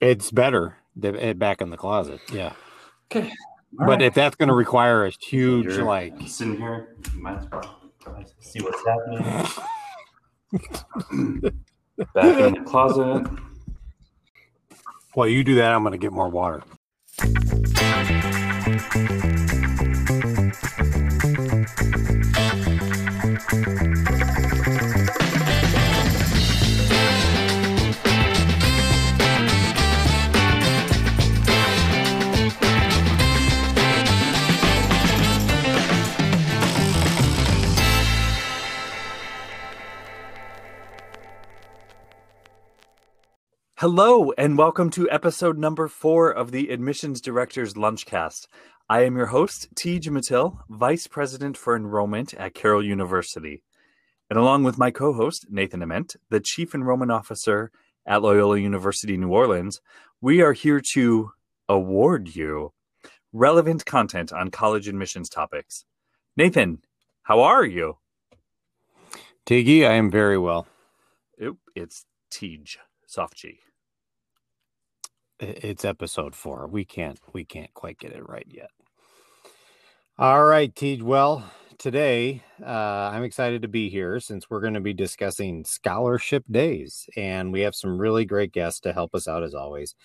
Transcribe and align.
It's 0.00 0.30
better 0.30 0.76
th- 1.00 1.14
eh, 1.18 1.32
back 1.34 1.60
in 1.60 1.70
the 1.70 1.76
closet. 1.76 2.20
Yeah. 2.32 2.52
Okay. 3.10 3.32
but 3.72 3.86
right. 3.86 4.02
if 4.02 4.14
that's 4.14 4.36
going 4.36 4.48
to 4.48 4.54
require 4.54 5.06
a 5.06 5.10
huge, 5.10 5.66
You're 5.66 5.84
like, 5.84 6.14
sitting 6.26 6.56
here, 6.56 6.96
you 7.14 7.22
might 7.22 7.38
as 7.38 7.46
well 7.50 7.80
see 8.40 8.60
what's 8.60 8.82
happening. 8.86 9.22
Back 12.14 12.38
in 12.40 12.54
the 12.54 12.62
closet. 12.66 13.26
while 15.14 15.28
you 15.28 15.44
do 15.44 15.54
that, 15.56 15.72
I'm 15.72 15.82
going 15.82 15.92
to 15.92 15.98
get 15.98 16.12
more 16.12 16.28
water. 16.28 16.62
Hello, 43.84 44.32
and 44.38 44.56
welcome 44.56 44.88
to 44.88 45.10
episode 45.10 45.58
number 45.58 45.88
four 45.88 46.30
of 46.30 46.52
the 46.52 46.70
Admissions 46.70 47.20
Director's 47.20 47.74
Lunchcast. 47.74 48.46
I 48.88 49.02
am 49.02 49.14
your 49.14 49.26
host, 49.26 49.68
Tej 49.76 50.00
Matil, 50.08 50.56
Vice 50.70 51.06
President 51.06 51.58
for 51.58 51.76
Enrollment 51.76 52.32
at 52.32 52.54
Carroll 52.54 52.82
University. 52.82 53.62
And 54.30 54.38
along 54.38 54.64
with 54.64 54.78
my 54.78 54.90
co 54.90 55.12
host, 55.12 55.48
Nathan 55.50 55.82
Ament, 55.82 56.16
the 56.30 56.40
Chief 56.40 56.74
Enrollment 56.74 57.12
Officer 57.12 57.70
at 58.06 58.22
Loyola 58.22 58.58
University 58.58 59.18
New 59.18 59.28
Orleans, 59.28 59.82
we 60.18 60.40
are 60.40 60.54
here 60.54 60.80
to 60.94 61.32
award 61.68 62.34
you 62.34 62.72
relevant 63.34 63.84
content 63.84 64.32
on 64.32 64.50
college 64.50 64.88
admissions 64.88 65.28
topics. 65.28 65.84
Nathan, 66.38 66.78
how 67.24 67.42
are 67.42 67.66
you? 67.66 67.98
Tiggy, 69.44 69.86
I 69.86 69.92
am 69.92 70.10
very 70.10 70.38
well. 70.38 70.66
Oop, 71.42 71.58
it's 71.76 72.06
Tej, 72.30 72.64
soft 73.06 73.36
G. 73.36 73.60
It's 75.40 75.84
episode 75.84 76.34
four. 76.34 76.68
We 76.68 76.84
can't, 76.84 77.18
we 77.32 77.44
can't 77.44 77.72
quite 77.74 77.98
get 77.98 78.12
it 78.12 78.28
right 78.28 78.46
yet. 78.48 78.70
All 80.16 80.44
right, 80.44 80.74
Tej. 80.74 81.02
Well, 81.02 81.44
today 81.76 82.42
uh, 82.64 83.10
I'm 83.12 83.24
excited 83.24 83.62
to 83.62 83.68
be 83.68 83.88
here 83.88 84.20
since 84.20 84.48
we're 84.48 84.60
going 84.60 84.74
to 84.74 84.80
be 84.80 84.94
discussing 84.94 85.64
scholarship 85.64 86.44
days, 86.50 87.08
and 87.16 87.52
we 87.52 87.62
have 87.62 87.74
some 87.74 87.98
really 87.98 88.24
great 88.24 88.52
guests 88.52 88.80
to 88.80 88.92
help 88.92 89.14
us 89.14 89.26
out 89.26 89.42
as 89.42 89.54
always. 89.54 89.96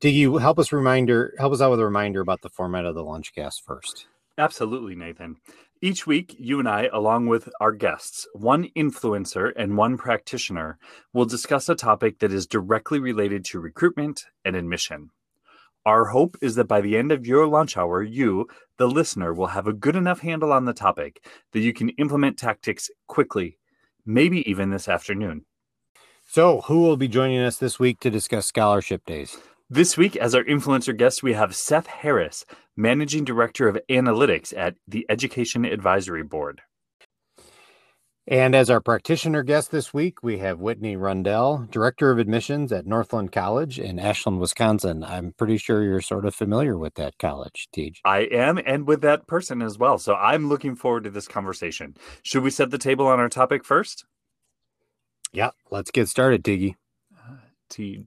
Do 0.00 0.10
you 0.10 0.36
help 0.36 0.58
us 0.58 0.70
reminder, 0.70 1.34
help 1.38 1.52
us 1.52 1.60
out 1.60 1.70
with 1.70 1.80
a 1.80 1.84
reminder 1.84 2.20
about 2.20 2.42
the 2.42 2.50
format 2.50 2.84
of 2.84 2.94
the 2.94 3.02
lunchcast 3.02 3.62
first. 3.64 4.06
Absolutely, 4.36 4.94
Nathan. 4.94 5.36
Each 5.80 6.08
week, 6.08 6.34
you 6.40 6.58
and 6.58 6.68
I, 6.68 6.88
along 6.92 7.26
with 7.28 7.48
our 7.60 7.70
guests, 7.70 8.26
one 8.34 8.68
influencer 8.76 9.52
and 9.54 9.76
one 9.76 9.96
practitioner, 9.96 10.76
will 11.12 11.24
discuss 11.24 11.68
a 11.68 11.76
topic 11.76 12.18
that 12.18 12.32
is 12.32 12.48
directly 12.48 12.98
related 12.98 13.44
to 13.46 13.60
recruitment 13.60 14.26
and 14.44 14.56
admission. 14.56 15.10
Our 15.86 16.06
hope 16.06 16.36
is 16.42 16.56
that 16.56 16.66
by 16.66 16.80
the 16.80 16.96
end 16.96 17.12
of 17.12 17.28
your 17.28 17.46
lunch 17.46 17.76
hour, 17.76 18.02
you, 18.02 18.48
the 18.76 18.88
listener, 18.88 19.32
will 19.32 19.46
have 19.48 19.68
a 19.68 19.72
good 19.72 19.94
enough 19.94 20.18
handle 20.18 20.52
on 20.52 20.64
the 20.64 20.74
topic 20.74 21.24
that 21.52 21.60
you 21.60 21.72
can 21.72 21.90
implement 21.90 22.38
tactics 22.38 22.90
quickly, 23.06 23.58
maybe 24.04 24.48
even 24.50 24.70
this 24.70 24.88
afternoon. 24.88 25.44
So, 26.26 26.62
who 26.62 26.80
will 26.80 26.96
be 26.96 27.08
joining 27.08 27.38
us 27.38 27.56
this 27.56 27.78
week 27.78 28.00
to 28.00 28.10
discuss 28.10 28.46
scholarship 28.46 29.06
days? 29.06 29.38
This 29.70 29.98
week, 29.98 30.16
as 30.16 30.34
our 30.34 30.44
influencer 30.44 30.96
guest, 30.96 31.22
we 31.22 31.34
have 31.34 31.54
Seth 31.54 31.88
Harris, 31.88 32.46
Managing 32.74 33.22
Director 33.22 33.68
of 33.68 33.78
Analytics 33.90 34.56
at 34.56 34.76
the 34.86 35.04
Education 35.10 35.66
Advisory 35.66 36.22
Board. 36.22 36.62
And 38.26 38.54
as 38.54 38.70
our 38.70 38.80
practitioner 38.80 39.42
guest 39.42 39.70
this 39.70 39.92
week, 39.92 40.22
we 40.22 40.38
have 40.38 40.58
Whitney 40.58 40.96
Rundell, 40.96 41.68
Director 41.70 42.10
of 42.10 42.18
Admissions 42.18 42.72
at 42.72 42.86
Northland 42.86 43.30
College 43.30 43.78
in 43.78 43.98
Ashland, 43.98 44.40
Wisconsin. 44.40 45.04
I'm 45.04 45.34
pretty 45.36 45.58
sure 45.58 45.84
you're 45.84 46.00
sort 46.00 46.24
of 46.24 46.34
familiar 46.34 46.78
with 46.78 46.94
that 46.94 47.18
college, 47.18 47.68
Tej. 47.70 47.92
I 48.06 48.20
am, 48.20 48.58
and 48.64 48.88
with 48.88 49.02
that 49.02 49.26
person 49.26 49.60
as 49.60 49.76
well. 49.76 49.98
So 49.98 50.14
I'm 50.14 50.48
looking 50.48 50.76
forward 50.76 51.04
to 51.04 51.10
this 51.10 51.28
conversation. 51.28 51.94
Should 52.22 52.42
we 52.42 52.50
set 52.50 52.70
the 52.70 52.78
table 52.78 53.06
on 53.06 53.20
our 53.20 53.28
topic 53.28 53.66
first? 53.66 54.06
Yeah, 55.30 55.50
let's 55.70 55.90
get 55.90 56.08
started, 56.08 56.42
Tiggy. 56.42 56.76
Uh, 57.14 57.34
Tej. 57.68 58.06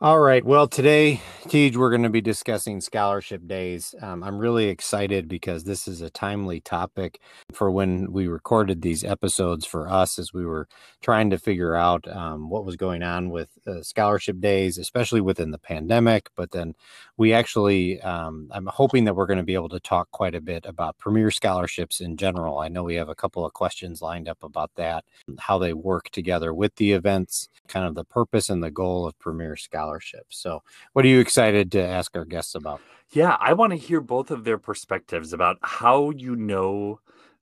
All 0.00 0.20
right. 0.20 0.44
Well, 0.44 0.68
today, 0.68 1.20
Tej, 1.48 1.72
we're 1.76 1.90
going 1.90 2.04
to 2.04 2.08
be 2.08 2.20
discussing 2.20 2.80
scholarship 2.80 3.48
days. 3.48 3.96
Um, 4.00 4.22
I'm 4.22 4.38
really 4.38 4.68
excited 4.68 5.26
because 5.26 5.64
this 5.64 5.88
is 5.88 6.02
a 6.02 6.08
timely 6.08 6.60
topic 6.60 7.20
for 7.52 7.68
when 7.68 8.12
we 8.12 8.28
recorded 8.28 8.80
these 8.80 9.02
episodes 9.02 9.66
for 9.66 9.88
us 9.88 10.16
as 10.20 10.32
we 10.32 10.46
were 10.46 10.68
trying 11.02 11.30
to 11.30 11.36
figure 11.36 11.74
out 11.74 12.06
um, 12.06 12.48
what 12.48 12.64
was 12.64 12.76
going 12.76 13.02
on 13.02 13.30
with 13.30 13.48
uh, 13.66 13.82
scholarship 13.82 14.38
days, 14.38 14.78
especially 14.78 15.20
within 15.20 15.50
the 15.50 15.58
pandemic. 15.58 16.30
But 16.36 16.52
then 16.52 16.76
we 17.18 17.32
actually, 17.32 18.00
um, 18.02 18.48
I'm 18.52 18.66
hoping 18.66 19.04
that 19.04 19.14
we're 19.14 19.26
going 19.26 19.38
to 19.38 19.44
be 19.44 19.54
able 19.54 19.68
to 19.70 19.80
talk 19.80 20.08
quite 20.12 20.36
a 20.36 20.40
bit 20.40 20.64
about 20.64 20.96
premier 20.98 21.32
scholarships 21.32 22.00
in 22.00 22.16
general. 22.16 22.58
I 22.58 22.68
know 22.68 22.84
we 22.84 22.94
have 22.94 23.08
a 23.08 23.14
couple 23.14 23.44
of 23.44 23.52
questions 23.52 24.00
lined 24.00 24.28
up 24.28 24.42
about 24.42 24.70
that, 24.76 25.04
how 25.40 25.58
they 25.58 25.72
work 25.72 26.10
together 26.10 26.54
with 26.54 26.76
the 26.76 26.92
events, 26.92 27.48
kind 27.66 27.86
of 27.86 27.96
the 27.96 28.04
purpose 28.04 28.48
and 28.48 28.62
the 28.62 28.70
goal 28.70 29.04
of 29.04 29.18
premier 29.18 29.56
scholarships. 29.56 30.38
So, 30.38 30.62
what 30.92 31.04
are 31.04 31.08
you 31.08 31.18
excited 31.18 31.72
to 31.72 31.84
ask 31.84 32.16
our 32.16 32.24
guests 32.24 32.54
about? 32.54 32.80
Yeah, 33.10 33.36
I 33.40 33.52
want 33.52 33.72
to 33.72 33.76
hear 33.76 34.00
both 34.00 34.30
of 34.30 34.44
their 34.44 34.58
perspectives 34.58 35.32
about 35.32 35.56
how 35.62 36.10
you 36.10 36.36
know 36.36 37.00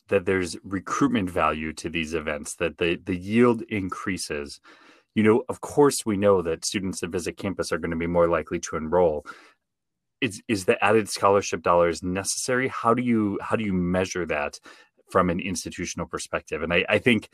that 0.09 0.25
there's 0.25 0.56
recruitment 0.65 1.28
value 1.28 1.72
to 1.75 1.91
these 1.91 2.15
events, 2.15 2.54
that 2.54 2.78
the, 2.78 2.98
the 3.04 3.16
yield 3.16 3.62
increases. 3.69 4.60
You 5.15 5.22
know, 5.22 5.44
of 5.48 5.60
course, 5.60 6.06
we 6.06 6.16
know 6.16 6.42
that 6.42 6.65
students 6.65 7.00
that 7.00 7.10
visit 7.10 7.36
campus 7.36 7.72
are 7.72 7.78
going 7.78 7.91
to 7.91 7.97
be 7.97 8.06
more 8.06 8.28
likely 8.28 8.60
to 8.60 8.76
enroll. 8.76 9.26
Is, 10.21 10.43
is 10.49 10.65
the 10.65 10.82
added 10.82 11.09
scholarship 11.09 11.62
dollars 11.62 12.03
necessary? 12.03 12.69
How 12.69 12.94
do 12.94 13.03
you 13.03 13.38
how 13.43 13.56
do 13.56 13.65
you 13.65 13.72
measure 13.72 14.25
that 14.27 14.59
from 15.10 15.31
an 15.31 15.41
institutional 15.41 16.06
perspective? 16.06 16.62
And 16.62 16.72
I, 16.72 16.84
I 16.88 16.99
think 16.99 17.28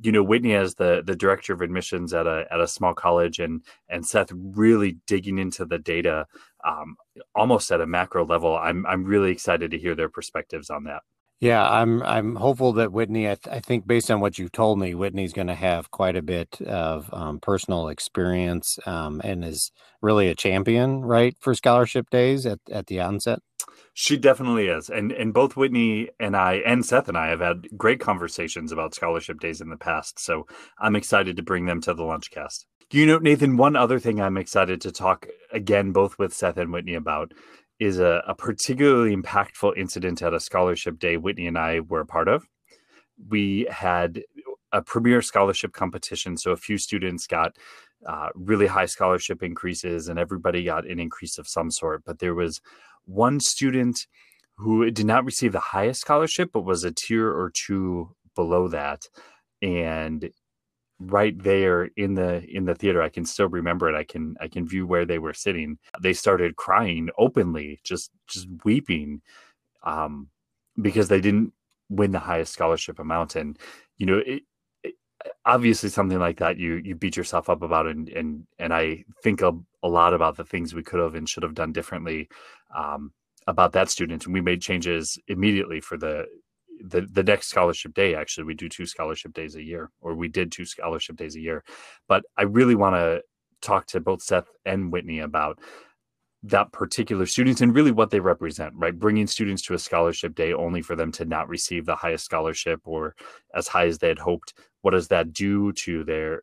you 0.00 0.12
know 0.12 0.22
Whitney 0.22 0.54
as 0.54 0.74
the 0.74 1.02
the 1.04 1.14
director 1.14 1.52
of 1.52 1.60
admissions 1.60 2.14
at 2.14 2.26
a 2.26 2.46
at 2.50 2.60
a 2.60 2.66
small 2.66 2.94
college 2.94 3.38
and 3.38 3.62
and 3.88 4.06
Seth 4.06 4.32
really 4.32 4.98
digging 5.06 5.38
into 5.38 5.66
the 5.66 5.78
data 5.78 6.26
um, 6.64 6.96
almost 7.34 7.70
at 7.70 7.80
a 7.80 7.86
macro 7.86 8.24
level. 8.24 8.56
I'm 8.56 8.86
I'm 8.86 9.04
really 9.04 9.30
excited 9.30 9.70
to 9.70 9.78
hear 9.78 9.94
their 9.94 10.08
perspectives 10.08 10.70
on 10.70 10.84
that. 10.84 11.02
Yeah, 11.42 11.68
I'm 11.68 12.04
I'm 12.04 12.36
hopeful 12.36 12.72
that 12.74 12.92
Whitney. 12.92 13.28
I, 13.28 13.34
th- 13.34 13.52
I 13.52 13.58
think 13.58 13.84
based 13.84 14.12
on 14.12 14.20
what 14.20 14.38
you've 14.38 14.52
told 14.52 14.78
me, 14.78 14.94
Whitney's 14.94 15.32
going 15.32 15.48
to 15.48 15.56
have 15.56 15.90
quite 15.90 16.14
a 16.14 16.22
bit 16.22 16.60
of 16.62 17.12
um, 17.12 17.40
personal 17.40 17.88
experience 17.88 18.78
um, 18.86 19.20
and 19.24 19.44
is 19.44 19.72
really 20.00 20.28
a 20.28 20.36
champion, 20.36 21.00
right, 21.00 21.36
for 21.40 21.52
scholarship 21.56 22.10
days 22.10 22.46
at 22.46 22.60
at 22.70 22.86
the 22.86 23.00
onset. 23.00 23.40
She 23.92 24.16
definitely 24.16 24.68
is. 24.68 24.88
And 24.88 25.10
and 25.10 25.34
both 25.34 25.56
Whitney 25.56 26.10
and 26.20 26.36
I 26.36 26.62
and 26.64 26.86
Seth 26.86 27.08
and 27.08 27.18
I 27.18 27.26
have 27.30 27.40
had 27.40 27.66
great 27.76 27.98
conversations 27.98 28.70
about 28.70 28.94
scholarship 28.94 29.40
days 29.40 29.60
in 29.60 29.68
the 29.68 29.76
past. 29.76 30.20
So 30.20 30.46
I'm 30.78 30.94
excited 30.94 31.36
to 31.38 31.42
bring 31.42 31.66
them 31.66 31.80
to 31.80 31.92
the 31.92 32.04
lunchcast. 32.04 32.66
You 32.92 33.06
know, 33.06 33.18
Nathan, 33.18 33.56
one 33.56 33.74
other 33.74 33.98
thing 33.98 34.20
I'm 34.20 34.36
excited 34.36 34.80
to 34.82 34.92
talk 34.92 35.26
again, 35.50 35.90
both 35.90 36.18
with 36.18 36.34
Seth 36.34 36.58
and 36.58 36.72
Whitney 36.72 36.94
about 36.94 37.32
is 37.82 37.98
a, 37.98 38.22
a 38.28 38.34
particularly 38.34 39.16
impactful 39.16 39.76
incident 39.76 40.22
at 40.22 40.32
a 40.32 40.38
scholarship 40.38 40.98
day 41.00 41.16
Whitney 41.16 41.48
and 41.48 41.58
I 41.58 41.80
were 41.80 42.00
a 42.00 42.06
part 42.06 42.28
of. 42.28 42.46
We 43.28 43.66
had 43.70 44.22
a 44.70 44.82
premier 44.82 45.20
scholarship 45.20 45.72
competition. 45.72 46.36
So 46.36 46.52
a 46.52 46.56
few 46.56 46.78
students 46.78 47.26
got 47.26 47.56
uh, 48.06 48.28
really 48.34 48.68
high 48.68 48.86
scholarship 48.86 49.42
increases 49.42 50.08
and 50.08 50.18
everybody 50.18 50.64
got 50.64 50.86
an 50.86 51.00
increase 51.00 51.38
of 51.38 51.48
some 51.48 51.72
sort. 51.72 52.04
But 52.04 52.20
there 52.20 52.34
was 52.34 52.60
one 53.04 53.40
student 53.40 54.06
who 54.56 54.88
did 54.90 55.06
not 55.06 55.24
receive 55.24 55.50
the 55.50 55.58
highest 55.58 56.00
scholarship, 56.00 56.50
but 56.52 56.64
was 56.64 56.84
a 56.84 56.92
tier 56.92 57.28
or 57.28 57.50
two 57.50 58.14
below 58.36 58.68
that. 58.68 59.08
And 59.60 60.30
right 61.06 61.40
there 61.42 61.84
in 61.96 62.14
the 62.14 62.44
in 62.48 62.64
the 62.64 62.74
theater 62.74 63.02
i 63.02 63.08
can 63.08 63.24
still 63.24 63.48
remember 63.48 63.88
it 63.88 63.96
i 63.96 64.04
can 64.04 64.36
i 64.40 64.48
can 64.48 64.66
view 64.66 64.86
where 64.86 65.04
they 65.04 65.18
were 65.18 65.34
sitting. 65.34 65.78
They 66.00 66.12
started 66.12 66.56
crying 66.56 67.10
openly 67.18 67.80
just 67.84 68.10
just 68.28 68.46
weeping 68.64 69.22
um 69.82 70.28
because 70.80 71.08
they 71.08 71.20
didn't 71.20 71.52
win 71.90 72.12
the 72.12 72.18
highest 72.18 72.52
scholarship 72.52 72.98
amount. 72.98 73.36
And 73.36 73.58
you 73.98 74.06
know 74.06 74.18
it, 74.24 74.42
it, 74.82 74.94
obviously 75.44 75.88
something 75.88 76.18
like 76.18 76.38
that 76.38 76.58
you 76.58 76.74
you 76.84 76.94
beat 76.94 77.16
yourself 77.16 77.48
up 77.50 77.62
about 77.62 77.86
and 77.86 78.08
and 78.08 78.46
and 78.58 78.74
i 78.74 79.04
think 79.22 79.42
a, 79.42 79.52
a 79.82 79.88
lot 79.88 80.14
about 80.14 80.36
the 80.36 80.44
things 80.44 80.74
we 80.74 80.82
could 80.82 81.00
have 81.00 81.14
and 81.14 81.28
should 81.28 81.42
have 81.44 81.54
done 81.54 81.72
differently 81.72 82.28
um 82.76 83.12
about 83.46 83.72
that 83.72 83.90
student. 83.90 84.24
And 84.24 84.34
we 84.34 84.40
made 84.40 84.62
changes 84.62 85.18
immediately 85.28 85.80
for 85.80 85.96
the 85.96 86.26
the 86.82 87.02
the 87.02 87.22
next 87.22 87.48
scholarship 87.48 87.94
day. 87.94 88.14
Actually, 88.14 88.44
we 88.44 88.54
do 88.54 88.68
two 88.68 88.86
scholarship 88.86 89.32
days 89.32 89.54
a 89.56 89.62
year, 89.62 89.90
or 90.00 90.14
we 90.14 90.28
did 90.28 90.52
two 90.52 90.64
scholarship 90.64 91.16
days 91.16 91.36
a 91.36 91.40
year. 91.40 91.64
But 92.08 92.24
I 92.36 92.42
really 92.42 92.74
want 92.74 92.96
to 92.96 93.22
talk 93.60 93.86
to 93.88 94.00
both 94.00 94.22
Seth 94.22 94.48
and 94.64 94.92
Whitney 94.92 95.20
about 95.20 95.58
that 96.44 96.72
particular 96.72 97.24
students 97.24 97.60
and 97.60 97.74
really 97.74 97.92
what 97.92 98.10
they 98.10 98.18
represent, 98.18 98.74
right? 98.74 98.98
Bringing 98.98 99.28
students 99.28 99.62
to 99.62 99.74
a 99.74 99.78
scholarship 99.78 100.34
day 100.34 100.52
only 100.52 100.82
for 100.82 100.96
them 100.96 101.12
to 101.12 101.24
not 101.24 101.48
receive 101.48 101.86
the 101.86 101.94
highest 101.94 102.24
scholarship 102.24 102.80
or 102.84 103.14
as 103.54 103.68
high 103.68 103.86
as 103.86 103.98
they 103.98 104.08
had 104.08 104.18
hoped. 104.18 104.54
What 104.80 104.90
does 104.90 105.06
that 105.08 105.32
do 105.32 105.72
to 105.72 106.02
their, 106.02 106.42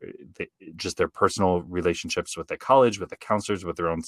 just 0.77 0.95
their 0.95 1.09
personal 1.09 1.63
relationships 1.63 2.37
with 2.37 2.47
the 2.47 2.55
college, 2.55 2.97
with 2.97 3.09
the 3.09 3.17
counselors, 3.17 3.65
with 3.65 3.75
their 3.75 3.89
own 3.89 4.01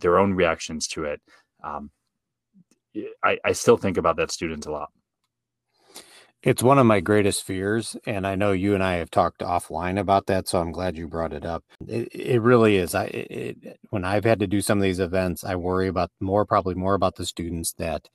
their 0.00 0.18
own 0.18 0.34
reactions 0.34 0.88
to 0.88 1.04
it? 1.04 1.20
Um, 1.62 1.92
I, 3.22 3.38
I 3.44 3.52
still 3.52 3.76
think 3.76 3.98
about 3.98 4.16
that 4.16 4.32
student 4.32 4.66
a 4.66 4.72
lot. 4.72 4.90
It's 6.42 6.62
one 6.62 6.78
of 6.78 6.86
my 6.86 7.00
greatest 7.00 7.44
fears. 7.44 7.96
And 8.06 8.26
I 8.26 8.34
know 8.34 8.52
you 8.52 8.74
and 8.74 8.82
I 8.82 8.94
have 8.94 9.10
talked 9.10 9.40
offline 9.40 9.98
about 10.00 10.26
that. 10.26 10.48
So 10.48 10.60
I'm 10.60 10.72
glad 10.72 10.96
you 10.96 11.06
brought 11.06 11.34
it 11.34 11.44
up. 11.44 11.64
It, 11.86 12.08
it 12.12 12.40
really 12.40 12.76
is. 12.76 12.94
I, 12.94 13.04
it, 13.04 13.78
when 13.90 14.04
I've 14.04 14.24
had 14.24 14.40
to 14.40 14.46
do 14.46 14.62
some 14.62 14.78
of 14.78 14.82
these 14.82 15.00
events, 15.00 15.44
I 15.44 15.56
worry 15.56 15.88
about 15.88 16.10
more, 16.18 16.46
probably 16.46 16.74
more 16.74 16.94
about 16.94 17.16
the 17.16 17.26
students 17.26 17.74
that 17.74 18.08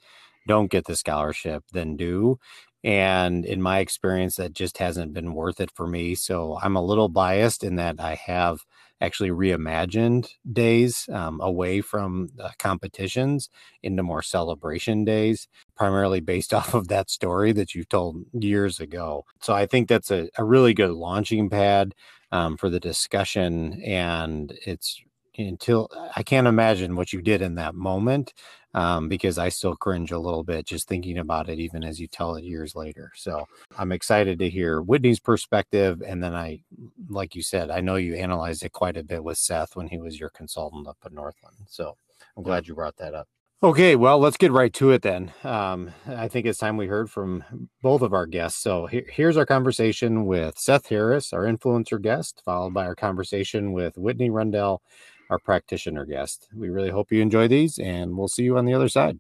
don't 0.48 0.72
get 0.72 0.86
the 0.86 0.96
scholarship 0.96 1.64
than 1.72 1.98
do. 1.98 2.40
And 2.84 3.46
in 3.46 3.62
my 3.62 3.80
experience, 3.80 4.36
that 4.36 4.54
just 4.54 4.78
hasn't 4.78 5.14
been 5.14 5.34
worth 5.34 5.60
it 5.60 5.72
for 5.74 5.88
me. 5.88 6.16
So 6.16 6.60
I'm 6.62 6.76
a 6.76 6.84
little 6.84 7.10
biased 7.10 7.64
in 7.64 7.76
that 7.78 8.00
I 8.00 8.16
have 8.16 8.60
actually 9.02 9.30
reimagined 9.30 10.30
days 10.52 11.08
um, 11.12 11.40
away 11.42 11.82
from 11.82 12.30
uh, 12.40 12.50
competitions 12.60 13.50
into 13.84 14.04
more 14.04 14.22
celebration 14.22 15.04
days, 15.06 15.48
primarily 15.76 16.20
based 16.20 16.54
off 16.60 16.74
of 16.74 16.88
that 16.88 17.10
story 17.10 17.52
that 17.52 17.76
you 17.76 17.84
told 17.84 18.18
years 18.34 18.80
ago. 18.80 19.26
So 19.42 19.54
I 19.54 19.66
think 19.66 19.88
that's 19.88 20.12
a, 20.12 20.30
a 20.38 20.44
really 20.44 20.74
good 20.74 20.92
launching 20.92 21.50
pad 21.50 21.94
um, 22.32 22.58
for 22.58 22.70
the 22.70 22.80
discussion. 22.80 23.82
And 23.84 24.54
it's 24.66 25.02
until 25.38 25.90
I 26.16 26.24
can't 26.24 26.48
imagine 26.48 26.96
what 26.96 27.14
you 27.14 27.22
did 27.22 27.42
in 27.42 27.56
that 27.56 27.76
moment 27.76 28.34
um, 28.74 29.08
because 29.08 29.38
I 29.38 29.50
still 29.50 29.76
cringe 29.76 30.12
a 30.12 30.20
little 30.20 30.44
bit 30.44 30.66
just 30.66 30.88
thinking 30.88 31.18
about 31.18 31.50
it, 31.50 31.60
even 31.60 31.84
as 31.84 32.00
you 32.00 32.08
tell 32.08 32.36
it 32.36 32.44
years 32.44 32.76
later. 32.76 33.12
So 33.16 33.46
I'm 33.78 33.92
excited 33.92 34.38
to 34.40 34.50
hear 34.50 34.82
Whitney's 34.82 35.20
perspective. 35.20 36.02
And 36.06 36.22
then 36.22 36.36
I, 36.36 36.60
like 37.08 37.36
you 37.36 37.42
said, 37.42 37.72
I 37.72 37.80
know 37.80 37.96
you 37.96 38.16
analyzed 38.16 38.64
it 38.64 38.74
quite 38.74 38.98
a 38.98 39.04
bit 39.04 39.24
with 39.24 39.38
Seth 39.38 39.76
when 39.76 39.88
he 39.88 39.98
was 39.98 40.20
your 40.20 40.30
consultant 40.30 40.88
up 40.88 40.98
at 41.06 41.14
Northland. 41.14 41.56
So 41.68 41.96
I'm 42.36 42.44
glad 42.44 42.68
you 42.68 42.76
brought 42.76 42.98
that 42.98 43.14
up. 43.14 43.28
Okay, 43.64 43.96
well, 43.96 44.20
let's 44.20 44.38
get 44.38 44.52
right 44.52 44.74
to 44.74 44.92
it 44.92 45.02
then. 45.02 45.32
Um, 45.44 45.92
I 46.06 46.28
think 46.28 46.46
it's 46.46 46.60
time 46.60 46.76
we 46.76 46.88
heard 46.88 47.10
from 47.10 47.70
both 47.82 48.02
of 48.02 48.14
our 48.14 48.26
guests. 48.26 48.62
So 48.62 48.86
here, 48.86 49.06
here's 49.10 49.38
our 49.38 49.46
conversation 49.46 50.26
with 50.26 50.60
Seth 50.60 50.88
Harris, 50.88 51.32
our 51.32 51.46
influencer 51.46 52.00
guest, 52.00 52.42
followed 52.44 52.74
by 52.74 52.86
our 52.86 52.96
conversation 52.96 53.72
with 53.72 53.98
Whitney 53.98 54.30
Rundell, 54.30 54.82
our 55.30 55.40
practitioner 55.40 56.06
guest. 56.06 56.48
We 56.56 56.70
really 56.70 56.90
hope 56.90 57.12
you 57.12 57.22
enjoy 57.22 57.48
these, 57.48 57.78
and 57.80 58.18
we'll 58.18 58.28
see 58.28 58.44
you 58.44 58.58
on 58.58 58.66
the 58.66 58.74
other 58.74 58.90
side. 58.90 59.20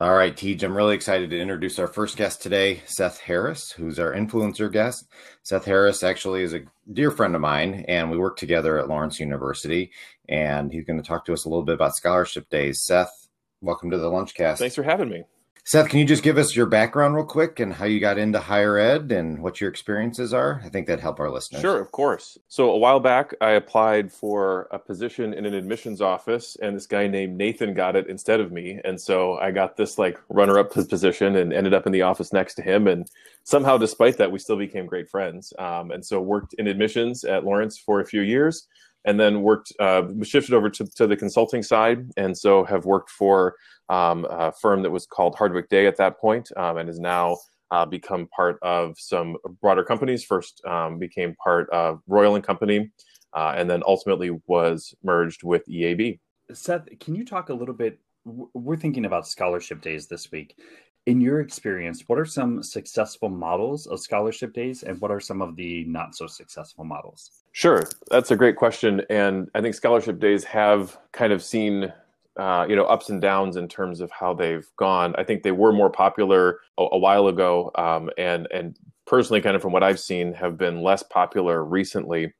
All 0.00 0.12
right, 0.12 0.36
Tej, 0.36 0.58
I'm 0.64 0.76
really 0.76 0.96
excited 0.96 1.30
to 1.30 1.40
introduce 1.40 1.78
our 1.78 1.86
first 1.86 2.16
guest 2.16 2.42
today, 2.42 2.82
Seth 2.84 3.20
Harris, 3.20 3.70
who's 3.70 4.00
our 4.00 4.12
influencer 4.12 4.70
guest. 4.70 5.06
Seth 5.44 5.64
Harris 5.64 6.02
actually 6.02 6.42
is 6.42 6.52
a 6.52 6.62
dear 6.92 7.12
friend 7.12 7.32
of 7.36 7.40
mine, 7.40 7.84
and 7.86 8.10
we 8.10 8.18
work 8.18 8.36
together 8.36 8.76
at 8.76 8.88
Lawrence 8.88 9.20
University. 9.20 9.92
And 10.28 10.72
he's 10.72 10.84
going 10.84 11.00
to 11.00 11.06
talk 11.06 11.24
to 11.26 11.32
us 11.32 11.44
a 11.44 11.48
little 11.48 11.64
bit 11.64 11.76
about 11.76 11.94
scholarship 11.94 12.50
days. 12.50 12.82
Seth, 12.82 13.28
welcome 13.60 13.88
to 13.92 13.98
the 13.98 14.10
Lunchcast. 14.10 14.58
Thanks 14.58 14.74
for 14.74 14.82
having 14.82 15.08
me. 15.08 15.22
Seth, 15.66 15.88
can 15.88 15.98
you 15.98 16.04
just 16.04 16.22
give 16.22 16.36
us 16.36 16.54
your 16.54 16.66
background 16.66 17.14
real 17.14 17.24
quick 17.24 17.58
and 17.58 17.72
how 17.72 17.86
you 17.86 17.98
got 17.98 18.18
into 18.18 18.38
higher 18.38 18.76
ed 18.76 19.10
and 19.10 19.42
what 19.42 19.62
your 19.62 19.70
experiences 19.70 20.34
are? 20.34 20.60
I 20.62 20.68
think 20.68 20.86
that'd 20.86 21.00
help 21.00 21.18
our 21.18 21.30
listeners. 21.30 21.62
Sure, 21.62 21.80
of 21.80 21.90
course. 21.90 22.36
So 22.48 22.70
a 22.70 22.76
while 22.76 23.00
back, 23.00 23.34
I 23.40 23.52
applied 23.52 24.12
for 24.12 24.68
a 24.72 24.78
position 24.78 25.32
in 25.32 25.46
an 25.46 25.54
admissions 25.54 26.02
office, 26.02 26.58
and 26.60 26.76
this 26.76 26.86
guy 26.86 27.06
named 27.06 27.38
Nathan 27.38 27.72
got 27.72 27.96
it 27.96 28.08
instead 28.08 28.40
of 28.40 28.52
me. 28.52 28.78
And 28.84 29.00
so 29.00 29.38
I 29.38 29.52
got 29.52 29.74
this 29.74 29.96
like 29.96 30.20
runner-up 30.28 30.70
position 30.70 31.36
and 31.36 31.50
ended 31.50 31.72
up 31.72 31.86
in 31.86 31.92
the 31.92 32.02
office 32.02 32.30
next 32.30 32.56
to 32.56 32.62
him. 32.62 32.86
And 32.86 33.10
somehow, 33.44 33.78
despite 33.78 34.18
that, 34.18 34.30
we 34.30 34.40
still 34.40 34.58
became 34.58 34.84
great 34.84 35.08
friends. 35.08 35.54
Um, 35.58 35.92
and 35.92 36.04
so 36.04 36.20
worked 36.20 36.52
in 36.54 36.66
admissions 36.66 37.24
at 37.24 37.44
Lawrence 37.44 37.78
for 37.78 38.00
a 38.00 38.06
few 38.06 38.20
years 38.20 38.68
and 39.04 39.18
then 39.18 39.42
worked 39.42 39.72
uh, 39.80 40.02
shifted 40.22 40.54
over 40.54 40.70
to, 40.70 40.84
to 40.96 41.06
the 41.06 41.16
consulting 41.16 41.62
side 41.62 42.10
and 42.16 42.36
so 42.36 42.64
have 42.64 42.84
worked 42.84 43.10
for 43.10 43.54
um, 43.88 44.26
a 44.30 44.52
firm 44.52 44.82
that 44.82 44.90
was 44.90 45.06
called 45.06 45.34
Hardwick-Day 45.36 45.86
at 45.86 45.96
that 45.98 46.18
point, 46.18 46.50
um, 46.56 46.78
and 46.78 46.88
has 46.88 46.98
now 46.98 47.36
uh, 47.70 47.84
become 47.84 48.26
part 48.28 48.58
of 48.62 48.94
some 48.98 49.36
broader 49.60 49.84
companies. 49.84 50.24
First 50.24 50.62
um, 50.64 50.98
became 50.98 51.34
part 51.42 51.68
of 51.70 52.00
Royall 52.06 52.36
and 52.36 52.44
company 52.44 52.90
uh, 53.34 53.52
and 53.56 53.68
then 53.68 53.82
ultimately 53.86 54.30
was 54.46 54.94
merged 55.02 55.42
with 55.42 55.66
EAB 55.68 56.18
seth 56.52 56.86
can 57.00 57.14
you 57.14 57.24
talk 57.24 57.48
a 57.48 57.54
little 57.54 57.74
bit 57.74 57.98
we're 58.24 58.76
thinking 58.76 59.04
about 59.04 59.26
scholarship 59.26 59.80
days 59.80 60.06
this 60.06 60.30
week. 60.32 60.58
In 61.06 61.20
your 61.20 61.40
experience, 61.40 62.04
what 62.06 62.18
are 62.18 62.24
some 62.24 62.62
successful 62.62 63.28
models 63.28 63.86
of 63.86 64.00
scholarship 64.00 64.54
days 64.54 64.82
and 64.82 64.98
what 65.00 65.10
are 65.10 65.20
some 65.20 65.42
of 65.42 65.56
the 65.56 65.84
not 65.84 66.14
so 66.14 66.26
successful 66.26 66.84
models? 66.84 67.43
Sure, 67.54 67.84
that's 68.10 68.32
a 68.32 68.36
great 68.36 68.56
question. 68.56 69.02
And 69.10 69.48
I 69.54 69.60
think 69.60 69.76
scholarship 69.76 70.18
days 70.18 70.42
have 70.44 70.98
kind 71.12 71.32
of 71.32 71.42
seen 71.42 71.92
uh, 72.36 72.66
you 72.68 72.74
know 72.74 72.84
ups 72.86 73.10
and 73.10 73.22
downs 73.22 73.56
in 73.56 73.68
terms 73.68 74.00
of 74.00 74.10
how 74.10 74.34
they've 74.34 74.66
gone. 74.76 75.14
I 75.16 75.24
think 75.24 75.44
they 75.44 75.52
were 75.52 75.72
more 75.72 75.90
popular 75.90 76.58
a, 76.78 76.86
a 76.92 76.98
while 76.98 77.28
ago, 77.28 77.70
um, 77.76 78.10
and 78.18 78.48
and 78.52 78.76
personally, 79.06 79.40
kind 79.40 79.54
of 79.54 79.62
from 79.62 79.72
what 79.72 79.84
I've 79.84 80.00
seen, 80.00 80.32
have 80.34 80.58
been 80.58 80.82
less 80.82 81.04
popular 81.04 81.64
recently 81.64 82.34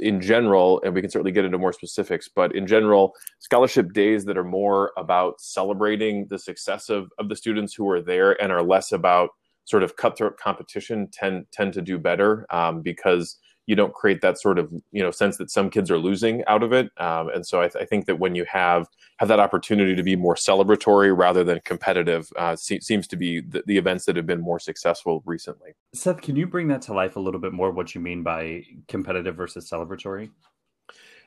in 0.00 0.20
general, 0.20 0.82
and 0.84 0.94
we 0.94 1.00
can 1.00 1.10
certainly 1.10 1.32
get 1.32 1.46
into 1.46 1.58
more 1.58 1.72
specifics, 1.72 2.28
but 2.28 2.54
in 2.54 2.66
general, 2.66 3.14
scholarship 3.38 3.92
days 3.94 4.24
that 4.26 4.38
are 4.38 4.44
more 4.44 4.92
about 4.98 5.40
celebrating 5.40 6.26
the 6.30 6.38
success 6.38 6.88
of, 6.90 7.10
of 7.18 7.28
the 7.28 7.36
students 7.36 7.74
who 7.74 7.88
are 7.90 8.00
there 8.02 8.40
and 8.42 8.52
are 8.52 8.62
less 8.62 8.92
about 8.92 9.30
sort 9.64 9.82
of 9.82 9.96
cutthroat 9.96 10.38
competition 10.38 11.08
tend 11.12 11.46
tend 11.52 11.72
to 11.74 11.82
do 11.82 11.98
better 11.98 12.46
um, 12.50 12.82
because 12.82 13.36
you 13.68 13.76
don't 13.76 13.92
create 13.92 14.22
that 14.22 14.40
sort 14.40 14.58
of 14.58 14.72
you 14.92 15.02
know 15.02 15.10
sense 15.10 15.36
that 15.36 15.50
some 15.50 15.68
kids 15.68 15.90
are 15.90 15.98
losing 15.98 16.42
out 16.46 16.62
of 16.62 16.72
it. 16.72 16.90
Um, 16.96 17.28
and 17.28 17.46
so 17.46 17.60
I, 17.60 17.68
th- 17.68 17.82
I, 17.82 17.84
think 17.84 18.06
that 18.06 18.18
when 18.18 18.34
you 18.34 18.46
have 18.50 18.88
have 19.18 19.28
that 19.28 19.38
opportunity 19.38 19.94
to 19.94 20.02
be 20.02 20.16
more 20.16 20.34
celebratory 20.34 21.14
rather 21.14 21.44
than 21.44 21.60
competitive 21.66 22.32
uh, 22.36 22.56
se- 22.56 22.80
seems 22.80 23.06
to 23.08 23.16
be 23.16 23.40
the, 23.40 23.62
the, 23.66 23.76
events 23.76 24.06
that 24.06 24.16
have 24.16 24.26
been 24.26 24.40
more 24.40 24.58
successful 24.58 25.22
recently. 25.26 25.74
Seth 25.92 26.22
can 26.22 26.34
you 26.34 26.46
bring 26.46 26.66
that 26.68 26.80
to 26.82 26.94
life 26.94 27.16
a 27.16 27.20
little 27.20 27.40
bit 27.40 27.52
more 27.52 27.70
what 27.70 27.94
you 27.94 28.00
mean 28.00 28.22
by 28.22 28.64
competitive 28.88 29.36
versus 29.36 29.68
celebratory? 29.70 30.30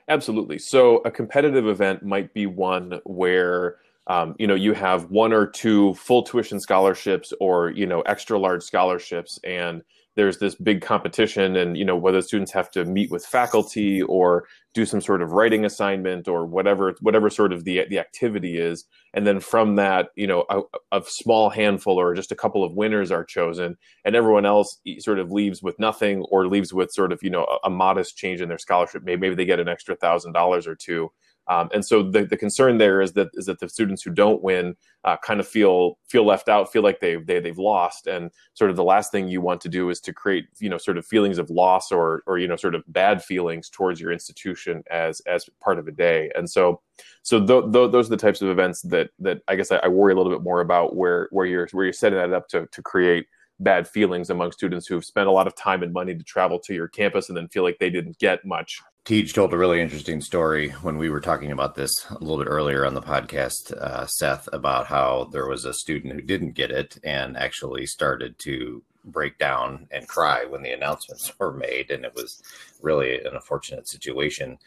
Absolutely. 0.07 0.57
So 0.57 0.98
a 1.05 1.12
competitive 1.12 1.67
event 1.67 2.03
might 2.03 2.33
be 2.33 2.48
one 2.48 3.00
where 3.05 3.77
um, 4.07 4.36
you 4.39 4.48
know 4.48 4.55
you 4.55 4.74
have 4.74 5.12
one 5.12 5.31
or 5.31 5.45
two 5.45 5.93
full 5.93 6.24
tuition 6.24 6.60
scholarships 6.60 7.33
or 7.39 7.69
you 7.69 7.86
know 7.86 8.01
extra 8.01 8.39
large 8.39 8.63
scholarships 8.63 9.39
and 9.43 9.83
there's 10.15 10.39
this 10.39 10.55
big 10.55 10.81
competition 10.81 11.55
and 11.55 11.77
you 11.77 11.85
know 11.85 11.95
whether 11.95 12.21
students 12.21 12.51
have 12.51 12.69
to 12.71 12.83
meet 12.83 13.09
with 13.09 13.25
faculty 13.25 14.01
or 14.01 14.45
do 14.73 14.85
some 14.85 15.01
sort 15.01 15.21
of 15.21 15.31
writing 15.31 15.65
assignment 15.65 16.27
or 16.27 16.45
whatever 16.45 16.93
whatever 17.01 17.29
sort 17.29 17.53
of 17.53 17.63
the 17.63 17.85
the 17.89 17.99
activity 17.99 18.57
is. 18.57 18.85
And 19.13 19.25
then 19.25 19.39
from 19.39 19.75
that 19.75 20.09
you 20.15 20.27
know 20.27 20.45
a, 20.49 20.61
a 20.91 21.01
small 21.05 21.49
handful 21.49 21.99
or 21.99 22.13
just 22.13 22.31
a 22.31 22.35
couple 22.35 22.63
of 22.63 22.75
winners 22.75 23.11
are 23.11 23.23
chosen 23.23 23.77
and 24.03 24.15
everyone 24.15 24.45
else 24.45 24.79
sort 24.99 25.19
of 25.19 25.31
leaves 25.31 25.63
with 25.63 25.79
nothing 25.79 26.23
or 26.29 26.47
leaves 26.47 26.73
with 26.73 26.91
sort 26.91 27.11
of 27.11 27.19
you 27.23 27.29
know 27.29 27.45
a, 27.45 27.67
a 27.67 27.69
modest 27.69 28.17
change 28.17 28.41
in 28.41 28.49
their 28.49 28.57
scholarship. 28.57 29.03
Maybe, 29.03 29.21
maybe 29.21 29.35
they 29.35 29.45
get 29.45 29.59
an 29.59 29.69
extra 29.69 29.95
thousand 29.95 30.33
dollars 30.33 30.67
or 30.67 30.75
two 30.75 31.11
um, 31.48 31.69
and 31.74 31.83
so 31.83 32.03
the, 32.03 32.25
the 32.25 32.38
concern 32.38 32.77
there 32.77 33.01
is 33.01 33.13
that 33.13 33.29
is 33.33 33.45
that 33.45 33.60
the 33.60 33.67
students 33.67 34.03
who 34.03 34.12
don't 34.12 34.43
win 34.43 34.75
uh, 35.03 35.17
kind 35.24 35.39
of 35.39 35.48
feel 35.48 35.98
feel 36.07 36.25
left 36.25 36.48
out, 36.48 36.71
feel 36.71 36.83
like 36.83 37.00
they've 37.00 37.25
they, 37.25 37.39
they 37.39 37.50
have 37.50 37.57
lost, 37.57 38.07
and 38.07 38.31
sort 38.53 38.69
of 38.69 38.75
the 38.75 38.83
last 38.83 39.12
thing 39.12 39.27
you 39.27 39.41
want 39.41 39.60
to 39.62 39.69
do 39.69 39.89
is 39.89 40.00
to 40.01 40.13
create 40.13 40.45
you 40.60 40.69
know 40.69 40.77
sort 40.77 40.98
of 40.98 41.05
feelings 41.05 41.38
of 41.38 41.50
loss 41.50 41.91
or 41.91 42.24
or 42.27 42.38
you 42.38 42.48
know 42.48 42.55
sort 42.55 42.75
of 42.75 42.83
bad 42.88 43.24
feelings 43.24 43.69
towards 43.69 44.00
your 44.00 44.12
institution 44.12 44.83
as 44.91 45.19
as 45.21 45.50
part 45.62 45.79
of 45.79 45.88
a 45.88 45.91
day. 45.91 46.31
And 46.36 46.50
so 46.50 46.81
so 47.24 47.39
th- 47.39 47.71
th- 47.71 47.91
those 47.91 48.07
are 48.07 48.12
the 48.12 48.17
types 48.17 48.41
of 48.41 48.50
events 48.50 48.81
that 48.83 49.10
that 49.19 49.41
I 49.48 49.55
guess 49.55 49.71
I, 49.71 49.77
I 49.77 49.88
worry 49.88 50.13
a 50.13 50.15
little 50.15 50.31
bit 50.31 50.43
more 50.43 50.62
about 50.62 50.95
where 50.95 51.27
where 51.31 51.45
you're 51.45 51.67
where 51.71 51.86
you're 51.86 51.93
setting 51.93 52.19
that 52.19 52.33
up 52.33 52.48
to 52.50 52.67
to 52.67 52.81
create 52.81 53.25
bad 53.63 53.87
feelings 53.87 54.29
among 54.29 54.51
students 54.51 54.87
who've 54.87 55.05
spent 55.05 55.27
a 55.27 55.31
lot 55.31 55.47
of 55.47 55.55
time 55.55 55.83
and 55.83 55.93
money 55.93 56.15
to 56.15 56.23
travel 56.23 56.59
to 56.59 56.73
your 56.73 56.87
campus 56.87 57.29
and 57.29 57.37
then 57.37 57.47
feel 57.47 57.63
like 57.63 57.77
they 57.79 57.89
didn't 57.89 58.17
get 58.19 58.45
much. 58.45 58.79
Tej 59.05 59.23
told 59.33 59.53
a 59.53 59.57
really 59.57 59.81
interesting 59.81 60.21
story 60.21 60.69
when 60.83 60.97
we 60.97 61.09
were 61.09 61.21
talking 61.21 61.51
about 61.51 61.73
this 61.73 61.91
a 62.09 62.19
little 62.19 62.37
bit 62.37 62.47
earlier 62.47 62.85
on 62.85 62.93
the 62.93 63.01
podcast, 63.01 63.73
uh, 63.73 64.05
Seth, 64.05 64.47
about 64.53 64.85
how 64.85 65.29
there 65.31 65.47
was 65.47 65.65
a 65.65 65.73
student 65.73 66.13
who 66.13 66.21
didn't 66.21 66.51
get 66.51 66.69
it 66.69 66.99
and 67.03 67.35
actually 67.35 67.87
started 67.87 68.35
to 68.43 68.83
break 69.05 69.39
down 69.39 69.87
and 69.91 70.07
cry 70.07 70.45
when 70.45 70.61
the 70.61 70.71
announcements 70.71 71.33
were 71.39 71.53
made. 71.53 71.89
And 71.89 72.05
it 72.05 72.13
was 72.15 72.41
really 72.81 73.19
an 73.19 73.33
unfortunate 73.33 73.89
situation 73.89 74.59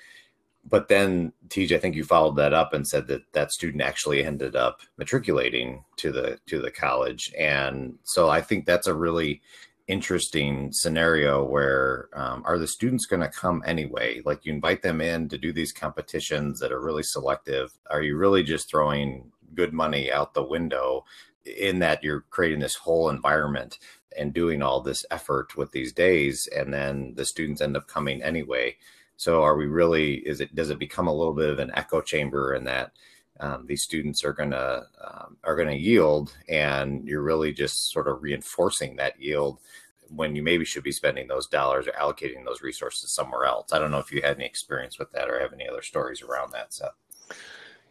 but 0.69 0.89
then 0.89 1.33
TJ, 1.49 1.77
I 1.77 1.79
think 1.79 1.95
you 1.95 2.05
followed 2.05 2.37
that 2.37 2.55
up 2.55 2.73
and 2.73 2.87
said 2.87 3.07
that 3.09 3.33
that 3.33 3.53
student 3.53 3.83
actually 3.83 4.25
ended 4.25 4.57
up 4.57 4.81
matriculating 4.97 5.85
to 5.97 6.11
the 6.11 6.39
to 6.47 6.61
the 6.61 6.71
college, 6.71 7.33
and 7.39 7.99
so 8.05 8.31
I 8.31 8.41
think 8.41 8.67
that's 8.67 8.87
a 8.87 8.95
really 8.95 9.43
interesting 9.87 10.73
scenario 10.73 11.45
where 11.45 12.09
um, 12.15 12.43
are 12.47 12.59
the 12.59 12.67
students 12.67 13.07
going 13.07 13.21
to 13.21 13.29
come 13.29 13.63
anyway? 13.67 14.23
Like 14.25 14.45
you 14.45 14.53
invite 14.53 14.83
them 14.83 15.01
in 15.01 15.29
to 15.29 15.39
do 15.39 15.53
these 15.53 15.73
competitions 15.73 16.59
that 16.61 16.73
are 16.73 16.81
really 16.81 17.03
selective. 17.03 17.71
Are 17.91 18.03
you 18.03 18.17
really 18.17 18.43
just 18.43 18.71
throwing 18.71 19.31
good 19.55 19.73
money 19.73 20.11
out 20.11 20.35
the 20.35 20.43
window 20.43 21.05
in 21.45 21.81
that 21.81 22.03
you're 22.03 22.25
creating 22.31 22.61
this 22.61 22.77
whole 22.77 23.11
environment 23.11 23.79
and 24.17 24.33
doing 24.33 24.63
all 24.63 24.81
this 24.81 25.05
effort 25.11 25.57
with 25.57 25.73
these 25.73 25.93
days, 25.93 26.49
and 26.57 26.73
then 26.73 27.13
the 27.17 27.27
students 27.27 27.61
end 27.61 27.77
up 27.77 27.87
coming 27.87 28.23
anyway? 28.23 28.77
So 29.17 29.43
are 29.43 29.57
we 29.57 29.67
really? 29.67 30.15
Is 30.15 30.41
it 30.41 30.55
does 30.55 30.71
it 30.71 30.79
become 30.79 31.07
a 31.07 31.15
little 31.15 31.35
bit 31.35 31.51
of 31.51 31.59
an 31.59 31.71
echo 31.75 32.01
chamber 32.01 32.55
in 32.55 32.65
that 32.65 32.93
um, 33.41 33.67
these 33.67 33.83
students 33.83 34.25
are 34.25 34.33
gonna 34.33 34.87
um, 35.03 35.37
are 35.45 35.57
gonna 35.57 35.73
yield, 35.73 36.37
and 36.49 37.07
you're 37.07 37.23
really 37.23 37.53
just 37.53 37.93
sort 37.93 38.09
of 38.09 38.23
reinforcing 38.23 38.97
that 38.97 39.21
yield 39.21 39.61
when 40.09 40.37
you 40.37 40.43
maybe 40.43 40.65
should 40.65 40.85
be 40.85 40.93
spending 40.93 41.27
those 41.27 41.47
dollars 41.47 41.87
or 41.87 41.93
allocating 41.93 42.45
those 42.45 42.63
resources 42.63 43.13
somewhere 43.13 43.47
else. 43.47 43.73
I 43.73 43.79
don't 43.79 43.91
know 43.91 43.99
if 43.99 44.13
you 44.13 44.21
had 44.23 44.37
any 44.37 44.45
experience 44.45 44.99
with 44.99 45.11
that 45.13 45.29
or 45.29 45.41
have 45.41 45.53
any 45.53 45.69
other 45.69 45.83
stories 45.83 46.23
around 46.23 46.53
that. 46.53 46.73
So. 46.73 46.89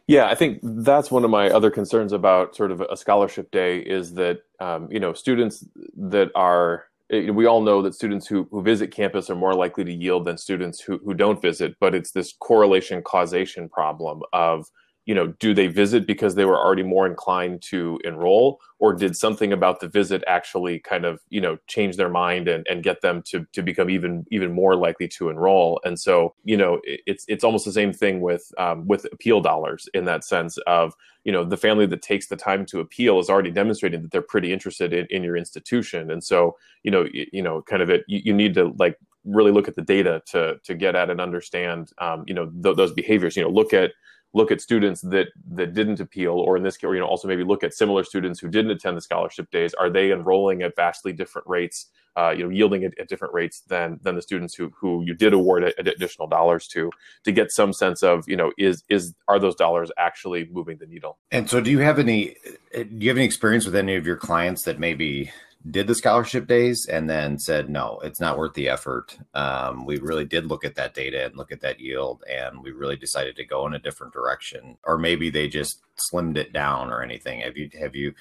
Yeah, 0.06 0.28
I 0.28 0.36
think 0.36 0.60
that's 0.62 1.12
one 1.12 1.24
of 1.24 1.30
my 1.30 1.50
other 1.50 1.72
concerns 1.72 2.12
about 2.12 2.56
sort 2.56 2.72
of 2.72 2.82
a 2.82 2.98
scholarship 2.98 3.52
day 3.52 3.80
is 3.80 4.14
that 4.16 4.42
um, 4.60 4.90
you 4.92 5.00
know 5.00 5.14
students 5.14 5.66
that 5.96 6.30
are 6.36 6.86
we 7.22 7.46
all 7.46 7.62
know 7.62 7.82
that 7.82 7.96
students 7.96 8.28
who, 8.28 8.48
who 8.52 8.62
visit 8.62 8.92
campus 8.92 9.30
are 9.30 9.36
more 9.36 9.54
likely 9.54 9.84
to 9.84 9.94
yield 9.94 10.26
than 10.26 10.38
students 10.38 10.80
who, 10.80 11.00
who 11.04 11.14
don't 11.14 11.42
visit, 11.42 11.76
but 11.80 11.94
it's 11.94 12.12
this 12.12 12.34
correlation 12.40 13.02
causation 13.02 13.70
problem 13.70 14.22
of 14.34 14.68
you 15.06 15.14
know, 15.14 15.28
do 15.40 15.54
they 15.54 15.68
visit 15.68 16.08
because 16.08 16.36
they 16.36 16.46
were 16.46 16.58
already 16.58 16.84
more 16.84 17.06
inclined 17.06 17.62
to 17.62 18.00
enroll, 18.06 18.62
or 18.80 18.94
did 18.94 19.18
something 19.18 19.52
about 19.52 19.80
the 19.80 19.88
visit 19.88 20.24
actually 20.28 20.80
kind 20.80 21.04
of, 21.06 21.20
you 21.30 21.42
know, 21.42 21.58
change 21.68 21.98
their 21.98 22.10
mind 22.10 22.48
and, 22.48 22.66
and 22.70 22.84
get 22.84 23.02
them 23.02 23.22
to, 23.24 23.46
to 23.52 23.62
become 23.62 23.90
even 23.90 24.26
even 24.32 24.54
more 24.54 24.76
likely 24.76 25.08
to 25.10 25.30
enroll? 25.30 25.82
And 25.84 26.00
so, 26.00 26.36
you 26.44 26.56
know, 26.56 26.80
it's 26.84 27.26
it's 27.28 27.44
almost 27.44 27.66
the 27.66 27.72
same 27.72 27.92
thing 27.92 28.22
with 28.22 28.50
um, 28.58 28.88
with 28.88 29.06
appeal 29.12 29.42
dollars 29.42 29.90
in 29.94 30.06
that 30.06 30.24
sense 30.24 30.58
of, 30.68 30.94
you 31.26 31.32
know, 31.32 31.44
the 31.44 31.58
family 31.58 31.86
that 31.88 32.02
takes 32.02 32.28
the 32.28 32.38
time 32.38 32.66
to 32.68 32.80
appeal 32.80 33.20
is 33.20 33.30
already 33.30 33.52
demonstrating 33.52 34.02
that 34.04 34.12
they're 34.12 34.22
pretty 34.22 34.54
interested 34.54 34.94
in, 34.94 35.06
in 35.10 35.24
your 35.24 35.36
institution. 35.36 36.12
And 36.12 36.24
so, 36.24 36.58
you 36.84 36.92
know, 36.92 37.06
you, 37.12 37.26
you 37.34 37.42
know, 37.42 37.62
kind 37.62 37.82
of 37.82 37.90
it, 37.90 38.04
you, 38.08 38.22
you 38.26 38.34
need 38.34 38.54
to 38.54 38.74
like 38.80 38.98
really 39.26 39.52
look 39.52 39.68
at 39.68 39.76
the 39.76 39.82
data 39.82 40.22
to 40.28 40.60
to 40.64 40.76
get 40.76 40.96
at 40.96 41.10
and 41.10 41.20
understand, 41.20 41.92
um, 41.98 42.24
you 42.26 42.34
know, 42.34 42.50
th- 42.64 42.78
those 42.78 42.94
behaviors. 42.94 43.36
You 43.36 43.44
know, 43.44 43.50
look 43.50 43.74
at 43.74 43.92
look 44.34 44.52
at 44.52 44.62
students 44.62 45.02
that 45.02 45.28
that 45.52 45.74
didn't 45.74 46.00
appeal 46.00 46.34
or 46.34 46.58
in 46.58 46.64
this 46.64 46.78
case 46.78 46.90
you 46.92 47.00
know 47.00 47.06
also 47.06 47.28
maybe 47.28 47.44
look 47.44 47.64
at 47.64 47.74
similar 47.74 48.04
students 48.04 48.40
who 48.40 48.50
didn't 48.50 48.72
attend 48.72 48.98
the 48.98 49.02
scholarship 49.02 49.50
days. 49.52 49.74
Are 49.74 49.90
they 49.90 50.12
enrolling 50.12 50.62
at 50.64 50.76
vastly 50.76 51.14
different 51.14 51.48
rates 51.48 51.88
uh, 52.16 52.30
you 52.30 52.44
know 52.44 52.50
yielding 52.50 52.84
at, 52.84 52.98
at, 53.00 53.08
different 53.08 53.34
rates 53.34 53.62
than 53.68 54.00
than 54.04 54.16
the 54.16 54.22
students 54.22 54.56
who 54.56 54.72
who 54.80 55.04
you 55.04 55.14
did 55.14 55.34
award 55.34 55.64
additional 55.78 56.28
dollars 56.28 56.68
to 56.68 56.92
to 57.24 57.32
get 57.32 57.52
some 57.52 57.74
sense 57.74 58.04
of 58.04 58.28
you 58.28 58.36
know 58.36 58.52
is 58.58 58.84
is 58.90 59.14
are 59.28 59.40
those 59.40 59.56
dollars 59.56 59.92
actually 59.98 60.48
moving 60.52 60.78
the 60.78 60.86
needle? 60.86 61.18
And 61.32 61.50
so 61.50 61.62
do 61.62 61.72
you 61.72 61.80
have 61.80 62.00
any 62.00 62.36
do 62.74 62.88
you 62.92 63.10
have 63.10 63.18
any 63.18 63.26
experience 63.26 63.66
with 63.66 63.76
any 63.76 63.96
of 63.96 64.06
your 64.06 64.18
clients 64.18 64.64
that 64.66 64.80
maybe 64.80 65.32
did 65.70 65.88
the 65.88 65.96
scholarship 65.96 66.46
days 66.48 66.86
and 66.92 67.10
then 67.10 67.40
said 67.40 67.70
no 67.70 68.00
it's 68.04 68.20
not 68.20 68.38
worth 68.38 68.54
the 68.54 68.68
effort. 68.68 69.18
Um, 69.34 69.86
we 69.86 69.98
really 69.98 70.26
did 70.26 70.46
look 70.46 70.66
at 70.66 70.76
that 70.76 70.94
data 70.94 71.26
and 71.26 71.38
look 71.38 71.52
at 71.52 71.62
that 71.62 71.80
yield 71.80 72.24
and 72.30 72.62
we 72.62 72.72
really 72.72 72.98
decided 72.98 73.36
to 73.38 73.46
go 73.46 73.66
in 73.66 73.74
a 73.74 73.80
different 73.80 74.14
direction. 74.14 74.78
Or 74.84 74.98
maybe 74.98 75.30
they 75.30 75.48
just 75.48 75.82
slimmed 75.98 76.38
it 76.38 76.52
down 76.52 76.92
or 76.92 77.02
anything. 77.02 77.42
Have 77.42 77.58
you 77.58 77.70
have 77.80 77.96
you 77.96 78.14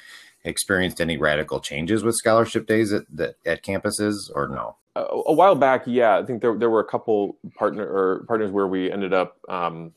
experienced 0.45 1.01
any 1.01 1.17
radical 1.17 1.61
changes 1.61 2.03
with 2.03 2.15
scholarship 2.15 2.67
days 2.67 2.93
at, 2.93 3.05
at, 3.19 3.35
at 3.45 3.65
campuses 3.65 4.31
or 4.35 4.49
no? 4.49 4.77
A, 4.95 5.01
a, 5.01 5.33
while 5.33 5.55
back 5.55 5.85
yeah 5.87 6.19
i 6.19 6.23
think 6.23 6.43
there, 6.43 6.55
there 6.59 6.69
were 6.69 6.81
a 6.81 6.85
couple 6.85 7.39
partner 7.55 7.87
or 7.87 8.27
partners 8.29 8.51
where 8.51 8.67
we 8.67 8.93
ended 8.93 9.15
up 9.15 9.39
um, 9.49 9.93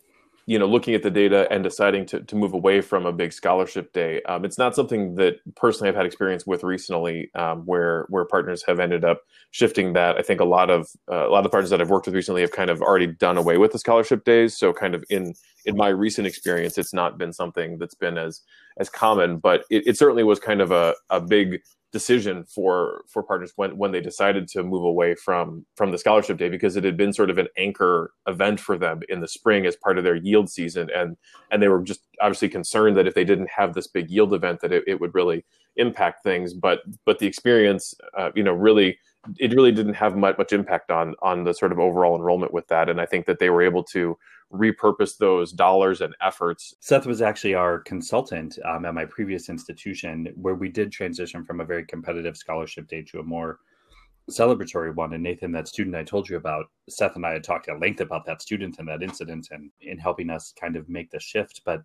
you 0.47 0.59
know 0.59 0.67
looking 0.67 0.93
at 0.93 1.01
the 1.01 1.09
data 1.09 1.47
and 1.51 1.63
deciding 1.63 2.05
to, 2.05 2.19
to 2.21 2.35
move 2.35 2.53
away 2.53 2.81
from 2.81 3.05
a 3.05 3.11
big 3.11 3.33
scholarship 3.33 3.91
day. 3.93 4.21
Um, 4.23 4.45
it's 4.45 4.57
not 4.57 4.75
something 4.75 5.15
that 5.15 5.37
personally 5.55 5.89
i've 5.89 5.95
had 5.95 6.05
experience 6.05 6.45
with 6.45 6.63
recently 6.63 7.31
um, 7.35 7.63
where 7.65 8.05
where 8.09 8.25
partners 8.25 8.63
have 8.67 8.79
ended 8.79 9.03
up 9.03 9.21
shifting 9.51 9.93
that. 9.93 10.17
I 10.17 10.21
think 10.21 10.39
a 10.39 10.45
lot 10.45 10.69
of 10.69 10.87
uh, 11.11 11.27
a 11.27 11.29
lot 11.29 11.39
of 11.39 11.43
the 11.43 11.49
partners 11.49 11.71
that 11.71 11.81
i've 11.81 11.89
worked 11.89 12.05
with 12.05 12.15
recently 12.15 12.41
have 12.41 12.51
kind 12.51 12.69
of 12.69 12.81
already 12.81 13.07
done 13.07 13.37
away 13.37 13.57
with 13.57 13.71
the 13.71 13.79
scholarship 13.79 14.23
days. 14.23 14.57
So 14.57 14.71
kind 14.73 14.93
of 14.95 15.03
in 15.09 15.33
in 15.65 15.75
my 15.75 15.87
recent 15.89 16.27
experience 16.27 16.77
it's 16.77 16.93
not 16.93 17.17
been 17.17 17.33
something 17.33 17.77
that's 17.79 17.95
been 17.95 18.17
as 18.17 18.41
as 18.77 18.89
common 18.89 19.37
but 19.37 19.63
it, 19.69 19.87
it 19.87 19.97
certainly 19.97 20.23
was 20.23 20.39
kind 20.39 20.61
of 20.61 20.71
a, 20.71 20.93
a 21.09 21.19
big 21.19 21.61
decision 21.95 22.43
for 22.43 23.05
for 23.07 23.23
partners 23.23 23.53
when 23.55 23.77
when 23.77 23.93
they 23.93 24.01
decided 24.01 24.49
to 24.49 24.61
move 24.63 24.83
away 24.83 25.15
from 25.15 25.65
from 25.77 25.91
the 25.91 25.97
scholarship 25.97 26.37
day 26.37 26.49
because 26.49 26.75
it 26.75 26.83
had 26.83 26.97
been 26.97 27.13
sort 27.13 27.29
of 27.29 27.37
an 27.37 27.47
anchor 27.57 28.11
event 28.27 28.59
for 28.59 28.77
them 28.77 28.99
in 29.07 29.21
the 29.21 29.29
spring 29.29 29.65
as 29.65 29.77
part 29.77 29.97
of 29.97 30.03
their 30.03 30.17
yield 30.17 30.49
season. 30.49 30.89
And 30.93 31.15
and 31.51 31.63
they 31.63 31.69
were 31.69 31.81
just 31.81 32.01
obviously 32.19 32.49
concerned 32.49 32.97
that 32.97 33.07
if 33.07 33.13
they 33.13 33.23
didn't 33.23 33.49
have 33.49 33.73
this 33.73 33.87
big 33.87 34.09
yield 34.09 34.33
event 34.33 34.59
that 34.59 34.73
it, 34.73 34.83
it 34.85 34.99
would 34.99 35.15
really 35.15 35.45
impact 35.77 36.21
things. 36.21 36.53
But 36.53 36.81
but 37.05 37.19
the 37.19 37.27
experience 37.27 37.93
uh, 38.17 38.31
you 38.35 38.43
know 38.43 38.51
really 38.51 38.99
it 39.37 39.53
really 39.53 39.71
didn't 39.71 39.93
have 39.93 40.15
much 40.15 40.37
much 40.37 40.53
impact 40.53 40.91
on 40.91 41.15
on 41.21 41.43
the 41.43 41.53
sort 41.53 41.71
of 41.71 41.79
overall 41.79 42.15
enrollment 42.15 42.53
with 42.53 42.67
that 42.67 42.89
and 42.89 42.99
i 43.01 43.05
think 43.05 43.25
that 43.25 43.39
they 43.39 43.49
were 43.49 43.61
able 43.61 43.83
to 43.83 44.17
repurpose 44.53 45.17
those 45.17 45.51
dollars 45.51 46.01
and 46.01 46.15
efforts. 46.21 46.75
Seth 46.79 47.05
was 47.05 47.21
actually 47.21 47.55
our 47.55 47.79
consultant 47.79 48.57
um, 48.65 48.85
at 48.85 48.93
my 48.93 49.05
previous 49.05 49.49
institution, 49.49 50.31
where 50.35 50.55
we 50.55 50.69
did 50.69 50.91
transition 50.91 51.43
from 51.43 51.61
a 51.61 51.65
very 51.65 51.85
competitive 51.85 52.37
scholarship 52.37 52.87
day 52.87 53.01
to 53.03 53.19
a 53.19 53.23
more 53.23 53.59
celebratory 54.29 54.93
one. 54.93 55.13
And 55.13 55.23
Nathan, 55.23 55.51
that 55.51 55.67
student 55.67 55.95
I 55.95 56.03
told 56.03 56.29
you 56.29 56.37
about, 56.37 56.65
Seth 56.89 57.15
and 57.15 57.25
I 57.25 57.33
had 57.33 57.43
talked 57.43 57.69
at 57.69 57.79
length 57.79 58.01
about 58.01 58.25
that 58.25 58.41
student 58.41 58.79
and 58.79 58.87
that 58.87 59.03
incident 59.03 59.49
and 59.51 59.69
in 59.81 59.97
helping 59.97 60.29
us 60.29 60.53
kind 60.59 60.75
of 60.75 60.89
make 60.89 61.11
the 61.11 61.19
shift. 61.19 61.61
But 61.65 61.83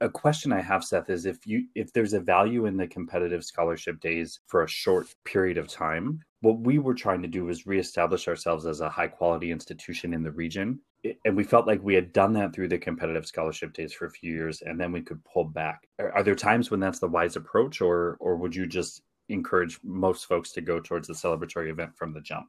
a 0.00 0.08
question 0.08 0.52
I 0.52 0.60
have, 0.60 0.84
Seth, 0.84 1.10
is 1.10 1.26
if 1.26 1.46
you 1.46 1.66
if 1.74 1.92
there's 1.92 2.14
a 2.14 2.20
value 2.20 2.66
in 2.66 2.76
the 2.76 2.86
competitive 2.86 3.44
scholarship 3.44 4.00
days 4.00 4.40
for 4.46 4.62
a 4.62 4.68
short 4.68 5.14
period 5.24 5.58
of 5.58 5.68
time, 5.68 6.20
what 6.40 6.60
we 6.60 6.78
were 6.78 6.94
trying 6.94 7.22
to 7.22 7.28
do 7.28 7.44
was 7.44 7.66
reestablish 7.66 8.26
ourselves 8.26 8.66
as 8.66 8.80
a 8.80 8.88
high 8.88 9.08
quality 9.08 9.50
institution 9.50 10.14
in 10.14 10.22
the 10.22 10.30
region. 10.30 10.80
And 11.24 11.36
we 11.36 11.44
felt 11.44 11.66
like 11.66 11.82
we 11.82 11.94
had 11.94 12.12
done 12.12 12.32
that 12.34 12.54
through 12.54 12.68
the 12.68 12.78
competitive 12.78 13.26
scholarship 13.26 13.72
days 13.72 13.92
for 13.92 14.06
a 14.06 14.10
few 14.10 14.32
years 14.32 14.62
and 14.62 14.78
then 14.78 14.92
we 14.92 15.02
could 15.02 15.22
pull 15.24 15.44
back. 15.44 15.86
Are, 15.98 16.22
there 16.22 16.34
times 16.34 16.70
when 16.70 16.80
that's 16.80 16.98
the 16.98 17.08
wise 17.08 17.36
approach 17.36 17.80
or 17.80 18.16
or 18.20 18.36
would 18.36 18.54
you 18.54 18.66
just 18.66 19.02
encourage 19.28 19.78
most 19.84 20.26
folks 20.26 20.50
to 20.52 20.60
go 20.60 20.80
towards 20.80 21.06
the 21.06 21.14
celebratory 21.14 21.70
event 21.70 21.96
from 21.96 22.12
the 22.12 22.20
jump? 22.20 22.48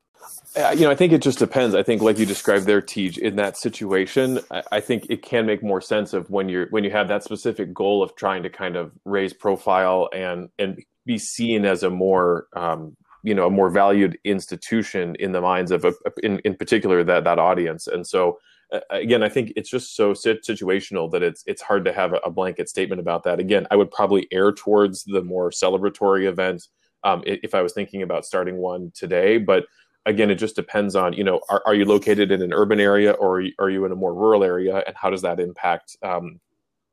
Uh, 0.56 0.74
you 0.76 0.82
know 0.82 0.92
i 0.92 0.96
think 0.96 1.14
it 1.14 1.22
just 1.22 1.40
depends. 1.40 1.76
I 1.76 1.84
think 1.84 2.02
like 2.02 2.18
you 2.18 2.26
described 2.26 2.66
there 2.66 2.82
Tej, 2.82 3.22
in 3.22 3.36
that 3.38 3.58
situation 3.58 4.40
I, 4.52 4.64
I 4.74 4.80
think 4.80 5.08
it 5.10 5.22
can 5.22 5.46
make 5.46 5.64
more 5.64 5.82
sense 5.82 6.14
of 6.14 6.30
when 6.30 6.50
you're 6.50 6.68
when 6.68 6.84
you 6.84 6.92
have 6.92 7.08
that 7.08 7.24
specific 7.24 7.74
goal 7.74 8.04
of 8.04 8.16
trying 8.16 8.44
to 8.44 8.50
kind 8.50 8.76
of 8.76 8.92
raise 9.06 9.34
profile 9.34 10.10
and 10.14 10.50
and 10.60 10.84
be 11.06 11.18
seen 11.18 11.66
as 11.66 11.84
a 11.84 11.90
more 11.90 12.48
um, 12.56 12.96
you 13.24 13.34
know 13.34 13.48
a 13.48 13.50
more 13.50 13.70
valued 13.70 14.18
institution 14.24 15.16
in 15.20 15.32
the 15.32 15.42
minds 15.42 15.72
of 15.72 15.86
a, 15.86 15.94
in 16.24 16.40
in 16.40 16.56
particular 16.56 17.04
that 17.04 17.24
that 17.24 17.40
audience. 17.40 17.88
And 17.88 18.06
so 18.06 18.40
uh, 18.72 18.80
again 18.90 19.24
i 19.24 19.30
think 19.30 19.52
it's 19.56 19.70
just 19.70 19.96
so 19.96 20.14
situational 20.14 21.12
that 21.12 21.22
it's 21.22 21.44
it's 21.46 21.62
hard 21.62 21.84
to 21.86 21.94
have 21.94 22.14
a, 22.24 22.30
blanket 22.30 22.70
statement 22.70 23.02
about 23.02 23.24
that. 23.24 23.40
Again 23.40 23.68
i 23.72 23.76
would 23.76 23.92
probably 23.92 24.28
err 24.32 24.52
towards 24.52 25.04
the 25.04 25.22
more 25.22 25.52
celebratory 25.52 26.26
event 26.26 26.68
um, 27.04 27.24
if 27.26 27.54
i 27.54 27.62
was 27.62 27.74
thinking 27.74 28.02
about 28.02 28.26
starting 28.26 28.58
one 28.58 28.92
today. 28.96 29.38
But 29.38 29.66
again 30.06 30.32
it 30.32 30.36
just 30.36 30.56
depends 30.56 30.96
on 30.96 31.14
you 31.14 31.24
know 31.24 31.42
are, 31.50 31.62
are 31.66 31.76
you 31.76 31.86
located 31.86 32.32
in 32.32 32.42
an 32.42 32.54
urban 32.54 32.80
area 32.80 33.12
or 33.12 33.44
are 33.60 33.70
you 33.70 33.86
in 33.86 33.92
a 33.92 33.96
more 33.96 34.14
rural 34.14 34.44
area 34.44 34.84
and 34.88 34.96
how 34.96 35.10
does 35.10 35.22
that 35.22 35.40
impact 35.40 35.96
um, 36.04 36.40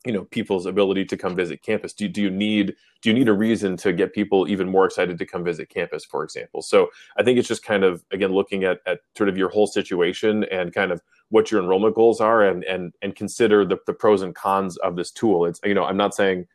you 0.09 0.15
know 0.15 0.25
people's 0.25 0.65
ability 0.65 1.05
to 1.05 1.19
come 1.19 1.37
visit 1.37 1.63
campus. 1.63 1.93
Do, 1.93 2.09
do 2.09 2.23
you 2.23 2.31
need 2.31 2.75
do 3.03 3.11
you 3.11 3.15
need 3.15 3.29
a 3.29 3.35
reason 3.35 3.77
to 3.77 3.93
get 3.93 4.15
people 4.15 4.49
even 4.49 4.67
more 4.67 4.87
excited 4.87 5.19
to 5.19 5.27
come 5.27 5.45
visit 5.45 5.69
campus 5.69 6.03
for 6.03 6.25
example? 6.25 6.63
So 6.63 6.89
i 7.19 7.23
think 7.23 7.39
it's 7.39 7.47
just 7.47 7.63
kind 7.63 7.85
of 7.85 8.03
again 8.11 8.33
looking 8.33 8.65
at, 8.65 8.79
at 8.87 9.01
sort 9.15 9.29
of 9.29 9.37
your 9.37 9.51
whole 9.51 9.67
situation 9.67 10.45
and 10.45 10.73
kind 10.73 10.93
of 10.93 11.03
what 11.29 11.51
your 11.51 11.61
enrollment 11.61 11.95
goals 11.95 12.23
are 12.23 12.43
and 12.43 12.65
and 12.65 12.95
and 13.03 13.15
consider 13.17 13.67
the, 13.67 13.77
the 13.87 13.93
pros 13.93 14.23
and 14.23 14.35
cons 14.35 14.79
of 14.79 14.97
this 14.97 15.11
tool. 15.11 15.45
It's 15.45 15.61
you 15.63 15.75
know 15.75 15.85
i'm 15.85 15.99
not 15.99 16.15
saying 16.15 16.47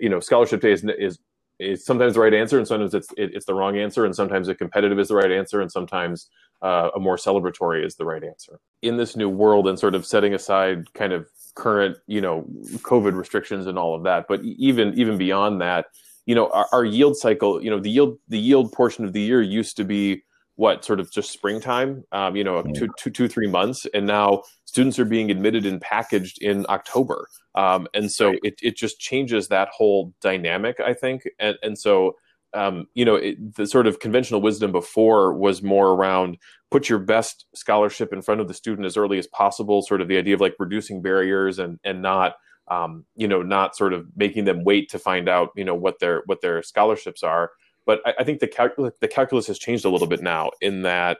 you 0.00 0.08
know 0.08 0.18
scholarship 0.18 0.60
day 0.60 0.72
is, 0.72 0.84
is 0.98 1.20
it's 1.60 1.86
sometimes 1.86 2.14
the 2.14 2.20
right 2.20 2.34
answer 2.34 2.58
and 2.58 2.66
sometimes 2.66 2.92
it's 2.92 3.08
it, 3.16 3.30
it's 3.34 3.46
the 3.46 3.54
wrong 3.54 3.78
answer 3.78 4.04
and 4.04 4.16
sometimes 4.16 4.48
a 4.48 4.54
competitive 4.54 4.98
is 4.98 5.08
the 5.08 5.14
right 5.14 5.30
answer 5.30 5.60
and 5.60 5.70
sometimes 5.70 6.28
uh, 6.62 6.90
a 6.94 6.98
more 6.98 7.16
celebratory 7.16 7.84
is 7.84 7.96
the 7.96 8.04
right 8.04 8.24
answer. 8.24 8.58
In 8.82 8.96
this 8.96 9.16
new 9.16 9.28
world 9.28 9.68
and 9.68 9.78
sort 9.78 9.94
of 9.94 10.06
setting 10.06 10.34
aside 10.34 10.92
kind 10.94 11.12
of 11.12 11.28
current 11.56 11.96
you 12.06 12.20
know 12.20 12.44
covid 12.78 13.16
restrictions 13.16 13.66
and 13.66 13.78
all 13.78 13.94
of 13.94 14.04
that 14.04 14.26
but 14.28 14.40
even 14.44 14.96
even 14.98 15.18
beyond 15.18 15.60
that 15.60 15.86
you 16.26 16.34
know 16.34 16.48
our, 16.50 16.68
our 16.72 16.84
yield 16.84 17.16
cycle 17.16 17.62
you 17.62 17.70
know 17.70 17.80
the 17.80 17.90
yield 17.90 18.18
the 18.28 18.38
yield 18.38 18.70
portion 18.72 19.04
of 19.04 19.12
the 19.12 19.20
year 19.20 19.42
used 19.42 19.76
to 19.76 19.84
be 19.84 20.22
what 20.56 20.84
sort 20.84 21.00
of 21.00 21.10
just 21.10 21.30
springtime 21.30 22.04
um, 22.12 22.36
you 22.36 22.44
know 22.44 22.62
two, 22.62 22.88
two, 22.98 23.10
two 23.10 23.28
three 23.28 23.46
months 23.46 23.86
and 23.94 24.06
now 24.06 24.42
students 24.64 24.98
are 24.98 25.04
being 25.04 25.30
admitted 25.30 25.66
and 25.66 25.80
packaged 25.80 26.42
in 26.42 26.66
october. 26.68 27.28
Um, 27.54 27.88
and 27.94 28.12
so 28.12 28.28
right. 28.28 28.40
it, 28.42 28.54
it 28.62 28.76
just 28.76 29.00
changes 29.00 29.48
that 29.48 29.68
whole 29.68 30.12
dynamic 30.20 30.78
i 30.80 30.92
think. 30.92 31.22
And, 31.38 31.56
and 31.62 31.78
so 31.78 32.16
um, 32.56 32.86
you 32.94 33.04
know 33.04 33.16
it, 33.16 33.54
the 33.54 33.66
sort 33.66 33.86
of 33.86 34.00
conventional 34.00 34.40
wisdom 34.40 34.72
before 34.72 35.34
was 35.34 35.62
more 35.62 35.90
around 35.90 36.38
put 36.70 36.88
your 36.88 36.98
best 36.98 37.46
scholarship 37.54 38.12
in 38.12 38.22
front 38.22 38.40
of 38.40 38.48
the 38.48 38.54
student 38.54 38.86
as 38.86 38.96
early 38.96 39.18
as 39.18 39.26
possible 39.28 39.82
sort 39.82 40.00
of 40.00 40.08
the 40.08 40.18
idea 40.18 40.34
of 40.34 40.40
like 40.40 40.54
reducing 40.58 41.02
barriers 41.02 41.58
and 41.58 41.78
and 41.84 42.02
not 42.02 42.34
um, 42.68 43.04
you 43.14 43.28
know 43.28 43.42
not 43.42 43.76
sort 43.76 43.92
of 43.92 44.06
making 44.16 44.44
them 44.44 44.64
wait 44.64 44.90
to 44.90 44.98
find 44.98 45.28
out 45.28 45.50
you 45.56 45.64
know 45.64 45.74
what 45.74 45.98
their 46.00 46.22
what 46.26 46.40
their 46.40 46.62
scholarships 46.62 47.22
are. 47.22 47.50
But 47.84 48.00
I, 48.04 48.14
I 48.20 48.24
think 48.24 48.40
the 48.40 48.92
the 49.00 49.08
calculus 49.08 49.46
has 49.46 49.58
changed 49.58 49.84
a 49.84 49.90
little 49.90 50.08
bit 50.08 50.22
now 50.22 50.50
in 50.60 50.82
that 50.82 51.18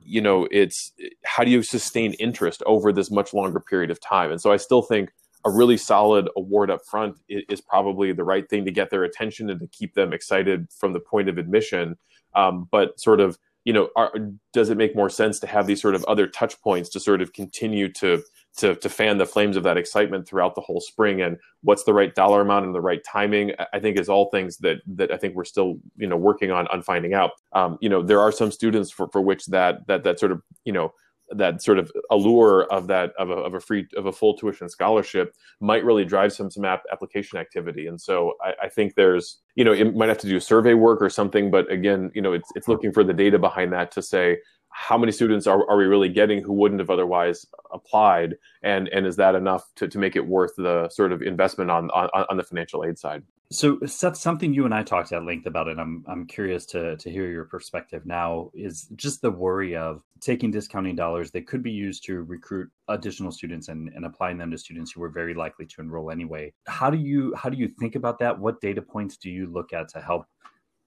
you 0.00 0.20
know 0.20 0.48
it's 0.50 0.92
how 1.24 1.44
do 1.44 1.50
you 1.50 1.62
sustain 1.62 2.14
interest 2.14 2.62
over 2.66 2.92
this 2.92 3.10
much 3.10 3.32
longer 3.32 3.60
period 3.60 3.90
of 3.90 4.00
time? 4.00 4.30
And 4.30 4.40
so 4.40 4.52
i 4.52 4.56
still 4.56 4.82
think 4.82 5.10
a 5.44 5.50
really 5.50 5.76
solid 5.76 6.28
award 6.36 6.70
up 6.70 6.84
front 6.84 7.16
is, 7.28 7.60
probably 7.60 8.12
the 8.12 8.24
right 8.24 8.48
thing 8.48 8.64
to 8.64 8.70
get 8.70 8.90
their 8.90 9.04
attention 9.04 9.48
and 9.50 9.60
to 9.60 9.66
keep 9.68 9.94
them 9.94 10.12
excited 10.12 10.68
from 10.78 10.92
the 10.92 11.00
point 11.00 11.28
of 11.28 11.38
admission. 11.38 11.96
Um, 12.34 12.68
but 12.70 12.98
sort 13.00 13.20
of 13.20 13.38
you 13.64 13.72
know 13.72 13.88
are, 13.96 14.12
does 14.52 14.70
it 14.70 14.76
make 14.76 14.96
more 14.96 15.10
sense 15.10 15.38
to 15.40 15.46
have 15.46 15.66
these 15.66 15.80
sort 15.80 15.94
of 15.94 16.04
other 16.04 16.26
touch 16.26 16.60
points 16.60 16.88
to 16.90 17.00
sort 17.00 17.22
of 17.22 17.32
continue 17.32 17.90
to 17.94 18.22
to 18.58 18.74
to 18.76 18.88
fan 18.88 19.18
the 19.18 19.26
flames 19.26 19.56
of 19.56 19.62
that 19.62 19.76
excitement 19.76 20.26
throughout 20.26 20.54
the 20.54 20.60
whole 20.60 20.80
spring? 20.80 21.20
And 21.20 21.38
what's 21.62 21.84
the 21.84 21.94
right 21.94 22.14
dollar 22.14 22.40
amount 22.40 22.66
and 22.66 22.74
the 22.74 22.80
right 22.80 23.02
timing? 23.04 23.52
I 23.72 23.78
think 23.78 23.98
is 23.98 24.08
all 24.08 24.30
things 24.30 24.58
that 24.58 24.78
that 24.86 25.12
i 25.12 25.16
think 25.16 25.34
we're 25.34 25.44
still 25.44 25.76
you 25.96 26.06
know 26.06 26.16
working 26.16 26.50
on 26.50 26.66
on 26.68 26.82
finding 26.82 27.14
out. 27.14 27.32
Um, 27.52 27.78
you 27.80 27.88
know 27.88 28.02
there 28.02 28.20
are 28.20 28.32
some 28.32 28.50
students 28.50 28.90
for 28.90 29.08
for 29.08 29.20
which 29.20 29.46
that 29.46 29.86
that 29.86 30.04
that 30.04 30.18
sort 30.18 30.32
of 30.32 30.42
you 30.64 30.72
know 30.72 30.92
that 31.36 31.62
sort 31.62 31.78
of 31.78 31.90
allure 32.10 32.64
of 32.64 32.86
that 32.88 33.12
of 33.18 33.30
a, 33.30 33.34
of 33.34 33.54
a 33.54 33.60
free 33.60 33.86
of 33.96 34.06
a 34.06 34.12
full 34.12 34.36
tuition 34.36 34.68
scholarship 34.68 35.34
might 35.60 35.84
really 35.84 36.04
drive 36.04 36.32
some 36.32 36.50
some 36.50 36.64
app 36.64 36.82
application 36.92 37.38
activity. 37.38 37.86
And 37.86 38.00
so 38.00 38.34
I, 38.44 38.54
I, 38.64 38.68
think 38.68 38.94
there's 38.94 39.40
you 39.54 39.64
know 39.64 39.72
it 39.72 39.94
might 39.94 40.08
have 40.08 40.18
to 40.18 40.28
do 40.28 40.40
survey 40.40 40.74
work 40.74 41.02
or 41.02 41.10
something 41.10 41.50
but 41.50 41.70
again 41.70 42.10
you 42.14 42.22
know 42.22 42.32
it's 42.32 42.50
it's 42.54 42.68
looking 42.68 42.92
for 42.92 43.04
the 43.04 43.12
data 43.12 43.38
behind 43.38 43.72
that 43.72 43.90
to 43.92 44.02
say 44.02 44.38
how 44.72 44.98
many 44.98 45.12
students 45.12 45.46
are, 45.46 45.68
are 45.68 45.76
we 45.76 45.84
really 45.84 46.08
getting 46.08 46.42
who 46.42 46.52
wouldn't 46.52 46.80
have 46.80 46.90
otherwise 46.90 47.46
applied 47.72 48.36
and 48.62 48.88
and 48.88 49.06
is 49.06 49.16
that 49.16 49.34
enough 49.34 49.64
to, 49.76 49.88
to 49.88 49.98
make 49.98 50.16
it 50.16 50.26
worth 50.26 50.52
the 50.56 50.88
sort 50.88 51.12
of 51.12 51.22
investment 51.22 51.70
on, 51.70 51.90
on 51.90 52.08
on 52.28 52.36
the 52.36 52.42
financial 52.42 52.84
aid 52.84 52.98
side 52.98 53.22
so 53.52 53.78
Seth, 53.84 54.16
something 54.16 54.54
you 54.54 54.64
and 54.64 54.74
I 54.74 54.82
talked 54.82 55.12
at 55.12 55.24
length 55.24 55.46
about, 55.46 55.68
and 55.68 55.78
I'm 55.78 56.04
I'm 56.08 56.26
curious 56.26 56.64
to 56.66 56.96
to 56.96 57.10
hear 57.10 57.30
your 57.30 57.44
perspective 57.44 58.06
now, 58.06 58.50
is 58.54 58.88
just 58.96 59.20
the 59.20 59.30
worry 59.30 59.76
of 59.76 60.02
taking 60.20 60.50
discounting 60.50 60.96
dollars 60.96 61.30
that 61.32 61.46
could 61.46 61.62
be 61.62 61.70
used 61.70 62.04
to 62.04 62.22
recruit 62.22 62.70
additional 62.88 63.30
students 63.30 63.68
and, 63.68 63.90
and 63.94 64.06
applying 64.06 64.38
them 64.38 64.50
to 64.50 64.58
students 64.58 64.92
who 64.92 65.00
were 65.00 65.10
very 65.10 65.34
likely 65.34 65.66
to 65.66 65.80
enroll 65.80 66.10
anyway. 66.10 66.52
How 66.66 66.88
do 66.90 66.96
you 66.96 67.34
how 67.36 67.50
do 67.50 67.58
you 67.58 67.68
think 67.68 67.94
about 67.94 68.18
that? 68.20 68.38
What 68.38 68.60
data 68.60 68.80
points 68.80 69.18
do 69.18 69.30
you 69.30 69.46
look 69.46 69.72
at 69.72 69.88
to 69.90 70.00
help 70.00 70.24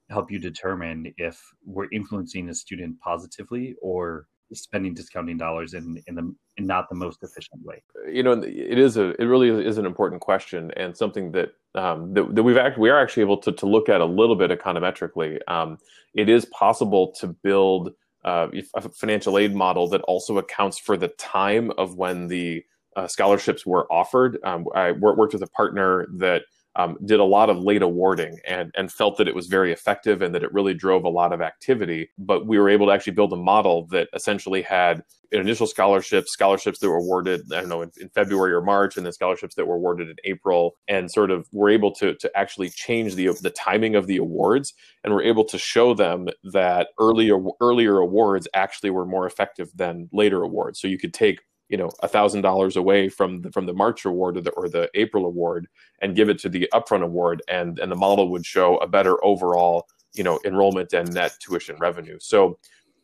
help 0.09 0.31
you 0.31 0.39
determine 0.39 1.13
if 1.17 1.41
we're 1.65 1.89
influencing 1.91 2.49
a 2.49 2.53
student 2.53 2.99
positively 2.99 3.75
or 3.81 4.27
spending 4.53 4.93
discounting 4.93 5.37
dollars 5.37 5.73
in 5.73 6.01
in 6.07 6.15
the 6.15 6.35
in 6.57 6.67
not 6.67 6.87
the 6.89 6.95
most 6.95 7.23
efficient 7.23 7.63
way? 7.63 7.81
You 8.11 8.23
know 8.23 8.33
it 8.33 8.77
is 8.77 8.97
a 8.97 9.09
it 9.21 9.25
really 9.25 9.49
is 9.49 9.77
an 9.77 9.85
important 9.85 10.21
question 10.21 10.71
and 10.77 10.95
something 10.95 11.31
that 11.31 11.49
um, 11.73 12.13
that, 12.13 12.35
that 12.35 12.43
we've 12.43 12.57
actually 12.57 12.81
we 12.81 12.89
are 12.89 12.99
actually 12.99 13.23
able 13.23 13.37
to, 13.37 13.51
to 13.51 13.65
look 13.65 13.89
at 13.89 14.01
a 14.01 14.05
little 14.05 14.35
bit 14.35 14.51
econometrically. 14.51 15.39
Um, 15.47 15.77
it 16.13 16.29
is 16.29 16.45
possible 16.45 17.11
to 17.19 17.27
build 17.27 17.93
uh, 18.23 18.47
a 18.75 18.89
financial 18.89 19.37
aid 19.37 19.53
model 19.53 19.87
that 19.89 20.01
also 20.01 20.37
accounts 20.37 20.79
for 20.79 20.97
the 20.97 21.09
time 21.09 21.71
of 21.77 21.95
when 21.95 22.27
the 22.27 22.63
uh, 22.95 23.07
scholarships 23.07 23.65
were 23.65 23.91
offered. 23.91 24.39
Um, 24.43 24.65
i 24.73 24.91
worked 24.91 25.33
with 25.33 25.43
a 25.43 25.47
partner 25.47 26.07
that 26.13 26.43
um, 26.75 26.97
did 27.05 27.19
a 27.19 27.23
lot 27.23 27.49
of 27.49 27.57
late 27.57 27.81
awarding 27.81 28.37
and, 28.47 28.71
and 28.75 28.91
felt 28.91 29.17
that 29.17 29.27
it 29.27 29.35
was 29.35 29.47
very 29.47 29.71
effective 29.71 30.21
and 30.21 30.35
that 30.35 30.43
it 30.43 30.53
really 30.53 30.73
drove 30.73 31.05
a 31.05 31.09
lot 31.09 31.31
of 31.31 31.41
activity. 31.41 32.09
But 32.17 32.47
we 32.47 32.59
were 32.59 32.69
able 32.69 32.87
to 32.87 32.91
actually 32.91 33.13
build 33.13 33.33
a 33.33 33.37
model 33.37 33.87
that 33.87 34.09
essentially 34.13 34.61
had 34.61 35.03
initial 35.31 35.67
scholarships, 35.67 36.31
scholarships 36.31 36.79
that 36.79 36.89
were 36.89 36.97
awarded, 36.97 37.41
I 37.53 37.59
don't 37.59 37.69
know, 37.69 37.81
in, 37.81 37.91
in, 37.99 38.09
February 38.09 38.53
or 38.53 38.61
March, 38.61 38.97
and 38.97 39.05
then 39.05 39.13
scholarships 39.13 39.55
that 39.55 39.67
were 39.67 39.75
awarded 39.75 40.09
in 40.09 40.15
April, 40.23 40.75
and 40.87 41.11
sort 41.11 41.31
of 41.31 41.47
were 41.51 41.69
able 41.69 41.93
to, 41.95 42.15
to 42.15 42.31
actually 42.37 42.69
change 42.69 43.15
the, 43.15 43.27
the 43.41 43.49
timing 43.49 43.95
of 43.95 44.07
the 44.07 44.17
awards. 44.17 44.73
And 45.03 45.13
we're 45.13 45.23
able 45.23 45.45
to 45.45 45.57
show 45.57 45.93
them 45.93 46.27
that 46.51 46.89
earlier, 46.99 47.37
earlier 47.61 47.97
awards 47.99 48.47
actually 48.53 48.89
were 48.89 49.05
more 49.05 49.25
effective 49.25 49.69
than 49.75 50.09
later 50.11 50.43
awards. 50.43 50.79
So 50.79 50.87
you 50.87 50.97
could 50.97 51.13
take 51.13 51.41
you 51.69 51.77
know 51.77 51.89
a 52.01 52.07
thousand 52.07 52.41
dollars 52.41 52.75
away 52.75 53.09
from 53.09 53.41
the, 53.41 53.51
from 53.51 53.65
the 53.65 53.73
March 53.73 54.05
award 54.05 54.37
or 54.37 54.41
the, 54.41 54.51
or 54.51 54.69
the 54.69 54.89
April 54.93 55.25
award 55.25 55.67
and 56.01 56.15
give 56.15 56.29
it 56.29 56.39
to 56.39 56.49
the 56.49 56.69
upfront 56.73 57.03
award, 57.03 57.41
and 57.47 57.79
and 57.79 57.91
the 57.91 57.95
model 57.95 58.29
would 58.29 58.45
show 58.45 58.77
a 58.77 58.87
better 58.87 59.23
overall 59.23 59.87
you 60.13 60.23
know 60.23 60.39
enrollment 60.45 60.93
and 60.93 61.13
net 61.13 61.35
tuition 61.39 61.77
revenue. 61.79 62.17
So 62.19 62.57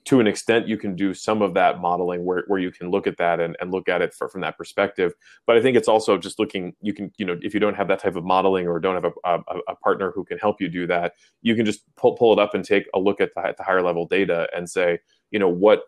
to 0.06 0.20
an 0.20 0.28
extent, 0.28 0.68
you 0.68 0.78
can 0.78 0.96
do 0.96 1.14
some 1.14 1.42
of 1.42 1.54
that 1.54 1.80
modeling 1.80 2.26
where, 2.26 2.44
where 2.48 2.60
you 2.60 2.72
can 2.72 2.90
look 2.90 3.06
at 3.06 3.18
that 3.18 3.40
and, 3.40 3.56
and 3.60 3.72
look 3.72 3.88
at 3.88 4.02
it 4.02 4.14
for, 4.14 4.28
from 4.28 4.42
that 4.42 4.58
perspective. 4.58 5.14
But 5.46 5.58
I 5.58 5.62
think 5.62 5.78
it's 5.78 5.88
also 5.88 6.18
just 6.18 6.40
looking, 6.40 6.74
you 6.82 6.94
can, 6.94 7.12
you 7.18 7.26
know, 7.26 7.38
if 7.42 7.54
you 7.54 7.60
don't 7.60 7.76
have 7.76 7.88
that 7.90 8.00
type 8.00 8.16
of 8.16 8.24
modeling 8.24 8.68
or 8.68 8.80
don't 8.80 8.96
have 8.96 9.14
a, 9.24 9.30
a, 9.30 9.60
a 9.70 9.76
partner 9.76 10.12
who 10.12 10.24
can 10.24 10.40
help 10.40 10.60
you 10.60 10.70
do 10.70 10.88
that, 10.88 11.14
you 11.44 11.56
can 11.56 11.66
just 11.66 11.84
pull, 11.98 12.16
pull 12.16 12.34
it 12.34 12.40
up 12.40 12.56
and 12.56 12.66
take 12.66 12.86
a 12.96 13.00
look 13.00 13.22
at 13.22 13.32
the, 13.36 13.42
at 13.42 13.58
the 13.58 13.64
higher 13.64 13.84
level 13.84 14.08
data 14.08 14.48
and 14.56 14.68
say, 14.68 14.98
you 15.30 15.38
know, 15.38 15.50
what 15.50 15.84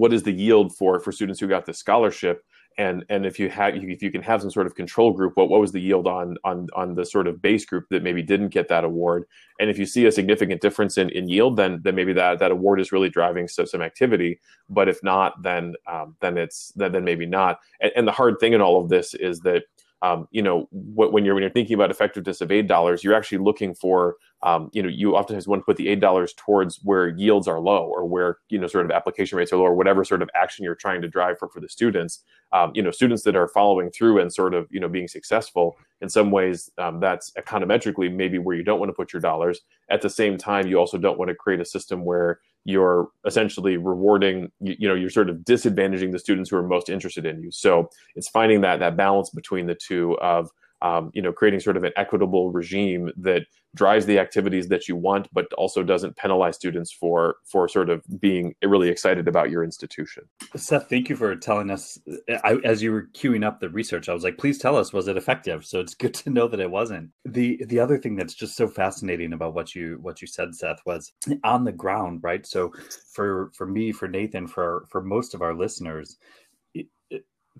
what 0.00 0.14
is 0.14 0.22
the 0.22 0.32
yield 0.32 0.74
for 0.74 0.98
for 0.98 1.12
students 1.12 1.38
who 1.38 1.46
got 1.46 1.66
the 1.66 1.74
scholarship? 1.74 2.42
And 2.78 3.04
and 3.10 3.26
if 3.26 3.38
you 3.38 3.50
have 3.50 3.74
if 3.74 4.02
you 4.02 4.10
can 4.10 4.22
have 4.22 4.40
some 4.40 4.50
sort 4.50 4.66
of 4.66 4.74
control 4.74 5.12
group 5.12 5.32
what 5.34 5.50
what 5.50 5.60
was 5.60 5.72
the 5.72 5.80
yield 5.80 6.06
on 6.06 6.36
on 6.44 6.68
on 6.74 6.94
the 6.94 7.04
sort 7.04 7.26
of 7.26 7.42
base 7.42 7.66
group 7.66 7.84
that 7.90 8.02
maybe 8.02 8.22
didn't 8.22 8.48
get 8.48 8.68
that 8.68 8.84
award? 8.84 9.24
And 9.58 9.68
if 9.68 9.78
you 9.78 9.84
see 9.84 10.06
a 10.06 10.12
significant 10.12 10.62
difference 10.62 10.96
in, 10.96 11.10
in 11.10 11.28
yield 11.28 11.56
then 11.56 11.80
then 11.84 11.94
maybe 11.94 12.14
that 12.14 12.38
that 12.38 12.50
award 12.50 12.80
is 12.80 12.92
really 12.92 13.10
driving 13.10 13.46
some, 13.46 13.66
some 13.66 13.82
activity. 13.82 14.40
But 14.70 14.88
if 14.88 15.02
not 15.02 15.42
then 15.42 15.74
um, 15.86 16.16
then 16.20 16.38
it's 16.38 16.72
then, 16.76 16.92
then 16.92 17.04
maybe 17.04 17.26
not. 17.26 17.58
And, 17.82 17.92
and 17.96 18.08
the 18.08 18.12
hard 18.12 18.36
thing 18.40 18.54
in 18.54 18.62
all 18.62 18.80
of 18.82 18.88
this 18.88 19.12
is 19.12 19.40
that 19.40 19.64
um, 20.02 20.28
you 20.30 20.40
know, 20.40 20.66
when 20.72 21.24
you're 21.24 21.34
when 21.34 21.42
you're 21.42 21.50
thinking 21.50 21.74
about 21.74 21.90
effectiveness 21.90 22.40
of 22.40 22.50
aid 22.50 22.66
dollars, 22.66 23.04
you're 23.04 23.14
actually 23.14 23.38
looking 23.38 23.74
for, 23.74 24.16
um, 24.42 24.70
you 24.72 24.82
know, 24.82 24.88
you 24.88 25.14
oftentimes 25.14 25.46
want 25.46 25.60
to 25.60 25.64
put 25.64 25.76
the 25.76 25.88
aid 25.88 26.00
dollars 26.00 26.32
towards 26.38 26.80
where 26.82 27.08
yields 27.08 27.46
are 27.46 27.60
low 27.60 27.84
or 27.84 28.06
where 28.06 28.38
you 28.48 28.58
know 28.58 28.66
sort 28.66 28.86
of 28.86 28.90
application 28.90 29.36
rates 29.36 29.52
are 29.52 29.58
low 29.58 29.64
or 29.64 29.74
whatever 29.74 30.02
sort 30.02 30.22
of 30.22 30.30
action 30.34 30.64
you're 30.64 30.74
trying 30.74 31.02
to 31.02 31.08
drive 31.08 31.38
for 31.38 31.48
for 31.48 31.60
the 31.60 31.68
students. 31.68 32.22
Um, 32.52 32.72
you 32.74 32.82
know, 32.82 32.90
students 32.90 33.24
that 33.24 33.36
are 33.36 33.48
following 33.48 33.90
through 33.90 34.20
and 34.20 34.32
sort 34.32 34.54
of 34.54 34.68
you 34.70 34.80
know 34.80 34.88
being 34.88 35.08
successful 35.08 35.76
in 36.00 36.08
some 36.08 36.30
ways, 36.30 36.70
um, 36.78 36.98
that's 36.98 37.30
econometrically 37.32 38.10
maybe 38.10 38.38
where 38.38 38.56
you 38.56 38.64
don't 38.64 38.80
want 38.80 38.88
to 38.88 38.94
put 38.94 39.12
your 39.12 39.20
dollars. 39.20 39.60
At 39.90 40.00
the 40.00 40.08
same 40.08 40.38
time, 40.38 40.66
you 40.66 40.78
also 40.78 40.96
don't 40.96 41.18
want 41.18 41.28
to 41.28 41.34
create 41.34 41.60
a 41.60 41.64
system 41.64 42.06
where 42.06 42.40
you're 42.64 43.08
essentially 43.26 43.76
rewarding 43.76 44.50
you, 44.60 44.76
you, 44.78 44.88
know 44.88 44.94
you're 44.94 45.10
sort 45.10 45.30
of 45.30 45.38
disadvantaging 45.38 46.12
the 46.12 46.18
students 46.18 46.50
who 46.50 46.56
are 46.56 46.62
most 46.62 46.88
interested 46.88 47.26
in 47.26 47.42
you. 47.42 47.50
So 47.50 47.88
it's 48.14 48.28
finding 48.28 48.60
that 48.62 48.80
that 48.80 48.96
balance 48.96 49.30
between 49.30 49.66
the 49.66 49.74
two 49.74 50.18
of 50.18 50.50
um, 50.82 51.10
you 51.14 51.22
know, 51.22 51.32
creating 51.32 51.60
sort 51.60 51.76
of 51.76 51.84
an 51.84 51.92
equitable 51.96 52.50
regime 52.50 53.10
that 53.16 53.42
drives 53.74 54.06
the 54.06 54.18
activities 54.18 54.68
that 54.68 54.88
you 54.88 54.96
want, 54.96 55.28
but 55.32 55.52
also 55.54 55.82
doesn't 55.82 56.16
penalize 56.16 56.56
students 56.56 56.92
for 56.92 57.36
for 57.44 57.68
sort 57.68 57.88
of 57.88 58.02
being 58.20 58.54
really 58.64 58.88
excited 58.88 59.28
about 59.28 59.50
your 59.50 59.62
institution. 59.62 60.24
Seth, 60.56 60.88
thank 60.88 61.08
you 61.08 61.16
for 61.16 61.34
telling 61.36 61.70
us. 61.70 61.98
I, 62.44 62.56
as 62.64 62.82
you 62.82 62.92
were 62.92 63.08
queuing 63.12 63.44
up 63.44 63.60
the 63.60 63.68
research, 63.68 64.08
I 64.08 64.14
was 64.14 64.24
like, 64.24 64.38
"Please 64.38 64.58
tell 64.58 64.76
us, 64.76 64.92
was 64.92 65.08
it 65.08 65.16
effective?" 65.16 65.64
So 65.64 65.80
it's 65.80 65.94
good 66.00 66.14
to 66.14 66.30
know 66.30 66.48
that 66.48 66.60
it 66.60 66.70
wasn't. 66.70 67.10
the 67.24 67.62
The 67.66 67.80
other 67.80 67.98
thing 67.98 68.16
that's 68.16 68.34
just 68.34 68.56
so 68.56 68.68
fascinating 68.68 69.32
about 69.32 69.54
what 69.54 69.74
you 69.74 69.98
what 70.00 70.20
you 70.20 70.26
said, 70.26 70.54
Seth, 70.54 70.80
was 70.86 71.12
on 71.44 71.64
the 71.64 71.72
ground, 71.72 72.20
right? 72.22 72.46
So 72.46 72.72
for 73.12 73.50
for 73.54 73.66
me, 73.66 73.92
for 73.92 74.08
Nathan, 74.08 74.46
for 74.46 74.86
for 74.88 75.02
most 75.02 75.34
of 75.34 75.42
our 75.42 75.54
listeners, 75.54 76.16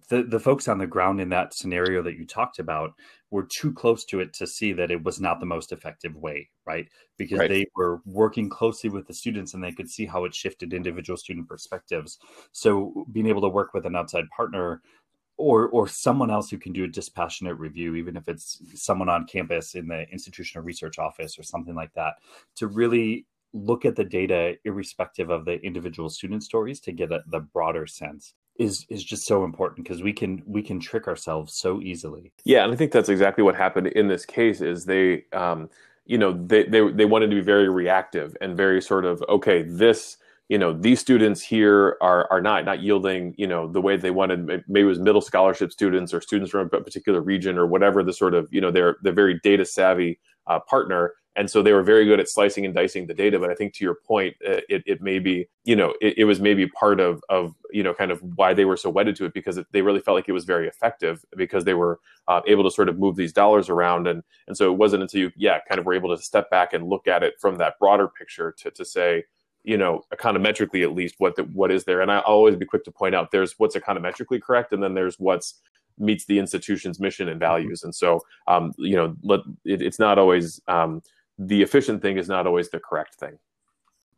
the 0.09 0.23
the 0.23 0.41
folks 0.41 0.69
on 0.69 0.79
the 0.79 0.87
ground 0.87 1.21
in 1.21 1.29
that 1.31 1.55
scenario 1.55 2.03
that 2.03 2.17
you 2.17 2.27
talked 2.27 2.59
about 2.59 2.93
were 3.31 3.45
too 3.45 3.73
close 3.73 4.05
to 4.07 4.21
it 4.21 4.33
to 4.35 4.47
see 4.47 4.73
that 4.73 4.91
it 4.91 5.03
was 5.05 5.21
not 5.21 5.41
the 5.41 5.47
most 5.47 5.73
effective 5.73 6.17
way, 6.17 6.49
right? 6.67 6.89
Because 7.17 7.39
right. 7.39 7.49
they 7.49 7.67
were 7.77 8.01
working 8.05 8.49
closely 8.49 8.91
with 8.91 9.07
the 9.07 9.15
students 9.15 9.55
and 9.55 9.63
they 9.63 9.73
could 9.73 9.89
see 9.89 10.07
how 10.07 10.25
it 10.25 10.35
shifted 10.35 10.73
individual 10.73 11.17
student 11.17 11.49
perspectives. 11.49 12.19
So 12.53 13.07
being 13.13 13.27
able 13.27 13.43
to 13.43 13.49
work 13.49 13.73
with 13.73 13.87
an 13.87 13.97
outside 13.97 14.25
partner 14.35 14.83
or 15.37 15.69
or 15.69 15.89
someone 15.89 16.31
else 16.31 16.51
who 16.51 16.59
can 16.59 16.73
do 16.73 16.85
a 16.85 16.89
dispassionate 16.89 17.59
review, 17.59 17.95
even 17.95 18.17
if 18.17 18.29
it's 18.29 18.61
someone 18.75 19.09
on 19.09 19.27
campus 19.27 19.75
in 19.75 19.89
the 19.89 20.09
institutional 20.11 20.65
research 20.65 20.99
office 20.99 21.39
or 21.39 21.43
something 21.43 21.75
like 21.75 21.93
that, 21.95 22.15
to 22.57 22.67
really 22.67 23.27
look 23.53 23.85
at 23.85 23.97
the 23.97 24.05
data 24.05 24.55
irrespective 24.65 25.31
of 25.31 25.45
the 25.45 25.61
individual 25.63 26.09
student 26.09 26.43
stories 26.43 26.81
to 26.81 26.93
get 26.93 27.11
a, 27.11 27.21
the 27.27 27.41
broader 27.41 27.87
sense 27.87 28.35
is 28.61 28.85
is 28.91 29.03
just 29.03 29.25
so 29.25 29.43
important 29.43 29.85
because 29.85 30.03
we 30.03 30.13
can 30.13 30.43
we 30.47 30.63
can 30.63 30.79
trick 30.79 31.09
ourselves 31.09 31.55
so 31.55 31.81
easily. 31.81 32.31
Yeah, 32.45 32.63
and 32.63 32.73
I 32.73 32.77
think 32.77 32.93
that's 32.93 33.09
exactly 33.09 33.43
what 33.43 33.57
happened 33.57 33.87
in 33.89 34.07
this 34.07 34.27
case. 34.27 34.61
Is 34.61 34.85
they, 34.85 35.25
um, 35.33 35.71
you 36.05 36.19
know, 36.19 36.33
they 36.33 36.65
they 36.65 36.93
they 36.93 37.07
wanted 37.07 37.31
to 37.31 37.37
be 37.37 37.43
very 37.43 37.71
reactive 37.71 38.37
and 38.43 38.57
very 38.57 38.83
sort 38.83 39.07
of 39.07 39.25
okay, 39.31 39.63
this 39.63 40.19
you 40.51 40.59
know 40.59 40.75
these 40.75 41.01
students 41.01 41.41
here 41.41 41.97
are 42.03 42.31
are 42.31 42.43
not 42.43 42.67
not 42.67 42.83
yielding 42.83 43.35
you 43.39 43.47
know 43.47 43.67
the 43.67 43.81
way 43.81 43.97
they 43.97 44.11
wanted 44.11 44.47
maybe 44.69 44.81
it 44.81 44.85
was 44.85 44.99
middle 44.99 45.23
scholarship 45.23 45.73
students 45.73 46.13
or 46.13 46.21
students 46.21 46.51
from 46.51 46.69
a 46.73 46.81
particular 46.81 47.23
region 47.23 47.57
or 47.57 47.67
whatever 47.67 48.03
the 48.03 48.13
sort 48.13 48.35
of 48.35 48.49
you 48.51 48.61
know 48.61 48.73
they're 48.73 48.97
they're 49.03 49.13
very 49.13 49.39
data 49.45 49.65
savvy 49.65 50.19
uh, 50.49 50.59
partner 50.69 51.13
and 51.37 51.49
so 51.49 51.63
they 51.63 51.73
were 51.73 51.83
very 51.83 52.05
good 52.05 52.21
at 52.21 52.29
slicing 52.29 52.65
and 52.65 52.75
dicing 52.75 53.07
the 53.07 53.15
data 53.15 53.39
but 53.39 53.51
i 53.51 53.55
think 53.55 53.73
to 53.73 53.85
your 53.85 53.97
point 54.07 54.35
uh, 54.49 54.61
it, 54.69 54.83
it 54.87 55.01
may 55.01 55.19
be 55.19 55.47
you 55.65 55.77
know 55.77 55.95
it, 56.01 56.19
it 56.19 56.25
was 56.25 56.41
maybe 56.41 56.67
part 56.67 57.01
of 57.01 57.23
of 57.29 57.55
you 57.73 57.83
know 57.83 57.95
kind 57.95 58.11
of 58.11 58.21
why 58.37 58.55
they 58.55 58.65
were 58.65 58.77
so 58.77 58.91
wedded 58.91 59.17
to 59.17 59.25
it 59.25 59.35
because 59.35 59.59
they 59.73 59.83
really 59.83 60.01
felt 60.01 60.17
like 60.17 60.29
it 60.29 60.33
was 60.33 60.45
very 60.45 60.69
effective 60.69 61.25
because 61.37 61.65
they 61.65 61.75
were 61.75 62.01
uh, 62.29 62.41
able 62.47 62.65
to 62.65 62.71
sort 62.71 62.89
of 62.89 62.99
move 62.99 63.17
these 63.17 63.33
dollars 63.33 63.69
around. 63.69 64.07
And 64.07 64.23
and 64.47 64.57
so 64.57 64.73
it 64.73 64.77
wasn't 64.77 65.03
until 65.03 65.21
you 65.21 65.33
yeah 65.37 65.59
kind 65.69 65.79
of 65.79 65.87
were 65.87 65.95
able 65.95 66.15
to 66.17 66.23
step 66.23 66.51
back 66.51 66.73
and 66.73 66.89
look 66.89 67.07
at 67.07 67.23
it 67.23 67.35
from 67.41 67.57
that 67.57 67.79
broader 67.79 68.09
picture 68.09 68.55
to 68.59 68.71
to 68.71 68.85
say 68.85 69.25
you 69.65 69.77
know 69.77 70.03
econometrically 70.15 70.83
at 70.83 70.95
least 70.95 71.17
what 71.19 71.37
the, 71.37 71.45
what 71.45 71.71
is 71.71 71.85
there? 71.85 72.01
And 72.01 72.11
i 72.11 72.21
always 72.21 72.57
be 72.57 72.67
quick 72.67 72.85
to 72.85 72.93
point 72.93 73.15
out 73.15 73.31
there's 73.31 73.55
what's 73.59 73.77
econometrically 73.77 74.41
correct 74.41 74.73
and 74.73 74.83
then 74.83 74.95
there's 74.95 75.19
what's 75.19 75.61
meets 75.99 76.25
the 76.25 76.39
institution's 76.39 76.99
mission 76.99 77.29
and 77.29 77.39
mm-hmm. 77.41 77.51
values 77.51 77.83
and 77.83 77.95
so 77.95 78.21
um, 78.47 78.73
you 78.79 78.97
know 78.97 79.15
let, 79.23 79.41
it, 79.65 79.83
it's 79.83 79.99
not 79.99 80.19
always 80.19 80.61
um, 80.69 81.03
the 81.41 81.63
efficient 81.63 82.03
thing 82.03 82.19
is 82.19 82.29
not 82.29 82.47
always 82.47 82.69
the 82.69 82.79
correct 82.79 83.15
thing. 83.15 83.39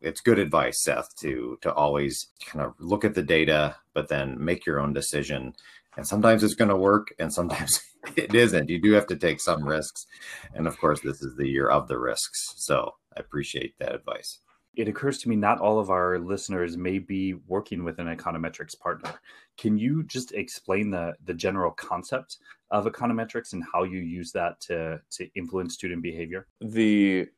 It's 0.00 0.20
good 0.20 0.40
advice 0.40 0.82
seth 0.82 1.14
to 1.20 1.56
to 1.62 1.72
always 1.72 2.26
kind 2.44 2.64
of 2.64 2.74
look 2.80 3.04
at 3.04 3.14
the 3.14 3.22
data 3.22 3.76
but 3.94 4.08
then 4.08 4.44
make 4.44 4.66
your 4.66 4.80
own 4.80 4.92
decision. 4.92 5.54
And 5.96 6.06
sometimes 6.06 6.42
it's 6.42 6.54
going 6.54 6.70
to 6.70 6.76
work 6.76 7.14
and 7.20 7.32
sometimes 7.32 7.80
it 8.16 8.34
isn't. 8.34 8.68
You 8.68 8.80
do 8.80 8.92
have 8.92 9.06
to 9.06 9.16
take 9.16 9.40
some 9.40 9.64
risks. 9.64 10.06
And 10.54 10.66
of 10.66 10.76
course 10.78 11.00
this 11.00 11.22
is 11.22 11.36
the 11.36 11.48
year 11.48 11.68
of 11.70 11.86
the 11.86 11.98
risks. 11.98 12.54
So 12.56 12.94
i 13.16 13.20
appreciate 13.20 13.78
that 13.78 13.94
advice 13.94 14.40
it 14.74 14.88
occurs 14.88 15.18
to 15.18 15.28
me 15.28 15.36
not 15.36 15.60
all 15.60 15.78
of 15.78 15.90
our 15.90 16.18
listeners 16.18 16.76
may 16.76 16.98
be 16.98 17.34
working 17.46 17.84
with 17.84 17.98
an 17.98 18.06
econometrics 18.06 18.78
partner. 18.78 19.12
Can 19.58 19.76
you 19.76 20.02
just 20.04 20.32
explain 20.32 20.90
the 20.90 21.14
the 21.24 21.34
general 21.34 21.70
concept 21.72 22.38
of 22.70 22.86
econometrics 22.86 23.52
and 23.52 23.62
how 23.72 23.84
you 23.84 23.98
use 23.98 24.32
that 24.32 24.60
to 24.60 25.00
to 25.10 25.28
influence 25.34 25.74
student 25.74 26.02
behavior? 26.02 26.46
The 26.60 27.28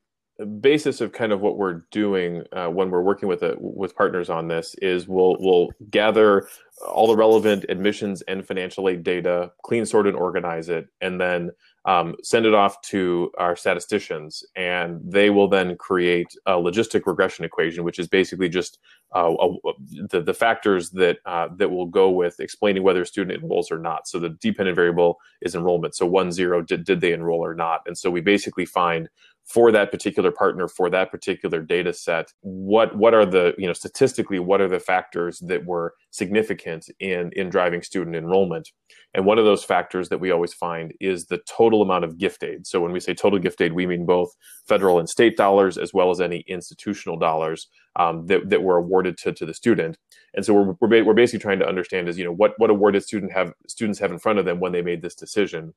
basis 0.60 1.00
of 1.00 1.12
kind 1.12 1.32
of 1.32 1.40
what 1.40 1.56
we're 1.56 1.82
doing 1.90 2.42
uh, 2.52 2.66
when 2.66 2.90
we're 2.90 3.02
working 3.02 3.28
with 3.28 3.42
a, 3.42 3.54
with 3.58 3.94
partners 3.94 4.28
on 4.28 4.48
this 4.48 4.74
is 4.82 5.06
we'll 5.06 5.36
we'll 5.38 5.68
gather 5.90 6.48
all 6.88 7.06
the 7.06 7.16
relevant 7.16 7.64
admissions 7.68 8.20
and 8.22 8.44
financial 8.44 8.88
aid 8.88 9.04
data, 9.04 9.52
clean, 9.62 9.86
sort, 9.86 10.08
and 10.08 10.16
organize 10.16 10.68
it, 10.68 10.88
and 11.00 11.20
then 11.20 11.50
um, 11.84 12.16
send 12.22 12.46
it 12.46 12.54
off 12.54 12.80
to 12.80 13.30
our 13.38 13.54
statisticians, 13.54 14.42
and 14.56 15.00
they 15.04 15.30
will 15.30 15.48
then 15.48 15.76
create 15.76 16.34
a 16.46 16.52
logistic 16.52 17.02
regression 17.06 17.44
equation, 17.44 17.84
which 17.84 17.98
is 18.00 18.08
basically 18.08 18.48
just 18.48 18.78
uh, 19.14 19.32
a, 19.40 19.72
the, 20.10 20.20
the 20.20 20.34
factors 20.34 20.90
that 20.90 21.18
uh, 21.26 21.46
that 21.56 21.70
will 21.70 21.86
go 21.86 22.10
with 22.10 22.40
explaining 22.40 22.82
whether 22.82 23.02
a 23.02 23.06
student 23.06 23.40
enrolls 23.40 23.70
or 23.70 23.78
not. 23.78 24.08
So 24.08 24.18
the 24.18 24.30
dependent 24.30 24.74
variable 24.74 25.18
is 25.42 25.54
enrollment. 25.54 25.94
So 25.94 26.06
one 26.06 26.32
zero 26.32 26.60
did 26.60 26.84
did 26.84 27.00
they 27.00 27.12
enroll 27.12 27.44
or 27.44 27.54
not? 27.54 27.82
And 27.86 27.96
so 27.96 28.10
we 28.10 28.20
basically 28.20 28.66
find 28.66 29.08
for 29.46 29.70
that 29.70 29.90
particular 29.90 30.30
partner 30.30 30.66
for 30.66 30.88
that 30.88 31.10
particular 31.10 31.60
data 31.60 31.92
set 31.92 32.32
what 32.40 32.96
what 32.96 33.12
are 33.12 33.26
the 33.26 33.54
you 33.58 33.66
know 33.66 33.72
statistically 33.72 34.38
what 34.38 34.60
are 34.60 34.68
the 34.68 34.80
factors 34.80 35.38
that 35.40 35.64
were 35.64 35.94
significant 36.10 36.88
in 37.00 37.30
in 37.34 37.50
driving 37.50 37.82
student 37.82 38.16
enrollment? 38.16 38.70
And 39.12 39.26
one 39.26 39.38
of 39.38 39.44
those 39.44 39.62
factors 39.62 40.08
that 40.08 40.18
we 40.18 40.30
always 40.30 40.54
find 40.54 40.92
is 41.00 41.26
the 41.26 41.40
total 41.48 41.82
amount 41.82 42.04
of 42.04 42.18
gift 42.18 42.42
aid. 42.42 42.66
So 42.66 42.80
when 42.80 42.92
we 42.92 43.00
say 43.00 43.14
total 43.14 43.38
gift 43.38 43.60
aid 43.60 43.72
we 43.72 43.86
mean 43.86 44.06
both 44.06 44.30
federal 44.66 44.98
and 44.98 45.08
state 45.08 45.36
dollars 45.36 45.76
as 45.76 45.92
well 45.92 46.10
as 46.10 46.20
any 46.20 46.44
institutional 46.46 47.18
dollars 47.18 47.68
um, 47.96 48.26
that, 48.26 48.48
that 48.50 48.62
were 48.62 48.76
awarded 48.76 49.18
to, 49.18 49.32
to 49.32 49.46
the 49.46 49.54
student. 49.54 49.98
And 50.34 50.44
so 50.44 50.54
we're, 50.54 50.74
we're, 50.80 51.04
we're 51.04 51.14
basically 51.14 51.40
trying 51.40 51.60
to 51.60 51.68
understand 51.68 52.08
is 52.08 52.18
you 52.18 52.24
know 52.24 52.32
what 52.32 52.54
what 52.58 52.70
awarded 52.70 53.02
student 53.02 53.32
have 53.32 53.52
students 53.68 53.98
have 53.98 54.12
in 54.12 54.18
front 54.18 54.38
of 54.38 54.44
them 54.44 54.60
when 54.60 54.72
they 54.72 54.82
made 54.82 55.02
this 55.02 55.14
decision 55.14 55.74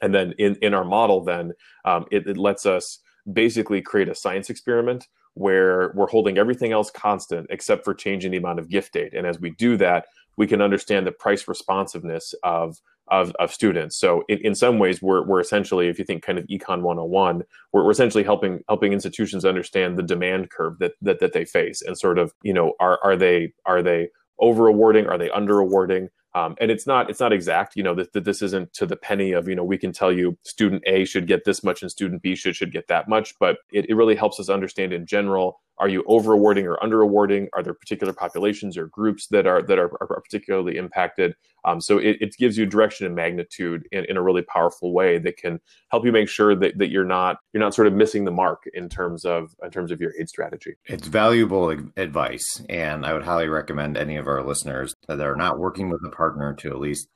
and 0.00 0.14
then 0.14 0.32
in, 0.38 0.56
in 0.62 0.74
our 0.74 0.84
model 0.84 1.22
then 1.22 1.52
um, 1.84 2.06
it, 2.10 2.26
it 2.26 2.36
lets 2.36 2.66
us 2.66 2.98
basically 3.32 3.80
create 3.80 4.08
a 4.08 4.14
science 4.14 4.50
experiment 4.50 5.08
where 5.34 5.92
we're 5.94 6.08
holding 6.08 6.38
everything 6.38 6.72
else 6.72 6.90
constant 6.90 7.46
except 7.50 7.84
for 7.84 7.94
changing 7.94 8.30
the 8.30 8.36
amount 8.36 8.58
of 8.58 8.68
gift 8.68 8.96
aid 8.96 9.14
and 9.14 9.26
as 9.26 9.38
we 9.40 9.50
do 9.50 9.76
that 9.76 10.06
we 10.36 10.46
can 10.46 10.62
understand 10.62 11.06
the 11.06 11.12
price 11.12 11.46
responsiveness 11.46 12.34
of 12.42 12.80
of, 13.10 13.32
of 13.38 13.52
students. 13.52 13.96
So 13.96 14.22
in, 14.28 14.38
in 14.38 14.54
some 14.54 14.78
ways, 14.78 15.02
we're, 15.02 15.24
we're 15.26 15.40
essentially, 15.40 15.88
if 15.88 15.98
you 15.98 16.04
think 16.04 16.22
kind 16.22 16.38
of 16.38 16.46
econ 16.46 16.82
101, 16.82 17.42
we're, 17.72 17.84
we're 17.84 17.90
essentially 17.90 18.24
helping 18.24 18.62
helping 18.68 18.92
institutions 18.92 19.44
understand 19.44 19.98
the 19.98 20.02
demand 20.02 20.50
curve 20.50 20.78
that, 20.78 20.92
that 21.02 21.20
that 21.20 21.32
they 21.32 21.44
face 21.44 21.82
and 21.82 21.98
sort 21.98 22.18
of, 22.18 22.32
you 22.42 22.52
know, 22.52 22.74
are 22.80 22.98
are 23.02 23.16
they 23.16 23.52
are 23.66 23.82
they 23.82 24.08
over 24.38 24.66
awarding? 24.68 25.06
Are 25.06 25.18
they 25.18 25.30
under 25.30 25.58
awarding? 25.58 26.08
Um, 26.34 26.54
and 26.60 26.70
it's 26.70 26.86
not 26.86 27.10
it's 27.10 27.18
not 27.18 27.32
exact 27.32 27.74
you 27.74 27.82
know 27.82 27.94
that, 27.94 28.12
this 28.24 28.40
isn't 28.40 28.72
to 28.74 28.86
the 28.86 28.96
penny 28.96 29.32
of 29.32 29.48
you 29.48 29.56
know 29.56 29.64
we 29.64 29.78
can 29.78 29.92
tell 29.92 30.12
you 30.12 30.38
student 30.44 30.82
a 30.86 31.04
should 31.04 31.26
get 31.26 31.44
this 31.44 31.64
much 31.64 31.82
and 31.82 31.90
student 31.90 32.22
b 32.22 32.36
should 32.36 32.54
should 32.54 32.72
get 32.72 32.86
that 32.86 33.08
much 33.08 33.34
but 33.40 33.56
it, 33.72 33.90
it 33.90 33.94
really 33.94 34.14
helps 34.14 34.38
us 34.38 34.48
understand 34.48 34.92
in 34.92 35.06
general 35.06 35.60
are 35.80 35.88
you 35.88 36.04
over 36.06 36.32
awarding 36.32 36.66
or 36.66 36.80
under 36.82 37.02
awarding 37.02 37.48
are 37.54 37.62
there 37.62 37.74
particular 37.74 38.12
populations 38.12 38.76
or 38.76 38.86
groups 38.86 39.26
that 39.28 39.46
are 39.46 39.62
that 39.62 39.78
are, 39.78 39.90
are 40.00 40.20
particularly 40.20 40.76
impacted 40.76 41.34
um, 41.64 41.80
so 41.80 41.98
it, 41.98 42.16
it, 42.20 42.34
gives 42.38 42.56
you 42.56 42.64
direction 42.64 43.06
and 43.06 43.14
magnitude 43.14 43.86
in, 43.92 44.04
in 44.06 44.16
a 44.16 44.22
really 44.22 44.42
powerful 44.42 44.94
way 44.94 45.18
that 45.18 45.36
can 45.36 45.60
help 45.90 46.04
you 46.04 46.12
make 46.12 46.28
sure 46.28 46.54
that, 46.54 46.78
that 46.78 46.90
you're 46.90 47.04
not 47.04 47.38
you're 47.52 47.62
not 47.62 47.74
sort 47.74 47.86
of 47.86 47.92
missing 47.92 48.24
the 48.24 48.30
mark 48.30 48.62
in 48.72 48.88
terms 48.88 49.24
of 49.24 49.54
in 49.62 49.70
terms 49.70 49.90
of 49.90 50.00
your 50.00 50.12
aid 50.18 50.28
strategy. 50.28 50.74
It's 50.86 51.06
valuable 51.06 51.70
advice, 51.96 52.62
and 52.68 53.04
I 53.04 53.12
would 53.12 53.24
highly 53.24 53.48
recommend 53.48 53.96
any 53.96 54.16
of 54.16 54.26
our 54.26 54.42
listeners 54.42 54.94
that 55.08 55.20
are 55.20 55.36
not 55.36 55.58
working 55.58 55.90
with 55.90 56.00
a 56.04 56.10
partner 56.10 56.54
to 56.54 56.70
at 56.70 56.80
least 56.80 57.08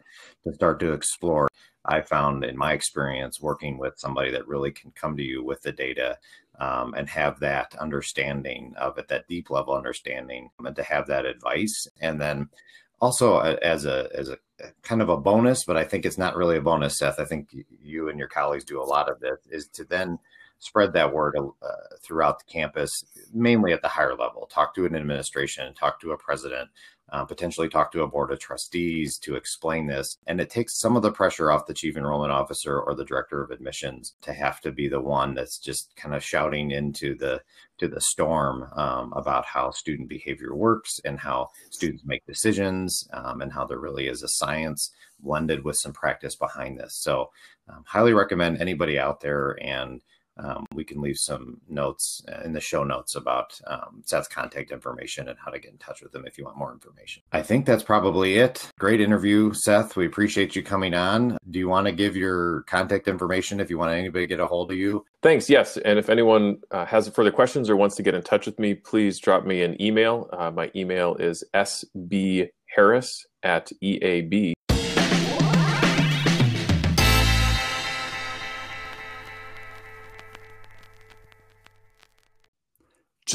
to 0.44 0.52
start 0.52 0.80
to 0.80 0.92
explore. 0.92 1.48
I 1.86 2.00
found 2.00 2.44
in 2.44 2.56
my 2.56 2.72
experience 2.72 3.40
working 3.42 3.76
with 3.76 3.94
somebody 3.98 4.30
that 4.30 4.48
really 4.48 4.72
can 4.72 4.90
come 4.92 5.16
to 5.18 5.22
you 5.22 5.44
with 5.44 5.60
the 5.60 5.72
data 5.72 6.16
um, 6.58 6.94
and 6.96 7.08
have 7.08 7.40
that 7.40 7.74
understanding 7.76 8.74
of 8.76 8.98
it, 8.98 9.08
that 9.08 9.28
deep 9.28 9.50
level 9.50 9.74
understanding, 9.74 10.50
and 10.64 10.76
to 10.76 10.82
have 10.82 11.06
that 11.06 11.26
advice, 11.26 11.86
and 12.00 12.20
then 12.20 12.48
also 13.00 13.38
as 13.38 13.84
a 13.84 14.08
as 14.14 14.28
a 14.28 14.38
kind 14.82 15.02
of 15.02 15.08
a 15.08 15.16
bonus, 15.16 15.64
but 15.64 15.76
I 15.76 15.84
think 15.84 16.06
it's 16.06 16.18
not 16.18 16.36
really 16.36 16.56
a 16.56 16.62
bonus, 16.62 16.98
Seth. 16.98 17.18
I 17.18 17.24
think 17.24 17.54
you 17.82 18.08
and 18.08 18.18
your 18.18 18.28
colleagues 18.28 18.64
do 18.64 18.80
a 18.80 18.84
lot 18.84 19.10
of 19.10 19.20
this 19.20 19.38
is 19.50 19.66
to 19.68 19.84
then 19.84 20.18
spread 20.58 20.92
that 20.94 21.12
word 21.12 21.36
uh, 21.36 21.68
throughout 22.00 22.38
the 22.38 22.50
campus, 22.50 23.04
mainly 23.32 23.72
at 23.72 23.82
the 23.82 23.88
higher 23.88 24.14
level. 24.14 24.46
Talk 24.46 24.74
to 24.74 24.86
an 24.86 24.94
administration, 24.94 25.74
talk 25.74 26.00
to 26.00 26.12
a 26.12 26.18
president, 26.18 26.70
uh, 27.12 27.24
potentially 27.24 27.68
talk 27.68 27.92
to 27.92 28.02
a 28.02 28.08
board 28.08 28.32
of 28.32 28.38
trustees 28.38 29.18
to 29.18 29.36
explain 29.36 29.86
this. 29.86 30.16
And 30.26 30.40
it 30.40 30.50
takes 30.50 30.78
some 30.78 30.96
of 30.96 31.02
the 31.02 31.12
pressure 31.12 31.50
off 31.50 31.66
the 31.66 31.74
chief 31.74 31.96
enrollment 31.96 32.32
officer 32.32 32.80
or 32.80 32.94
the 32.94 33.04
director 33.04 33.42
of 33.42 33.50
admissions 33.50 34.14
to 34.22 34.32
have 34.32 34.60
to 34.62 34.72
be 34.72 34.88
the 34.88 35.00
one 35.00 35.34
that's 35.34 35.58
just 35.58 35.94
kind 35.96 36.14
of 36.14 36.24
shouting 36.24 36.70
into 36.70 37.16
the 37.16 37.42
to 37.78 37.88
the 37.88 38.00
storm 38.00 38.70
um, 38.76 39.12
about 39.14 39.44
how 39.44 39.70
student 39.70 40.08
behavior 40.08 40.54
works 40.54 41.00
and 41.04 41.18
how 41.18 41.48
students 41.70 42.04
make 42.04 42.24
decisions 42.24 43.08
um, 43.12 43.40
and 43.40 43.52
how 43.52 43.64
there 43.64 43.80
really 43.80 44.06
is 44.06 44.22
a 44.22 44.28
science 44.28 44.92
blended 45.18 45.64
with 45.64 45.76
some 45.76 45.92
practice 45.92 46.36
behind 46.36 46.78
this. 46.78 46.96
So, 46.96 47.30
um, 47.68 47.82
highly 47.86 48.12
recommend 48.12 48.60
anybody 48.60 48.98
out 48.98 49.20
there 49.20 49.58
and 49.60 50.02
um, 50.36 50.66
we 50.74 50.84
can 50.84 51.00
leave 51.00 51.18
some 51.18 51.60
notes 51.68 52.22
in 52.44 52.52
the 52.52 52.60
show 52.60 52.84
notes 52.84 53.14
about 53.14 53.58
um, 53.66 54.02
Seth's 54.04 54.28
contact 54.28 54.70
information 54.72 55.28
and 55.28 55.38
how 55.38 55.50
to 55.50 55.58
get 55.58 55.72
in 55.72 55.78
touch 55.78 56.02
with 56.02 56.14
him 56.14 56.24
if 56.26 56.36
you 56.38 56.44
want 56.44 56.56
more 56.56 56.72
information. 56.72 57.22
I 57.32 57.42
think 57.42 57.66
that's 57.66 57.82
probably 57.82 58.38
it. 58.38 58.70
Great 58.78 59.00
interview, 59.00 59.52
Seth. 59.52 59.96
We 59.96 60.06
appreciate 60.06 60.56
you 60.56 60.62
coming 60.62 60.94
on. 60.94 61.38
Do 61.50 61.58
you 61.58 61.68
want 61.68 61.86
to 61.86 61.92
give 61.92 62.16
your 62.16 62.62
contact 62.62 63.08
information 63.08 63.60
if 63.60 63.70
you 63.70 63.78
want 63.78 63.92
anybody 63.92 64.24
to 64.24 64.28
get 64.28 64.40
a 64.40 64.46
hold 64.46 64.72
of 64.72 64.78
you? 64.78 65.04
Thanks. 65.22 65.48
Yes. 65.48 65.76
And 65.78 65.98
if 65.98 66.10
anyone 66.10 66.58
uh, 66.70 66.84
has 66.84 67.08
further 67.08 67.30
questions 67.30 67.70
or 67.70 67.76
wants 67.76 67.96
to 67.96 68.02
get 68.02 68.14
in 68.14 68.22
touch 68.22 68.46
with 68.46 68.58
me, 68.58 68.74
please 68.74 69.18
drop 69.18 69.44
me 69.44 69.62
an 69.62 69.80
email. 69.80 70.28
Uh, 70.32 70.50
my 70.50 70.70
email 70.74 71.14
is 71.16 71.44
sbharris 71.54 73.20
at 73.42 73.70
eab 73.80 74.54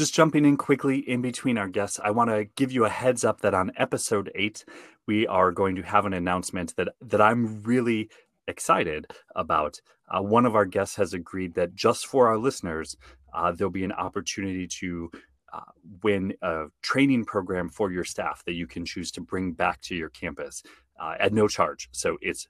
just 0.00 0.14
jumping 0.14 0.46
in 0.46 0.56
quickly 0.56 0.98
in 0.98 1.20
between 1.20 1.58
our 1.58 1.68
guests, 1.68 2.00
I 2.02 2.10
want 2.10 2.30
to 2.30 2.46
give 2.56 2.72
you 2.72 2.86
a 2.86 2.88
heads 2.88 3.22
up 3.22 3.42
that 3.42 3.52
on 3.52 3.70
episode 3.76 4.32
eight, 4.34 4.64
we 5.06 5.26
are 5.26 5.52
going 5.52 5.76
to 5.76 5.82
have 5.82 6.06
an 6.06 6.14
announcement 6.14 6.74
that 6.76 6.88
that 7.02 7.20
I'm 7.20 7.62
really 7.64 8.08
excited 8.48 9.08
about. 9.36 9.78
Uh, 10.08 10.22
one 10.22 10.46
of 10.46 10.56
our 10.56 10.64
guests 10.64 10.96
has 10.96 11.12
agreed 11.12 11.52
that 11.56 11.74
just 11.74 12.06
for 12.06 12.28
our 12.28 12.38
listeners, 12.38 12.96
uh, 13.34 13.52
there'll 13.52 13.70
be 13.70 13.84
an 13.84 13.92
opportunity 13.92 14.66
to 14.66 15.10
uh, 15.52 15.70
win 16.02 16.32
a 16.40 16.68
training 16.80 17.26
program 17.26 17.68
for 17.68 17.92
your 17.92 18.04
staff 18.04 18.42
that 18.46 18.54
you 18.54 18.66
can 18.66 18.86
choose 18.86 19.10
to 19.10 19.20
bring 19.20 19.52
back 19.52 19.82
to 19.82 19.94
your 19.94 20.08
campus 20.08 20.62
uh, 20.98 21.12
at 21.20 21.34
no 21.34 21.46
charge. 21.46 21.90
So 21.92 22.16
it's 22.22 22.48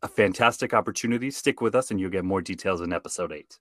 a 0.00 0.06
fantastic 0.06 0.72
opportunity. 0.72 1.32
Stick 1.32 1.60
with 1.60 1.74
us, 1.74 1.90
and 1.90 1.98
you'll 1.98 2.10
get 2.10 2.24
more 2.24 2.40
details 2.40 2.80
in 2.80 2.92
episode 2.92 3.32
eight. 3.32 3.58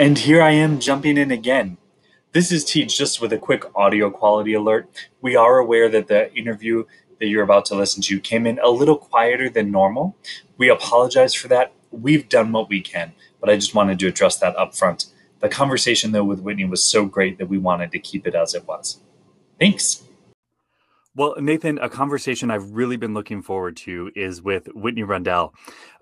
And 0.00 0.16
here 0.16 0.40
I 0.40 0.52
am 0.52 0.80
jumping 0.80 1.18
in 1.18 1.30
again. 1.30 1.76
This 2.32 2.50
is 2.50 2.64
Tej 2.64 2.86
just 2.86 3.20
with 3.20 3.34
a 3.34 3.38
quick 3.38 3.64
audio 3.76 4.10
quality 4.10 4.54
alert. 4.54 4.88
We 5.20 5.36
are 5.36 5.58
aware 5.58 5.90
that 5.90 6.06
the 6.08 6.32
interview 6.32 6.84
that 7.18 7.26
you're 7.26 7.42
about 7.42 7.66
to 7.66 7.74
listen 7.74 8.00
to 8.04 8.18
came 8.18 8.46
in 8.46 8.58
a 8.60 8.70
little 8.70 8.96
quieter 8.96 9.50
than 9.50 9.70
normal. 9.70 10.16
We 10.56 10.70
apologize 10.70 11.34
for 11.34 11.48
that. 11.48 11.74
We've 11.90 12.26
done 12.30 12.50
what 12.50 12.70
we 12.70 12.80
can, 12.80 13.12
but 13.42 13.50
I 13.50 13.56
just 13.56 13.74
wanted 13.74 13.98
to 13.98 14.06
address 14.06 14.38
that 14.38 14.56
up 14.56 14.74
front. 14.74 15.04
The 15.40 15.50
conversation, 15.50 16.12
though, 16.12 16.24
with 16.24 16.40
Whitney 16.40 16.64
was 16.64 16.82
so 16.82 17.04
great 17.04 17.36
that 17.36 17.50
we 17.50 17.58
wanted 17.58 17.92
to 17.92 17.98
keep 17.98 18.26
it 18.26 18.34
as 18.34 18.54
it 18.54 18.66
was. 18.66 19.00
Thanks. 19.58 20.02
Well, 21.16 21.34
Nathan, 21.40 21.78
a 21.78 21.88
conversation 21.88 22.52
I've 22.52 22.70
really 22.70 22.96
been 22.96 23.14
looking 23.14 23.42
forward 23.42 23.76
to 23.78 24.12
is 24.14 24.40
with 24.40 24.68
Whitney 24.76 25.02
Rundell. 25.02 25.52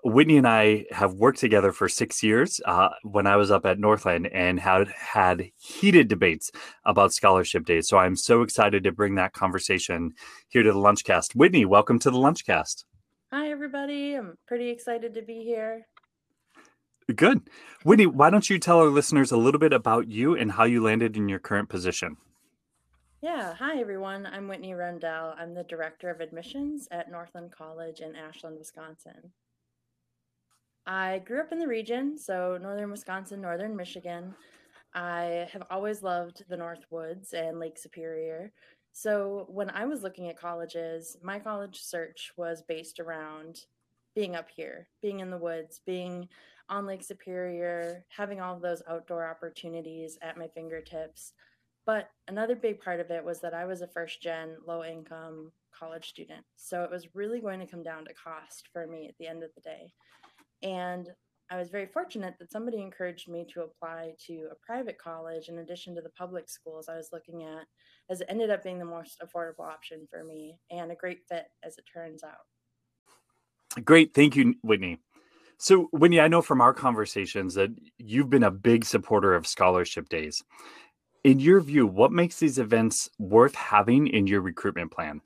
Whitney 0.04 0.36
and 0.36 0.46
I 0.46 0.84
have 0.90 1.14
worked 1.14 1.38
together 1.38 1.72
for 1.72 1.88
six 1.88 2.22
years 2.22 2.60
uh, 2.66 2.90
when 3.04 3.26
I 3.26 3.36
was 3.36 3.50
up 3.50 3.64
at 3.64 3.78
Northland 3.78 4.26
and 4.26 4.60
had 4.60 4.88
had 4.88 5.50
heated 5.56 6.08
debates 6.08 6.50
about 6.84 7.14
scholarship 7.14 7.64
days. 7.64 7.88
So 7.88 7.96
I'm 7.96 8.16
so 8.16 8.42
excited 8.42 8.84
to 8.84 8.92
bring 8.92 9.14
that 9.14 9.32
conversation 9.32 10.12
here 10.48 10.62
to 10.62 10.72
the 10.72 10.78
Lunchcast. 10.78 11.34
Whitney, 11.34 11.64
welcome 11.64 11.98
to 12.00 12.10
the 12.10 12.18
Lunchcast. 12.18 12.84
Hi, 13.32 13.50
everybody. 13.50 14.12
I'm 14.12 14.36
pretty 14.46 14.68
excited 14.68 15.14
to 15.14 15.22
be 15.22 15.42
here. 15.42 15.86
Good. 17.16 17.48
Whitney, 17.82 18.04
why 18.04 18.28
don't 18.28 18.50
you 18.50 18.58
tell 18.58 18.80
our 18.80 18.90
listeners 18.90 19.32
a 19.32 19.38
little 19.38 19.58
bit 19.58 19.72
about 19.72 20.08
you 20.08 20.36
and 20.36 20.52
how 20.52 20.64
you 20.64 20.82
landed 20.82 21.16
in 21.16 21.30
your 21.30 21.38
current 21.38 21.70
position? 21.70 22.18
Yeah, 23.20 23.52
hi 23.54 23.80
everyone. 23.80 24.26
I'm 24.26 24.46
Whitney 24.46 24.74
Rundell. 24.74 25.34
I'm 25.36 25.52
the 25.52 25.64
Director 25.64 26.08
of 26.08 26.20
Admissions 26.20 26.86
at 26.92 27.10
Northland 27.10 27.50
College 27.50 27.98
in 27.98 28.14
Ashland, 28.14 28.56
Wisconsin. 28.56 29.32
I 30.86 31.18
grew 31.26 31.40
up 31.40 31.50
in 31.50 31.58
the 31.58 31.66
region, 31.66 32.16
so 32.16 32.56
northern 32.62 32.92
Wisconsin, 32.92 33.40
northern 33.40 33.74
Michigan. 33.74 34.36
I 34.94 35.48
have 35.52 35.64
always 35.68 36.04
loved 36.04 36.44
the 36.48 36.56
North 36.56 36.86
Woods 36.90 37.32
and 37.32 37.58
Lake 37.58 37.76
Superior. 37.76 38.52
So 38.92 39.46
when 39.48 39.70
I 39.70 39.84
was 39.84 40.04
looking 40.04 40.28
at 40.28 40.38
colleges, 40.38 41.16
my 41.20 41.40
college 41.40 41.80
search 41.80 42.30
was 42.36 42.62
based 42.68 43.00
around 43.00 43.62
being 44.14 44.36
up 44.36 44.48
here, 44.48 44.90
being 45.02 45.18
in 45.18 45.30
the 45.30 45.38
woods, 45.38 45.80
being 45.84 46.28
on 46.68 46.86
Lake 46.86 47.02
Superior, 47.02 48.04
having 48.16 48.40
all 48.40 48.54
of 48.54 48.62
those 48.62 48.82
outdoor 48.88 49.28
opportunities 49.28 50.18
at 50.22 50.38
my 50.38 50.46
fingertips. 50.46 51.32
But 51.88 52.10
another 52.28 52.54
big 52.54 52.82
part 52.82 53.00
of 53.00 53.10
it 53.10 53.24
was 53.24 53.40
that 53.40 53.54
I 53.54 53.64
was 53.64 53.80
a 53.80 53.86
first 53.86 54.20
gen 54.20 54.58
low 54.66 54.84
income 54.84 55.50
college 55.74 56.06
student. 56.06 56.44
So 56.54 56.82
it 56.84 56.90
was 56.90 57.14
really 57.14 57.40
going 57.40 57.60
to 57.60 57.66
come 57.66 57.82
down 57.82 58.04
to 58.04 58.12
cost 58.12 58.68
for 58.74 58.86
me 58.86 59.08
at 59.08 59.14
the 59.18 59.26
end 59.26 59.42
of 59.42 59.48
the 59.54 59.62
day. 59.62 59.90
And 60.62 61.08
I 61.50 61.56
was 61.56 61.70
very 61.70 61.86
fortunate 61.86 62.34
that 62.38 62.52
somebody 62.52 62.82
encouraged 62.82 63.30
me 63.30 63.46
to 63.54 63.62
apply 63.62 64.12
to 64.26 64.48
a 64.52 64.66
private 64.66 64.98
college 64.98 65.48
in 65.48 65.60
addition 65.60 65.94
to 65.94 66.02
the 66.02 66.10
public 66.10 66.50
schools 66.50 66.90
I 66.90 66.96
was 66.96 67.08
looking 67.10 67.44
at, 67.44 67.64
as 68.10 68.20
it 68.20 68.26
ended 68.28 68.50
up 68.50 68.62
being 68.62 68.78
the 68.78 68.84
most 68.84 69.22
affordable 69.24 69.66
option 69.66 70.06
for 70.10 70.24
me 70.24 70.58
and 70.70 70.92
a 70.92 70.94
great 70.94 71.20
fit 71.26 71.46
as 71.64 71.78
it 71.78 71.84
turns 71.90 72.22
out. 72.22 73.82
Great. 73.82 74.12
Thank 74.12 74.36
you, 74.36 74.56
Whitney. 74.62 74.98
So, 75.56 75.88
Whitney, 75.92 76.20
I 76.20 76.28
know 76.28 76.42
from 76.42 76.60
our 76.60 76.74
conversations 76.74 77.54
that 77.54 77.70
you've 77.96 78.30
been 78.30 78.44
a 78.44 78.50
big 78.50 78.84
supporter 78.84 79.34
of 79.34 79.46
scholarship 79.46 80.10
days 80.10 80.44
in 81.28 81.40
your 81.40 81.60
view, 81.60 81.86
what 81.86 82.10
makes 82.10 82.38
these 82.38 82.58
events 82.58 83.10
worth 83.18 83.54
having 83.54 84.06
in 84.06 84.26
your 84.26 84.40
recruitment 84.40 84.90
plan? 84.90 85.20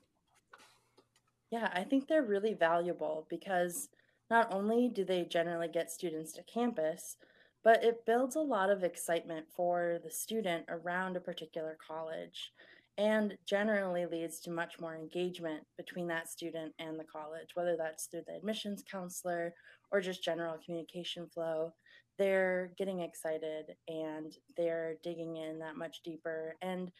Yeah, 1.49 1.69
I 1.73 1.85
think 1.85 2.07
they're 2.07 2.23
really 2.23 2.55
valuable 2.55 3.25
because 3.29 3.87
not 4.29 4.51
only 4.51 4.89
do 4.89 5.05
they 5.05 5.23
generally 5.23 5.69
get 5.69 5.89
students 5.89 6.33
to 6.33 6.43
campus, 6.43 7.15
but 7.63 7.85
it 7.85 8.05
builds 8.05 8.35
a 8.35 8.41
lot 8.41 8.69
of 8.69 8.83
excitement 8.83 9.45
for 9.55 9.99
the 10.03 10.11
student 10.11 10.65
around 10.67 11.15
a 11.15 11.21
particular 11.21 11.77
college 11.87 12.51
and 12.97 13.37
generally 13.45 14.05
leads 14.05 14.41
to 14.41 14.51
much 14.51 14.81
more 14.81 14.97
engagement 14.97 15.63
between 15.77 16.07
that 16.07 16.27
student 16.27 16.73
and 16.79 16.99
the 16.99 17.05
college, 17.05 17.51
whether 17.53 17.77
that's 17.77 18.07
through 18.07 18.23
the 18.27 18.35
admissions 18.35 18.83
counselor 18.91 19.53
or 19.89 20.01
just 20.01 20.21
general 20.21 20.57
communication 20.65 21.27
flow 21.33 21.73
they're 22.17 22.71
getting 22.77 22.99
excited 22.99 23.75
and 23.87 24.33
they're 24.55 24.95
digging 25.03 25.37
in 25.37 25.59
that 25.59 25.75
much 25.75 26.01
deeper 26.03 26.55
and 26.61 26.91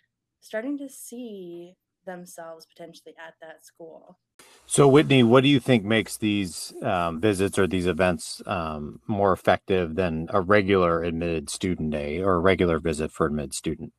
starting 0.42 0.78
to 0.78 0.90
see 0.90 1.76
themselves 2.06 2.66
potentially 2.66 3.16
at 3.18 3.36
that 3.42 3.66
school. 3.66 4.18
So, 4.66 4.88
Whitney, 4.88 5.24
what 5.24 5.44
do 5.44 5.50
you 5.50 5.60
think 5.60 5.84
makes 5.84 6.18
these 6.18 6.74
um, 6.82 7.22
visits 7.22 7.60
or 7.60 7.68
these 7.68 7.86
events 7.86 8.42
um, 8.46 9.00
more 9.08 9.32
effective 9.32 9.96
than 9.96 10.28
a 10.30 10.42
regular 10.42 11.04
admitted 11.04 11.50
student 11.50 11.92
day 11.92 12.22
or 12.22 12.36
a 12.36 12.40
regular 12.40 12.80
visit 12.80 13.12
for 13.12 13.28
admitted 13.28 13.54
student? 13.54 13.94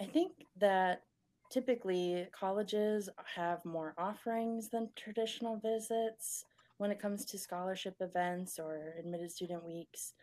I 0.00 0.04
think 0.04 0.32
that 0.58 1.02
typically 1.50 2.26
colleges 2.32 3.08
have 3.34 3.64
more 3.64 3.94
offerings 3.98 4.68
than 4.68 4.88
traditional 4.96 5.58
visits 5.58 6.44
when 6.80 6.90
it 6.90 6.98
comes 6.98 7.26
to 7.26 7.36
scholarship 7.36 7.94
events 8.00 8.58
or 8.58 8.94
admitted 8.98 9.30
student 9.30 9.62
weeks. 9.62 10.14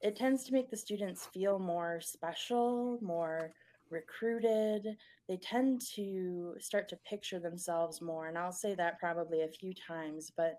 It 0.00 0.16
tends 0.16 0.42
to 0.44 0.54
make 0.54 0.70
the 0.70 0.76
students 0.76 1.26
feel 1.26 1.58
more 1.58 2.00
special, 2.00 2.98
more 3.02 3.52
recruited. 3.90 4.96
They 5.28 5.36
tend 5.36 5.82
to 5.96 6.54
start 6.60 6.88
to 6.88 6.98
picture 7.06 7.38
themselves 7.38 8.00
more. 8.00 8.28
And 8.28 8.38
I'll 8.38 8.52
say 8.52 8.74
that 8.76 8.98
probably 8.98 9.42
a 9.42 9.48
few 9.48 9.74
times, 9.74 10.32
but 10.34 10.54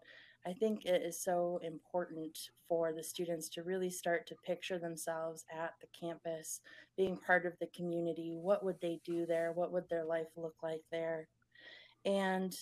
I 0.45 0.53
think 0.53 0.85
it 0.85 1.01
is 1.01 1.19
so 1.19 1.59
important 1.63 2.37
for 2.67 2.93
the 2.93 3.03
students 3.03 3.49
to 3.49 3.63
really 3.63 3.89
start 3.89 4.27
to 4.27 4.35
picture 4.45 4.77
themselves 4.77 5.45
at 5.51 5.73
the 5.81 5.87
campus, 5.99 6.61
being 6.95 7.17
part 7.17 7.47
of 7.47 7.53
the 7.59 7.69
community. 7.75 8.35
What 8.35 8.63
would 8.63 8.79
they 8.81 8.99
do 9.03 9.25
there? 9.25 9.51
What 9.53 9.71
would 9.71 9.89
their 9.89 10.05
life 10.05 10.27
look 10.37 10.57
like 10.61 10.83
there? 10.91 11.27
And 12.05 12.55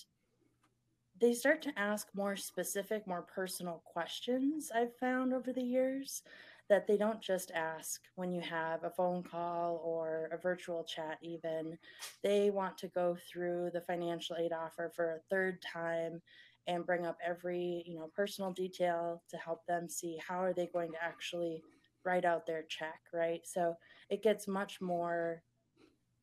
they 1.20 1.34
start 1.34 1.62
to 1.64 1.80
ask 1.80 2.08
more 2.14 2.36
specific, 2.36 3.08
more 3.08 3.24
personal 3.24 3.82
questions 3.86 4.72
I've 4.74 4.96
found 4.98 5.34
over 5.34 5.52
the 5.52 5.64
years 5.64 6.24
that 6.70 6.86
they 6.86 6.98
don't 6.98 7.22
just 7.22 7.52
ask 7.52 8.02
when 8.16 8.32
you 8.32 8.42
have 8.42 8.84
a 8.84 8.90
phone 8.90 9.24
call 9.24 9.82
or 9.84 10.30
a 10.34 10.38
virtual 10.38 10.84
chat, 10.84 11.18
even. 11.22 11.78
They 12.24 12.50
want 12.50 12.78
to 12.80 12.88
go 12.88 13.18
through 13.32 13.72
the 13.74 13.82
financial 13.82 14.36
aid 14.38 14.52
offer 14.52 14.92
for 14.94 15.16
a 15.16 15.20
third 15.30 15.62
time 15.62 16.22
and 16.68 16.86
bring 16.86 17.06
up 17.06 17.18
every 17.26 17.84
you 17.86 17.96
know 17.96 18.12
personal 18.14 18.52
detail 18.52 19.24
to 19.30 19.38
help 19.38 19.66
them 19.66 19.88
see 19.88 20.20
how 20.26 20.42
are 20.44 20.54
they 20.54 20.68
going 20.68 20.92
to 20.92 21.04
actually 21.04 21.64
write 22.04 22.26
out 22.26 22.46
their 22.46 22.64
check 22.64 23.00
right 23.14 23.42
so 23.46 23.76
it 24.10 24.22
gets 24.22 24.48
much 24.48 24.82
more 24.82 25.42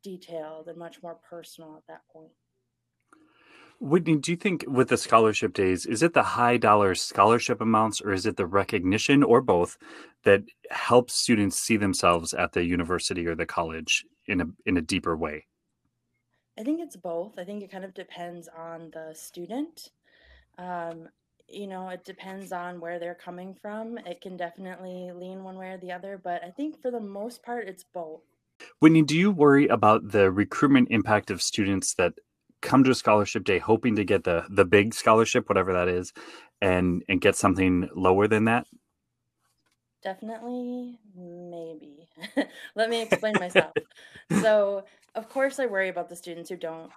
detailed 0.02 0.68
and 0.68 0.76
much 0.76 1.02
more 1.02 1.18
personal 1.28 1.76
at 1.76 1.86
that 1.88 2.02
point 2.12 2.30
Whitney, 3.84 4.16
do 4.16 4.30
you 4.30 4.36
think 4.38 4.64
with 4.66 4.88
the 4.88 4.96
scholarship 4.96 5.52
days, 5.52 5.84
is 5.84 6.02
it 6.02 6.14
the 6.14 6.22
high 6.22 6.56
dollar 6.56 6.94
scholarship 6.94 7.60
amounts 7.60 8.00
or 8.00 8.12
is 8.12 8.24
it 8.24 8.38
the 8.38 8.46
recognition 8.46 9.22
or 9.22 9.42
both 9.42 9.76
that 10.22 10.42
helps 10.70 11.12
students 11.12 11.60
see 11.60 11.76
themselves 11.76 12.32
at 12.32 12.52
the 12.52 12.64
university 12.64 13.26
or 13.26 13.34
the 13.34 13.44
college 13.44 14.06
in 14.26 14.40
a 14.40 14.46
in 14.64 14.78
a 14.78 14.80
deeper 14.80 15.14
way? 15.14 15.44
I 16.58 16.62
think 16.62 16.80
it's 16.80 16.96
both. 16.96 17.38
I 17.38 17.44
think 17.44 17.62
it 17.62 17.70
kind 17.70 17.84
of 17.84 17.92
depends 17.92 18.48
on 18.56 18.90
the 18.94 19.12
student. 19.12 19.90
Um, 20.56 21.10
you 21.46 21.66
know, 21.66 21.90
it 21.90 22.04
depends 22.06 22.52
on 22.52 22.80
where 22.80 22.98
they're 22.98 23.14
coming 23.14 23.54
from. 23.60 23.98
It 23.98 24.22
can 24.22 24.38
definitely 24.38 25.10
lean 25.14 25.44
one 25.44 25.58
way 25.58 25.68
or 25.72 25.76
the 25.76 25.92
other, 25.92 26.18
but 26.24 26.42
I 26.42 26.50
think 26.52 26.80
for 26.80 26.90
the 26.90 27.00
most 27.00 27.42
part, 27.42 27.68
it's 27.68 27.84
both. 27.84 28.22
Whitney, 28.80 29.02
do 29.02 29.14
you 29.14 29.30
worry 29.30 29.66
about 29.66 30.10
the 30.10 30.30
recruitment 30.30 30.88
impact 30.90 31.30
of 31.30 31.42
students 31.42 31.94
that 31.96 32.14
come 32.64 32.82
to 32.84 32.90
a 32.90 32.94
scholarship 32.94 33.44
day 33.44 33.58
hoping 33.58 33.96
to 33.96 34.04
get 34.04 34.24
the 34.24 34.44
the 34.48 34.64
big 34.64 34.94
scholarship, 34.94 35.48
whatever 35.48 35.72
that 35.74 35.88
is, 35.88 36.12
and 36.60 37.02
and 37.08 37.20
get 37.20 37.36
something 37.36 37.88
lower 37.94 38.26
than 38.26 38.46
that? 38.46 38.66
Definitely, 40.02 40.98
maybe. 41.16 42.08
Let 42.76 42.90
me 42.90 43.02
explain 43.02 43.34
myself. 43.38 43.72
so, 44.42 44.84
of 45.14 45.28
course, 45.28 45.58
I 45.58 45.66
worry 45.66 45.88
about 45.88 46.10
the 46.10 46.16
students 46.16 46.50
who 46.50 46.56
don't 46.56 46.90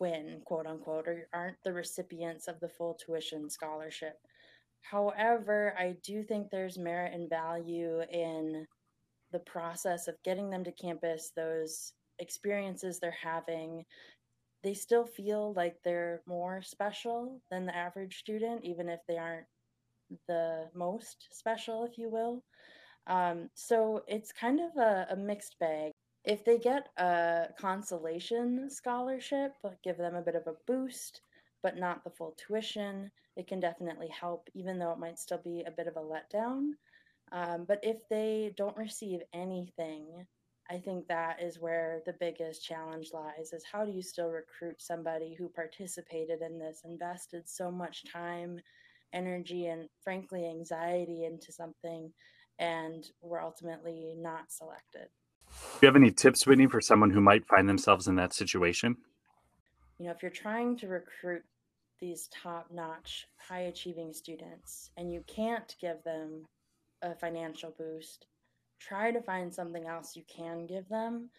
win, 0.00 0.40
quote 0.44 0.66
unquote, 0.66 1.08
or 1.08 1.28
aren't 1.34 1.62
the 1.62 1.72
recipients 1.72 2.48
of 2.48 2.58
the 2.60 2.68
full 2.68 2.94
tuition 2.94 3.50
scholarship. 3.50 4.14
However, 4.80 5.74
I 5.78 5.96
do 6.02 6.22
think 6.22 6.50
there's 6.50 6.78
merit 6.78 7.12
and 7.12 7.28
value 7.28 8.00
in 8.10 8.66
the 9.32 9.40
process 9.40 10.08
of 10.08 10.22
getting 10.24 10.48
them 10.48 10.64
to 10.64 10.72
campus, 10.72 11.32
those 11.36 11.92
experiences 12.18 12.98
they're 12.98 13.16
having. 13.22 13.84
They 14.62 14.74
still 14.74 15.04
feel 15.04 15.52
like 15.54 15.76
they're 15.84 16.22
more 16.26 16.62
special 16.62 17.40
than 17.50 17.66
the 17.66 17.76
average 17.76 18.18
student, 18.18 18.64
even 18.64 18.88
if 18.88 19.00
they 19.06 19.16
aren't 19.16 19.46
the 20.26 20.68
most 20.74 21.28
special, 21.30 21.84
if 21.84 21.98
you 21.98 22.10
will. 22.10 22.42
Um, 23.06 23.50
so 23.54 24.02
it's 24.08 24.32
kind 24.32 24.60
of 24.60 24.76
a, 24.76 25.06
a 25.10 25.16
mixed 25.16 25.58
bag. 25.58 25.92
If 26.24 26.44
they 26.44 26.58
get 26.58 26.88
a 26.98 27.46
consolation 27.58 28.68
scholarship, 28.68 29.52
give 29.82 29.96
them 29.96 30.14
a 30.14 30.22
bit 30.22 30.34
of 30.34 30.46
a 30.46 30.56
boost, 30.66 31.22
but 31.62 31.78
not 31.78 32.04
the 32.04 32.10
full 32.10 32.34
tuition, 32.36 33.10
it 33.36 33.46
can 33.46 33.60
definitely 33.60 34.08
help, 34.08 34.48
even 34.54 34.78
though 34.78 34.92
it 34.92 34.98
might 34.98 35.18
still 35.18 35.40
be 35.42 35.62
a 35.66 35.70
bit 35.70 35.86
of 35.86 35.96
a 35.96 36.00
letdown. 36.00 36.72
Um, 37.30 37.64
but 37.66 37.78
if 37.82 38.08
they 38.08 38.52
don't 38.56 38.76
receive 38.76 39.20
anything, 39.32 40.26
I 40.70 40.78
think 40.78 41.08
that 41.08 41.42
is 41.42 41.58
where 41.58 42.02
the 42.04 42.14
biggest 42.20 42.62
challenge 42.62 43.10
lies 43.14 43.52
is 43.52 43.64
how 43.70 43.86
do 43.86 43.90
you 43.90 44.02
still 44.02 44.28
recruit 44.28 44.82
somebody 44.82 45.34
who 45.34 45.48
participated 45.48 46.42
in 46.42 46.58
this, 46.58 46.82
invested 46.84 47.48
so 47.48 47.70
much 47.70 48.04
time, 48.12 48.60
energy, 49.14 49.66
and 49.66 49.88
frankly, 50.02 50.46
anxiety 50.46 51.24
into 51.24 51.52
something, 51.52 52.12
and 52.58 53.10
were 53.22 53.40
ultimately 53.40 54.14
not 54.18 54.52
selected. 54.52 55.08
Do 55.48 55.78
you 55.82 55.86
have 55.86 55.96
any 55.96 56.10
tips, 56.10 56.46
Whitney, 56.46 56.66
for 56.66 56.82
someone 56.82 57.10
who 57.10 57.20
might 57.20 57.46
find 57.46 57.66
themselves 57.66 58.06
in 58.06 58.16
that 58.16 58.34
situation? 58.34 58.96
You 59.98 60.06
know, 60.06 60.12
if 60.12 60.22
you're 60.22 60.30
trying 60.30 60.76
to 60.78 60.88
recruit 60.88 61.44
these 61.98 62.28
top 62.28 62.68
notch, 62.70 63.26
high 63.36 63.62
achieving 63.62 64.12
students 64.12 64.90
and 64.96 65.12
you 65.12 65.24
can't 65.26 65.74
give 65.80 66.02
them 66.04 66.44
a 67.02 67.14
financial 67.14 67.74
boost, 67.78 68.26
try 68.80 69.10
to 69.10 69.20
find 69.20 69.52
something 69.52 69.86
else 69.86 70.16
you 70.16 70.22
can 70.28 70.66
give 70.66 70.88
them 70.88 71.30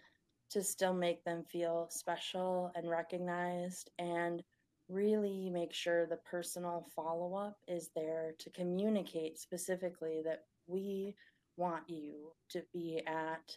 to 0.49 0.63
still 0.63 0.93
make 0.93 1.23
them 1.23 1.43
feel 1.43 1.87
special 1.89 2.71
and 2.75 2.89
recognized 2.89 3.91
and 3.99 4.43
really 4.87 5.49
make 5.51 5.71
sure 5.71 6.05
the 6.05 6.17
personal 6.17 6.87
follow 6.95 7.35
up 7.35 7.57
is 7.67 7.91
there 7.95 8.33
to 8.39 8.49
communicate 8.49 9.37
specifically 9.37 10.21
that 10.23 10.45
we 10.67 11.15
want 11.57 11.83
you 11.87 12.31
to 12.49 12.63
be 12.73 13.01
at 13.05 13.55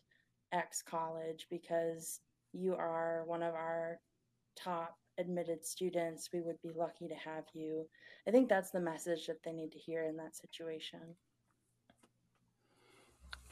X 0.53 0.83
college 0.83 1.47
because 1.51 2.21
you 2.53 2.75
are 2.75 3.23
one 3.27 3.43
of 3.43 3.55
our 3.55 3.99
top 4.55 4.99
admitted 5.19 5.65
students. 5.65 6.29
We 6.33 6.43
would 6.43 6.61
be 6.63 6.73
lucky 6.77 7.09
to 7.09 7.15
have 7.15 7.45
you. 7.55 7.87
I 8.29 8.31
think 8.31 8.49
that's 8.49 8.71
the 8.71 8.81
message 8.81 9.27
that 9.27 9.43
they 9.43 9.53
need 9.53 9.73
to 9.73 9.79
hear 9.79 10.05
in 10.05 10.17
that 10.19 10.37
situation. 10.37 11.01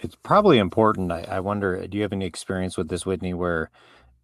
It's 0.02 0.16
probably 0.22 0.58
important. 0.58 1.12
I, 1.12 1.26
I 1.28 1.40
wonder, 1.40 1.86
do 1.86 1.96
you 1.96 2.02
have 2.02 2.12
any 2.12 2.24
experience 2.24 2.76
with 2.76 2.88
this, 2.88 3.04
Whitney, 3.04 3.34
where 3.34 3.70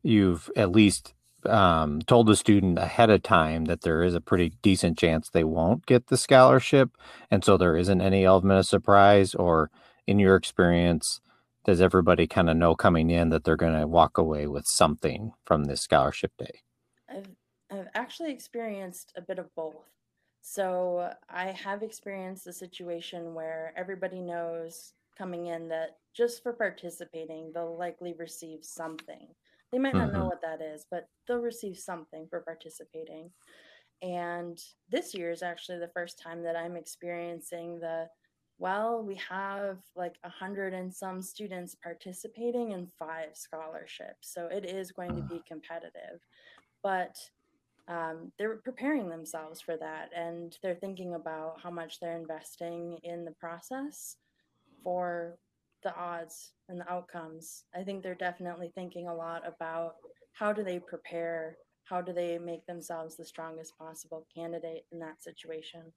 you've 0.03 0.51
at 0.57 0.73
least 0.73 1.13
um, 1.45 2.01
told 2.03 2.27
the 2.27 2.37
student 2.37 2.79
ahead 2.79 3.11
of 3.11 3.23
time 3.23 3.67
that 3.67 3.83
there 3.83 4.03
is 4.03 4.15
a 4.15 4.21
pretty 4.21 4.53
decent 4.63 4.99
chance 4.99 5.29
they 5.29 5.45
won't 5.45 5.85
get 5.87 6.07
the 6.07 6.17
scholarship, 6.17 6.91
and 7.31 7.45
so 7.45 7.57
there 7.57 7.77
isn't 7.77 8.01
any 8.01 8.25
element 8.25 8.59
of 8.59 8.67
surprise? 8.67 9.35
Or, 9.35 9.71
in 10.07 10.19
your 10.19 10.35
experience, 10.35 11.21
does 11.65 11.81
everybody 11.81 12.27
kind 12.27 12.49
of 12.49 12.57
know 12.57 12.75
coming 12.75 13.11
in 13.11 13.29
that 13.29 13.45
they're 13.45 13.57
going 13.57 13.79
to 13.79 13.87
walk 13.87 14.19
away 14.19 14.47
with 14.47 14.65
something 14.67 15.33
from 15.45 15.65
this 15.65 15.83
scholarship 15.83 16.33
day? 16.39 16.61
I've, 17.09 17.29
I've 17.71 17.89
actually 17.95 18.33
experienced 18.33 19.13
a 19.17 19.21
bit 19.21 19.39
of 19.39 19.55
both. 19.55 19.91
So 20.41 21.13
I 21.29 21.47
have 21.51 21.83
experienced 21.83 22.47
a 22.47 22.53
situation 22.53 23.35
where 23.35 23.73
everybody 23.77 24.21
knows 24.21 24.95
coming 25.17 25.47
in 25.47 25.69
that 25.69 25.99
just 26.15 26.43
for 26.43 26.53
participating, 26.53 27.53
they'll 27.53 27.77
likely 27.77 28.15
receive 28.19 28.65
something. 28.65 29.29
They 29.73 29.79
might 29.79 29.97
not 29.97 30.13
know 30.13 30.21
Mm-hmm. 30.21 30.29
what 30.29 30.43
that 30.43 30.61
is, 30.63 30.87
but 30.91 31.09
they'll 31.27 31.39
receive 31.39 31.79
something 31.79 32.27
for 32.29 32.41
participating. 32.41 33.31
And 34.03 34.59
this 34.91 35.15
year 35.15 35.31
is 35.31 35.43
actually 35.43 35.79
the 35.79 35.89
first 35.95 36.21
time 36.21 36.43
that 36.43 36.57
I'm 36.57 36.77
experiencing 36.77 37.81
the 37.81 38.09
well, 38.59 39.03
we 39.03 39.17
have 39.29 39.79
like 39.97 40.17
a 40.25 40.31
hundred 40.31 40.73
and 40.73 40.93
some 40.95 41.21
students 41.21 41.75
participating 41.75 42.73
in 42.73 42.89
five 42.99 43.31
scholarships. 43.35 44.33
So 44.33 44.47
it 44.47 44.65
is 44.65 44.93
going 44.93 45.17
to 45.17 45.23
be 45.23 45.43
competitive. 45.47 46.21
But 46.83 47.17
um, 47.89 48.33
they're 48.39 48.57
preparing 48.57 49.09
themselves 49.09 49.61
for 49.61 49.77
that 49.77 50.11
and 50.15 50.57
they're 50.63 50.75
thinking 50.75 51.15
about 51.15 51.61
how 51.63 51.71
much 51.71 52.01
they're 52.01 52.17
investing 52.17 52.99
in 53.05 53.25
the 53.25 53.33
process 53.33 54.17
for 54.87 55.37
the 55.83 55.93
odds 55.97 56.53
and 56.69 56.79
the 56.79 56.89
outcomes. 56.89 57.65
I 57.75 57.83
think 57.83 58.05
they're 58.05 58.15
definitely 58.15 58.71
thinking 58.73 59.09
a 59.09 59.15
lot 59.15 59.43
about 59.45 59.97
how 60.33 60.53
do 60.53 60.63
they 60.63 60.79
prepare, 60.79 61.57
how 61.87 62.01
do 62.01 62.13
they 62.13 62.39
make 62.39 62.65
themselves 62.67 63.17
the 63.17 63.25
strongest 63.25 63.77
possible 63.77 64.29
candidate 64.33 64.85
in 64.93 65.01
that 65.01 65.21
situation. 65.21 65.93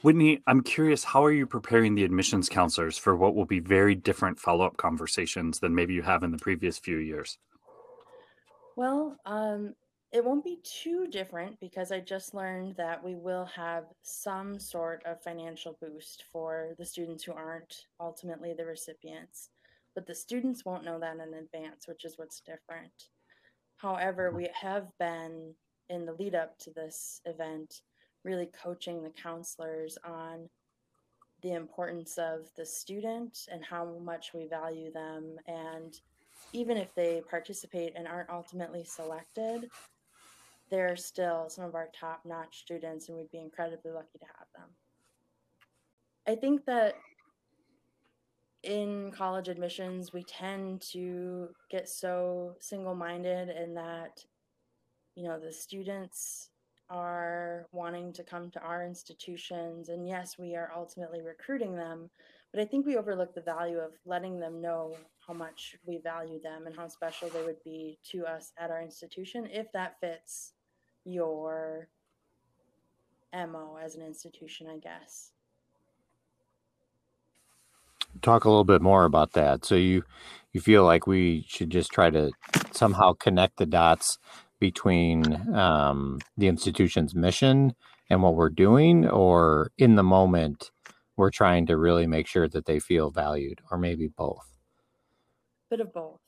Whitney, 0.00 0.42
I'm 0.46 0.62
curious, 0.62 1.04
how 1.04 1.22
are 1.22 1.32
you 1.32 1.46
preparing 1.46 1.94
the 1.94 2.04
admissions 2.04 2.48
counselors 2.48 2.96
for 2.96 3.14
what 3.14 3.34
will 3.34 3.44
be 3.44 3.60
very 3.60 3.94
different 3.94 4.40
follow 4.40 4.64
up 4.64 4.78
conversations 4.78 5.60
than 5.60 5.74
maybe 5.74 5.92
you 5.92 6.02
have 6.02 6.22
in 6.22 6.30
the 6.30 6.38
previous 6.38 6.78
few 6.78 6.96
years? 6.96 7.36
Well, 8.74 9.18
um, 9.26 9.74
it 10.14 10.24
won't 10.24 10.44
be 10.44 10.60
too 10.62 11.08
different 11.08 11.58
because 11.58 11.90
I 11.90 11.98
just 11.98 12.34
learned 12.34 12.76
that 12.76 13.02
we 13.02 13.16
will 13.16 13.46
have 13.46 13.86
some 14.02 14.60
sort 14.60 15.02
of 15.04 15.20
financial 15.20 15.76
boost 15.82 16.22
for 16.30 16.68
the 16.78 16.86
students 16.86 17.24
who 17.24 17.32
aren't 17.32 17.86
ultimately 17.98 18.54
the 18.54 18.64
recipients. 18.64 19.50
But 19.92 20.06
the 20.06 20.14
students 20.14 20.64
won't 20.64 20.84
know 20.84 21.00
that 21.00 21.16
in 21.16 21.34
advance, 21.34 21.88
which 21.88 22.04
is 22.04 22.16
what's 22.16 22.38
different. 22.38 23.08
However, 23.76 24.28
mm-hmm. 24.28 24.36
we 24.36 24.48
have 24.54 24.86
been 25.00 25.52
in 25.90 26.06
the 26.06 26.12
lead 26.12 26.36
up 26.36 26.56
to 26.60 26.70
this 26.70 27.20
event 27.24 27.82
really 28.22 28.48
coaching 28.62 29.02
the 29.02 29.10
counselors 29.10 29.98
on 30.04 30.48
the 31.42 31.54
importance 31.54 32.18
of 32.18 32.48
the 32.56 32.64
student 32.64 33.48
and 33.50 33.64
how 33.64 33.98
much 34.04 34.32
we 34.32 34.46
value 34.46 34.92
them 34.92 35.36
and 35.48 36.00
even 36.52 36.76
if 36.76 36.94
they 36.94 37.20
participate 37.28 37.94
and 37.96 38.06
aren't 38.06 38.30
ultimately 38.30 38.84
selected, 38.84 39.68
they're 40.74 40.96
still 40.96 41.48
some 41.48 41.64
of 41.64 41.76
our 41.76 41.88
top 41.98 42.22
notch 42.24 42.58
students, 42.58 43.08
and 43.08 43.16
we'd 43.16 43.30
be 43.30 43.38
incredibly 43.38 43.92
lucky 43.92 44.18
to 44.18 44.24
have 44.24 44.48
them. 44.56 44.68
I 46.26 46.34
think 46.34 46.64
that 46.64 46.94
in 48.64 49.12
college 49.12 49.46
admissions, 49.46 50.12
we 50.12 50.24
tend 50.24 50.80
to 50.92 51.50
get 51.70 51.88
so 51.88 52.56
single 52.58 52.96
minded 52.96 53.50
in 53.50 53.74
that, 53.74 54.24
you 55.14 55.28
know, 55.28 55.38
the 55.38 55.52
students 55.52 56.50
are 56.90 57.66
wanting 57.70 58.12
to 58.14 58.24
come 58.24 58.50
to 58.50 58.60
our 58.60 58.84
institutions. 58.84 59.90
And 59.90 60.08
yes, 60.08 60.38
we 60.40 60.56
are 60.56 60.72
ultimately 60.74 61.22
recruiting 61.22 61.76
them, 61.76 62.10
but 62.52 62.60
I 62.60 62.64
think 62.64 62.84
we 62.84 62.96
overlook 62.96 63.32
the 63.32 63.42
value 63.42 63.78
of 63.78 63.92
letting 64.04 64.40
them 64.40 64.60
know 64.60 64.96
how 65.24 65.34
much 65.34 65.76
we 65.86 65.98
value 65.98 66.40
them 66.42 66.66
and 66.66 66.74
how 66.76 66.88
special 66.88 67.28
they 67.28 67.44
would 67.44 67.62
be 67.64 67.96
to 68.10 68.26
us 68.26 68.52
at 68.58 68.72
our 68.72 68.82
institution 68.82 69.46
if 69.52 69.70
that 69.72 70.00
fits 70.00 70.53
your 71.04 71.88
MO 73.32 73.78
as 73.82 73.96
an 73.96 74.02
institution, 74.02 74.66
I 74.68 74.78
guess. 74.78 75.32
Talk 78.22 78.44
a 78.44 78.48
little 78.48 78.64
bit 78.64 78.80
more 78.80 79.04
about 79.04 79.32
that. 79.32 79.64
So 79.64 79.74
you 79.74 80.04
you 80.52 80.60
feel 80.60 80.84
like 80.84 81.06
we 81.06 81.44
should 81.48 81.70
just 81.70 81.90
try 81.90 82.10
to 82.10 82.30
somehow 82.72 83.12
connect 83.12 83.56
the 83.56 83.66
dots 83.66 84.18
between 84.60 85.52
um, 85.54 86.20
the 86.36 86.46
institution's 86.46 87.14
mission 87.14 87.74
and 88.08 88.22
what 88.22 88.36
we're 88.36 88.50
doing, 88.50 89.08
or 89.08 89.72
in 89.76 89.96
the 89.96 90.02
moment 90.04 90.70
we're 91.16 91.30
trying 91.30 91.66
to 91.66 91.76
really 91.76 92.06
make 92.06 92.26
sure 92.26 92.48
that 92.48 92.66
they 92.66 92.78
feel 92.78 93.10
valued, 93.10 93.60
or 93.70 93.78
maybe 93.78 94.08
both. 94.08 94.46
Bit 95.70 95.80
of 95.80 95.92
both. 95.92 96.20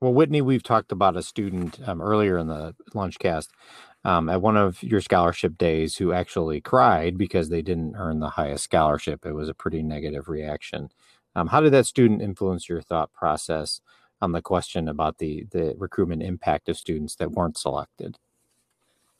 Well, 0.00 0.14
Whitney, 0.14 0.42
we've 0.42 0.62
talked 0.62 0.92
about 0.92 1.16
a 1.16 1.22
student 1.22 1.80
um, 1.86 2.00
earlier 2.00 2.38
in 2.38 2.46
the 2.46 2.74
lunchcast 2.94 3.48
um, 4.04 4.28
at 4.28 4.40
one 4.40 4.56
of 4.56 4.80
your 4.80 5.00
scholarship 5.00 5.58
days 5.58 5.96
who 5.96 6.12
actually 6.12 6.60
cried 6.60 7.18
because 7.18 7.48
they 7.48 7.62
didn't 7.62 7.96
earn 7.96 8.20
the 8.20 8.30
highest 8.30 8.62
scholarship. 8.64 9.26
It 9.26 9.32
was 9.32 9.48
a 9.48 9.54
pretty 9.54 9.82
negative 9.82 10.28
reaction. 10.28 10.90
Um, 11.34 11.48
how 11.48 11.60
did 11.60 11.72
that 11.72 11.86
student 11.86 12.22
influence 12.22 12.68
your 12.68 12.80
thought 12.80 13.12
process 13.12 13.80
on 14.20 14.32
the 14.32 14.42
question 14.42 14.88
about 14.88 15.18
the 15.18 15.46
the 15.50 15.74
recruitment 15.76 16.22
impact 16.22 16.68
of 16.68 16.76
students 16.76 17.16
that 17.16 17.32
weren't 17.32 17.58
selected? 17.58 18.18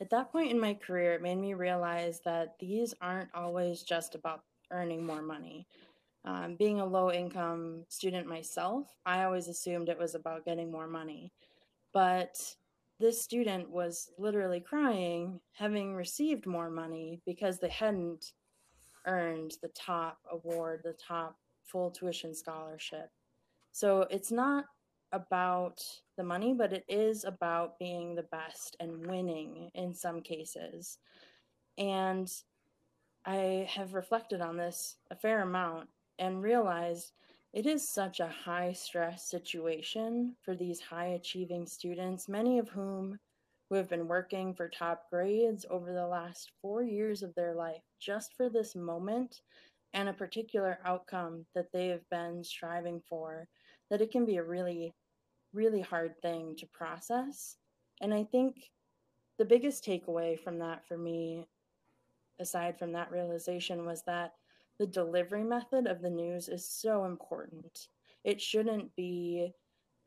At 0.01 0.09
that 0.11 0.31
point 0.31 0.51
in 0.51 0.59
my 0.59 0.75
career, 0.75 1.13
it 1.13 1.21
made 1.21 1.37
me 1.39 1.55
realize 1.55 2.21
that 2.23 2.55
these 2.57 2.93
aren't 3.01 3.29
always 3.35 3.83
just 3.83 4.15
about 4.15 4.43
earning 4.71 5.05
more 5.05 5.21
money. 5.21 5.67
Um, 6.25 6.55
being 6.55 6.81
a 6.81 6.85
low 6.85 7.11
income 7.11 7.85
student 7.87 8.27
myself, 8.27 8.87
I 9.05 9.23
always 9.23 9.47
assumed 9.47 9.89
it 9.89 9.97
was 9.97 10.15
about 10.15 10.45
getting 10.45 10.71
more 10.71 10.87
money. 10.87 11.31
But 11.93 12.37
this 12.99 13.21
student 13.21 13.69
was 13.69 14.11
literally 14.17 14.59
crying, 14.59 15.39
having 15.53 15.95
received 15.95 16.45
more 16.45 16.69
money 16.69 17.21
because 17.25 17.59
they 17.59 17.69
hadn't 17.69 18.33
earned 19.05 19.53
the 19.61 19.69
top 19.69 20.19
award, 20.31 20.81
the 20.83 20.93
top 20.93 21.37
full 21.63 21.89
tuition 21.89 22.35
scholarship. 22.35 23.09
So 23.71 24.05
it's 24.09 24.31
not 24.31 24.65
about 25.11 25.81
the 26.17 26.23
money, 26.23 26.53
but 26.53 26.73
it 26.73 26.83
is 26.87 27.23
about 27.23 27.79
being 27.79 28.13
the 28.13 28.23
best 28.23 28.75
and 28.79 29.05
winning 29.07 29.71
in 29.73 29.93
some 29.93 30.21
cases. 30.21 30.97
And 31.77 32.29
I 33.25 33.67
have 33.69 33.93
reflected 33.93 34.41
on 34.41 34.57
this 34.57 34.97
a 35.09 35.15
fair 35.15 35.41
amount 35.41 35.87
and 36.19 36.43
realized 36.43 37.13
it 37.53 37.65
is 37.65 37.87
such 37.87 38.19
a 38.19 38.27
high 38.27 38.73
stress 38.73 39.27
situation 39.27 40.35
for 40.43 40.55
these 40.55 40.79
high 40.79 41.07
achieving 41.07 41.65
students, 41.65 42.29
many 42.29 42.59
of 42.59 42.69
whom 42.69 43.17
who 43.69 43.75
have 43.75 43.89
been 43.89 44.07
working 44.07 44.53
for 44.53 44.67
top 44.67 45.09
grades 45.09 45.65
over 45.69 45.93
the 45.93 46.05
last 46.05 46.51
four 46.61 46.83
years 46.83 47.23
of 47.23 47.33
their 47.35 47.53
life 47.53 47.81
just 47.99 48.35
for 48.35 48.49
this 48.49 48.75
moment 48.75 49.41
and 49.93 50.09
a 50.09 50.13
particular 50.13 50.79
outcome 50.85 51.45
that 51.55 51.71
they 51.71 51.87
have 51.87 52.07
been 52.09 52.43
striving 52.43 53.01
for, 53.07 53.47
that 53.89 54.01
it 54.01 54.11
can 54.11 54.25
be 54.25 54.37
a 54.37 54.43
really, 54.43 54.93
really 55.53 55.81
hard 55.81 56.19
thing 56.21 56.55
to 56.57 56.67
process. 56.67 57.57
And 58.01 58.13
I 58.13 58.23
think 58.23 58.69
the 59.37 59.45
biggest 59.45 59.83
takeaway 59.83 60.39
from 60.39 60.59
that 60.59 60.87
for 60.87 60.97
me, 60.97 61.47
aside 62.39 62.77
from 62.77 62.91
that 62.93 63.11
realization, 63.11 63.85
was 63.85 64.03
that 64.03 64.33
the 64.79 64.87
delivery 64.87 65.43
method 65.43 65.85
of 65.85 66.01
the 66.01 66.09
news 66.09 66.47
is 66.47 66.67
so 66.67 67.05
important. 67.05 67.87
It 68.23 68.41
shouldn't 68.41 68.95
be, 68.95 69.51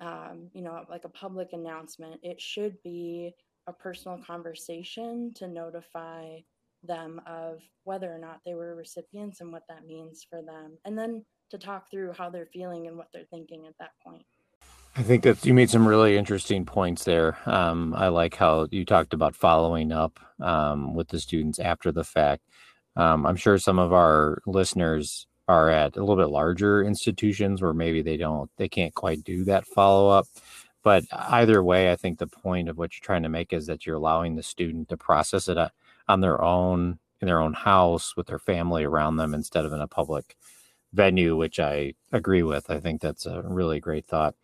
um, 0.01 0.49
you 0.55 0.63
know, 0.63 0.83
like 0.89 1.05
a 1.05 1.11
public 1.11 1.53
announcement. 1.53 2.21
It 2.23 2.41
should 2.41 2.83
be 2.83 3.35
a 3.67 3.73
personal 3.73 4.19
conversation 4.19 5.33
to 5.37 5.47
notify 5.47 6.39
them 6.83 7.21
of 7.27 7.61
whether 7.85 8.13
or 8.13 8.19
not 8.19 8.41
they 8.45 8.55
were 8.55 8.75
recipients 8.75 9.41
and 9.41 9.53
what 9.53 9.63
that 9.69 9.87
means 9.87 10.27
for 10.29 10.43
them. 10.43 10.79
And 10.85 10.99
then 10.99 11.25
to 11.51 11.59
talk 11.59 11.91
through 11.91 12.13
how 12.13 12.31
they're 12.31 12.47
feeling 12.47 12.87
and 12.89 12.97
what 12.97 13.09
they're 13.13 13.25
thinking 13.31 13.67
at 13.67 13.75
that 13.79 13.93
point. 14.05 14.25
I 14.97 15.03
think 15.03 15.23
that 15.23 15.45
you 15.45 15.55
made 15.55 15.71
some 15.71 15.87
really 15.87 16.19
interesting 16.19 16.67
points 16.67 17.05
there. 17.05 17.39
Um, 17.47 17.95
I 17.95 18.09
like 18.09 18.37
how 18.37 18.69
you 18.71 18.85
talked 18.85 19.15
about 19.15 19.35
following 19.35 19.91
up 19.91 20.21
um, 20.41 20.95
with 20.95 21.09
the 21.09 21.21
students 21.21 21.59
after 21.59 21.93
the 21.93 22.05
fact. 22.05 22.43
Um, 22.97 23.27
I'm 23.27 23.37
sure 23.37 23.59
some 23.59 23.79
of 23.79 23.93
our 23.93 24.43
listeners 24.47 25.27
are 25.49 25.71
at 25.71 25.97
a 25.97 26.01
little 26.01 26.17
bit 26.17 26.31
larger 26.31 26.83
institutions 26.83 27.63
where 27.63 27.73
maybe 27.73 28.03
they 28.03 28.17
don't, 28.17 28.51
they 28.57 28.69
can't 28.69 28.95
quite 28.95 29.25
do 29.25 29.45
that 29.45 29.67
follow 29.67 30.09
up. 30.09 30.27
But 30.83 31.05
either 31.13 31.63
way, 31.63 31.93
I 31.93 31.97
think 31.97 32.19
the 32.19 32.27
point 32.27 32.69
of 32.69 32.77
what 32.77 32.93
you're 32.93 33.05
trying 33.05 33.23
to 33.23 33.29
make 33.29 33.53
is 33.53 33.67
that 33.67 33.87
you're 33.87 33.97
allowing 33.97 34.35
the 34.35 34.43
student 34.43 34.89
to 34.89 34.97
process 34.97 35.49
it 35.49 35.57
uh, 35.57 35.69
on 36.09 36.21
their 36.21 36.43
own, 36.43 36.99
in 37.21 37.27
their 37.27 37.41
own 37.41 37.55
house, 37.55 38.17
with 38.17 38.27
their 38.27 38.41
family 38.41 38.85
around 38.85 39.17
them, 39.17 39.33
instead 39.33 39.65
of 39.65 39.73
in 39.73 39.81
a 39.81 39.87
public 39.87 40.37
venue, 40.93 41.37
which 41.37 41.61
I 41.61 41.95
agree 42.11 42.43
with. 42.43 42.69
I 42.69 42.81
think 42.81 43.01
that's 43.01 43.27
a 43.27 43.43
really 43.43 43.79
great 43.79 44.07
thought 44.07 44.35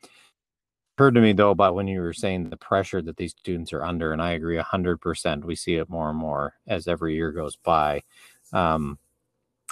occurred 0.98 1.14
to 1.14 1.20
me 1.20 1.32
though 1.32 1.50
about 1.50 1.76
when 1.76 1.86
you 1.86 2.00
were 2.00 2.12
saying 2.12 2.50
the 2.50 2.56
pressure 2.56 3.00
that 3.00 3.16
these 3.16 3.30
students 3.30 3.72
are 3.72 3.84
under 3.84 4.12
and 4.12 4.20
i 4.20 4.32
agree 4.32 4.56
100% 4.56 5.44
we 5.44 5.54
see 5.54 5.76
it 5.76 5.88
more 5.88 6.10
and 6.10 6.18
more 6.18 6.54
as 6.66 6.88
every 6.88 7.14
year 7.14 7.30
goes 7.30 7.54
by 7.54 8.02
um, 8.52 8.98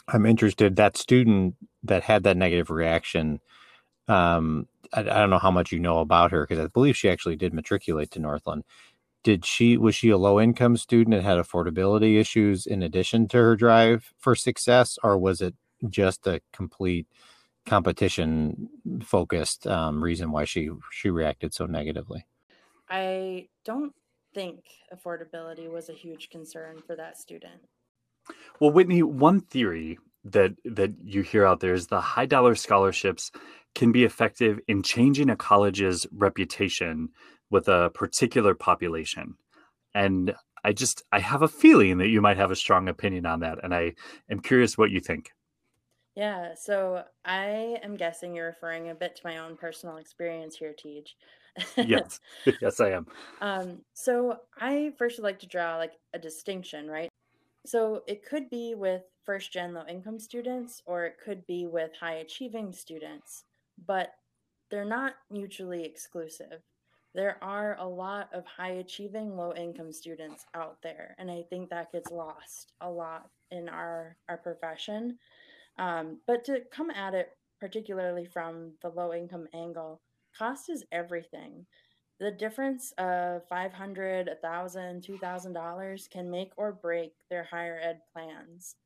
I'm 0.09 0.27
interested 0.27 0.77
that 0.77 0.97
student 0.97 1.57
that 1.83 2.05
had 2.05 2.23
that 2.25 2.37
negative 2.37 2.71
reaction. 2.71 3.41
Um, 4.09 4.69
I, 4.93 5.01
I 5.01 5.03
don't 5.03 5.31
know 5.31 5.39
how 5.39 5.51
much 5.51 5.73
you 5.73 5.81
know 5.81 5.99
about 5.99 6.31
her 6.31 6.47
because 6.47 6.65
I 6.65 6.69
believe 6.69 6.97
she 6.97 7.11
actually 7.11 7.37
did 7.37 7.53
matriculate 7.53 8.11
to 8.13 8.21
Northland. 8.21 8.65
Did 9.25 9.45
she 9.45 9.77
was 9.77 9.95
she 9.95 10.11
a 10.11 10.19
low 10.19 10.41
income 10.41 10.77
student 10.77 11.15
and 11.15 11.25
had 11.25 11.39
affordability 11.39 12.19
issues 12.21 12.67
in 12.67 12.83
addition 12.83 13.27
to 13.29 13.39
her 13.39 13.57
drive 13.57 14.13
for 14.19 14.35
success, 14.37 14.99
or 15.03 15.19
was 15.19 15.41
it 15.41 15.55
just 15.89 16.27
a 16.27 16.41
complete 16.53 17.07
competition 17.67 18.69
focused 19.03 19.67
um, 19.67 20.03
reason 20.03 20.31
why 20.31 20.45
she 20.45 20.71
she 20.93 21.11
reacted 21.11 21.53
so 21.53 21.67
negatively? 21.67 22.27
I 22.89 23.49
don't 23.65 23.93
think 24.33 24.63
affordability 24.95 25.69
was 25.69 25.89
a 25.89 25.93
huge 25.93 26.31
concern 26.31 26.83
for 26.87 26.95
that 26.95 27.19
student. 27.19 27.63
Well, 28.61 28.71
Whitney, 28.71 29.03
one 29.03 29.41
theory 29.41 29.99
that 30.25 30.53
that 30.65 30.93
you 31.05 31.23
hear 31.23 31.47
out 31.47 31.61
there 31.61 31.75
is 31.75 31.87
the 31.87 32.01
high 32.01 32.27
dollar 32.27 32.55
scholarships 32.55 33.31
can 33.75 33.93
be 33.93 34.05
effective 34.05 34.59
in 34.67 34.83
changing 34.83 35.31
a 35.31 35.37
college's 35.37 36.07
reputation 36.11 37.11
with 37.51 37.69
a 37.69 37.91
particular 37.95 38.55
population. 38.55 39.35
And 39.95 40.35
I 40.65 40.73
just 40.73 41.03
I 41.13 41.21
have 41.21 41.43
a 41.43 41.49
feeling 41.49 41.99
that 41.99 42.09
you 42.09 42.21
might 42.21 42.39
have 42.39 42.51
a 42.51 42.57
strong 42.57 42.89
opinion 42.89 43.27
on 43.27 43.41
that 43.41 43.59
and 43.63 43.75
I 43.75 43.95
am 44.31 44.41
curious 44.41 44.77
what 44.77 44.91
you 44.91 45.01
think. 45.01 45.31
Yeah, 46.17 46.55
so 46.55 47.05
I 47.27 47.79
am 47.83 47.97
guessing 47.97 48.35
you're 48.35 48.47
referring 48.47 48.89
a 48.89 48.95
bit 48.95 49.17
to 49.17 49.23
my 49.23 49.37
own 49.37 49.55
personal 49.57 49.99
experience 49.99 50.57
here, 50.57 50.73
Tej. 50.73 51.05
Yes. 51.77 52.21
yes, 52.61 52.81
I 52.81 52.93
am. 52.93 53.07
um, 53.43 53.83
so 53.93 54.39
I 54.59 54.93
first 54.97 55.19
would 55.19 55.25
like 55.25 55.41
to 55.41 55.47
draw 55.47 55.77
like 55.77 55.93
a 56.15 56.19
distinction, 56.19 56.89
right? 56.89 57.11
So 57.67 58.03
it 58.07 58.25
could 58.25 58.49
be 58.49 58.75
with 58.77 59.03
first 59.25 59.53
gen 59.53 59.75
low 59.75 59.85
income 59.89 60.21
students 60.21 60.83
or 60.87 61.05
it 61.05 61.17
could 61.23 61.45
be 61.47 61.67
with 61.67 61.91
high 61.99 62.15
achieving 62.15 62.73
students, 62.73 63.45
but 63.87 64.11
they're 64.71 64.85
not 64.85 65.15
mutually 65.31 65.85
exclusive. 65.85 66.63
There 67.13 67.43
are 67.43 67.77
a 67.81 67.89
lot 67.89 68.29
of 68.33 68.45
high 68.47 68.75
achieving 68.75 69.37
low 69.37 69.53
income 69.55 69.93
students 69.93 70.45
out 70.55 70.79
there, 70.83 71.17
and 71.19 71.31
I 71.31 71.45
think 71.49 71.71
that 71.71 71.91
gets 71.91 72.11
lost 72.11 72.73
a 72.81 72.91
lot 72.91 73.31
in 73.51 73.69
our 73.69 74.17
our 74.29 74.37
profession. 74.37 75.19
Um, 75.79 76.21
but 76.27 76.45
to 76.45 76.61
come 76.71 76.91
at 76.91 77.15
it 77.15 77.31
particularly 77.59 78.27
from 78.27 78.73
the 78.83 78.91
low 78.91 79.13
income 79.15 79.49
angle, 79.55 80.03
cost 80.37 80.69
is 80.69 80.85
everything 80.93 81.67
the 82.19 82.31
difference 82.31 82.93
of 82.99 83.47
500 83.49 84.29
1000 84.29 85.03
2000 85.03 85.53
dollars 85.53 86.09
can 86.11 86.31
make 86.31 86.53
or 86.57 86.73
break 86.73 87.13
their 87.31 87.45
higher 87.45 87.79
ed 87.83 88.01
plans. 88.13 88.77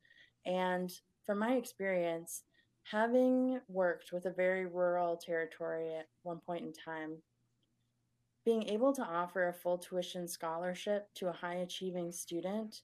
And 0.45 0.91
from 1.24 1.39
my 1.39 1.53
experience 1.53 2.43
having 2.85 3.61
worked 3.68 4.12
with 4.12 4.26
a 4.26 4.31
very 4.31 4.66
rural 4.66 5.16
territory 5.16 5.95
at 5.95 6.09
one 6.22 6.41
point 6.45 6.64
in 6.64 6.72
time 6.72 7.18
being 8.45 8.68
able 8.68 8.93
to 8.93 9.03
offer 9.03 9.49
a 9.49 9.53
full 9.53 9.78
tuition 9.78 10.26
scholarship 10.26 11.09
to 11.14 11.28
a 11.28 11.33
high 11.33 11.57
achieving 11.57 12.11
student 12.11 12.83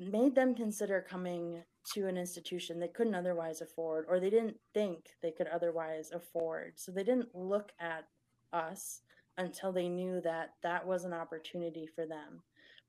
made 0.00 0.34
them 0.34 0.54
consider 0.54 1.04
coming 1.06 1.62
to 1.92 2.06
an 2.06 2.16
institution 2.16 2.78
they 2.80 2.88
couldn't 2.88 3.14
otherwise 3.14 3.60
afford 3.60 4.06
or 4.08 4.18
they 4.18 4.30
didn't 4.30 4.56
think 4.72 5.10
they 5.22 5.30
could 5.30 5.48
otherwise 5.48 6.10
afford. 6.12 6.72
So 6.76 6.90
they 6.92 7.04
didn't 7.04 7.34
look 7.34 7.72
at 7.78 8.04
us 8.52 9.02
until 9.38 9.72
they 9.72 9.88
knew 9.88 10.20
that 10.22 10.50
that 10.62 10.86
was 10.86 11.04
an 11.04 11.12
opportunity 11.12 11.86
for 11.86 12.06
them. 12.06 12.42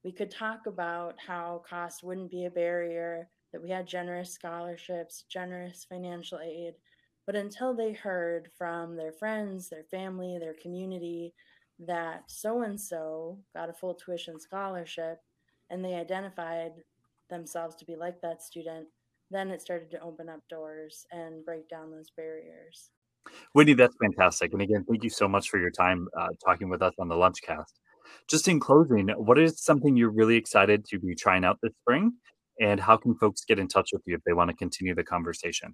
We 0.03 0.11
could 0.11 0.31
talk 0.31 0.65
about 0.65 1.15
how 1.25 1.63
cost 1.67 2.03
wouldn't 2.03 2.31
be 2.31 2.45
a 2.45 2.49
barrier, 2.51 3.29
that 3.51 3.61
we 3.61 3.69
had 3.69 3.87
generous 3.87 4.31
scholarships, 4.31 5.23
generous 5.29 5.85
financial 5.87 6.39
aid, 6.39 6.73
but 7.25 7.35
until 7.35 7.73
they 7.73 7.93
heard 7.93 8.49
from 8.57 8.97
their 8.97 9.13
friends, 9.13 9.69
their 9.69 9.85
family, 9.85 10.37
their 10.39 10.55
community 10.61 11.33
that 11.79 12.23
so 12.27 12.63
and 12.63 12.79
so 12.79 13.39
got 13.55 13.69
a 13.69 13.73
full 13.73 13.93
tuition 13.93 14.39
scholarship 14.39 15.19
and 15.69 15.83
they 15.83 15.95
identified 15.95 16.71
themselves 17.29 17.75
to 17.75 17.85
be 17.85 17.95
like 17.95 18.21
that 18.21 18.43
student, 18.43 18.87
then 19.31 19.49
it 19.49 19.61
started 19.61 19.89
to 19.91 20.01
open 20.01 20.29
up 20.29 20.41
doors 20.49 21.05
and 21.11 21.45
break 21.45 21.69
down 21.69 21.91
those 21.91 22.11
barriers. 22.15 22.91
Whitney, 23.53 23.73
that's 23.73 23.95
fantastic. 24.01 24.53
And 24.53 24.61
again, 24.61 24.85
thank 24.89 25.03
you 25.03 25.09
so 25.09 25.27
much 25.27 25.49
for 25.49 25.59
your 25.59 25.71
time 25.71 26.07
uh, 26.19 26.29
talking 26.45 26.69
with 26.69 26.81
us 26.81 26.93
on 26.99 27.07
the 27.07 27.15
Lunchcast. 27.15 27.73
Just 28.29 28.47
in 28.47 28.59
closing, 28.59 29.09
what 29.09 29.39
is 29.39 29.63
something 29.63 29.95
you're 29.95 30.11
really 30.11 30.35
excited 30.35 30.85
to 30.85 30.99
be 30.99 31.15
trying 31.15 31.45
out 31.45 31.57
this 31.61 31.73
spring? 31.81 32.13
And 32.59 32.79
how 32.79 32.97
can 32.97 33.15
folks 33.15 33.43
get 33.45 33.59
in 33.59 33.67
touch 33.67 33.89
with 33.93 34.03
you 34.05 34.15
if 34.15 34.21
they 34.25 34.33
want 34.33 34.49
to 34.51 34.55
continue 34.55 34.93
the 34.93 35.03
conversation? 35.03 35.73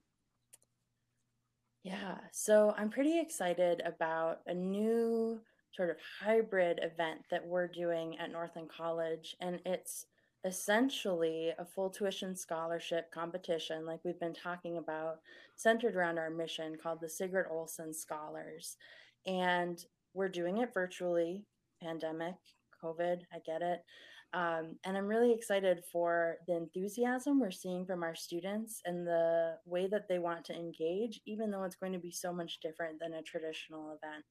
Yeah, 1.83 2.17
so 2.31 2.73
I'm 2.77 2.89
pretty 2.89 3.19
excited 3.19 3.81
about 3.85 4.39
a 4.47 4.53
new 4.53 5.39
sort 5.73 5.89
of 5.89 5.97
hybrid 6.21 6.79
event 6.81 7.21
that 7.31 7.45
we're 7.45 7.67
doing 7.67 8.17
at 8.19 8.31
Northland 8.31 8.69
College. 8.69 9.35
And 9.39 9.59
it's 9.65 10.05
essentially 10.45 11.51
a 11.57 11.65
full 11.65 11.89
tuition 11.89 12.35
scholarship 12.35 13.11
competition, 13.11 13.85
like 13.85 13.99
we've 14.03 14.19
been 14.19 14.33
talking 14.33 14.77
about, 14.77 15.19
centered 15.55 15.95
around 15.95 16.17
our 16.17 16.29
mission 16.29 16.77
called 16.81 17.01
the 17.01 17.09
Sigurd 17.09 17.47
Olson 17.49 17.93
Scholars. 17.93 18.77
And 19.25 19.83
we're 20.13 20.29
doing 20.29 20.59
it 20.59 20.73
virtually, 20.73 21.45
pandemic, 21.81 22.35
COVID, 22.83 23.21
I 23.33 23.39
get 23.45 23.61
it. 23.61 23.83
Um, 24.31 24.75
and 24.85 24.95
I'm 24.95 25.07
really 25.07 25.33
excited 25.33 25.83
for 25.91 26.37
the 26.47 26.55
enthusiasm 26.55 27.39
we're 27.39 27.49
seeing 27.49 27.85
from 27.85 28.03
our 28.03 28.13
students 28.15 28.79
and 28.85 29.05
the 29.05 29.57
way 29.65 29.87
that 29.87 30.07
they 30.07 30.19
want 30.19 30.45
to 30.45 30.55
engage, 30.55 31.19
even 31.25 31.49
though 31.49 31.63
it's 31.63 31.75
going 31.75 31.93
to 31.93 31.99
be 31.99 32.11
so 32.11 32.31
much 32.31 32.59
different 32.61 32.99
than 32.99 33.15
a 33.15 33.23
traditional 33.23 33.87
event. 33.87 34.23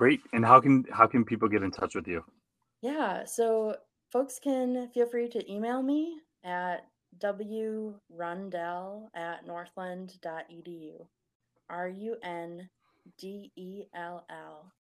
Great. 0.00 0.20
And 0.32 0.44
how 0.46 0.60
can 0.60 0.84
how 0.90 1.06
can 1.06 1.24
people 1.24 1.48
get 1.48 1.62
in 1.62 1.70
touch 1.70 1.94
with 1.94 2.06
you? 2.06 2.24
Yeah, 2.80 3.24
so 3.24 3.76
folks 4.10 4.38
can 4.38 4.88
feel 4.92 5.06
free 5.06 5.28
to 5.28 5.52
email 5.52 5.82
me 5.82 6.20
at 6.44 6.86
wrundell 8.10 9.10
at 9.14 9.46
northland.edu. 9.46 11.06
R 11.70 11.88
U 11.88 12.16
N 12.22 12.68
D 13.18 13.52
E 13.56 13.84
L 13.94 14.24
L. 14.30 14.72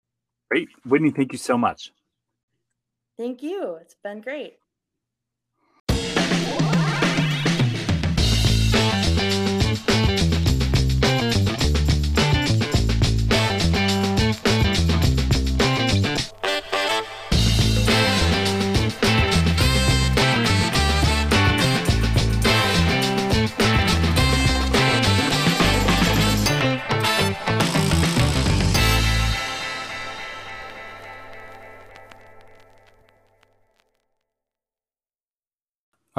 Great. 0.50 0.70
Whitney, 0.86 1.12
thank 1.12 1.34
you 1.34 1.38
so 1.38 1.58
much. 1.58 1.92
Thank 3.18 3.42
you. 3.42 3.78
It's 3.82 3.96
been 4.04 4.22
great. 4.22 4.58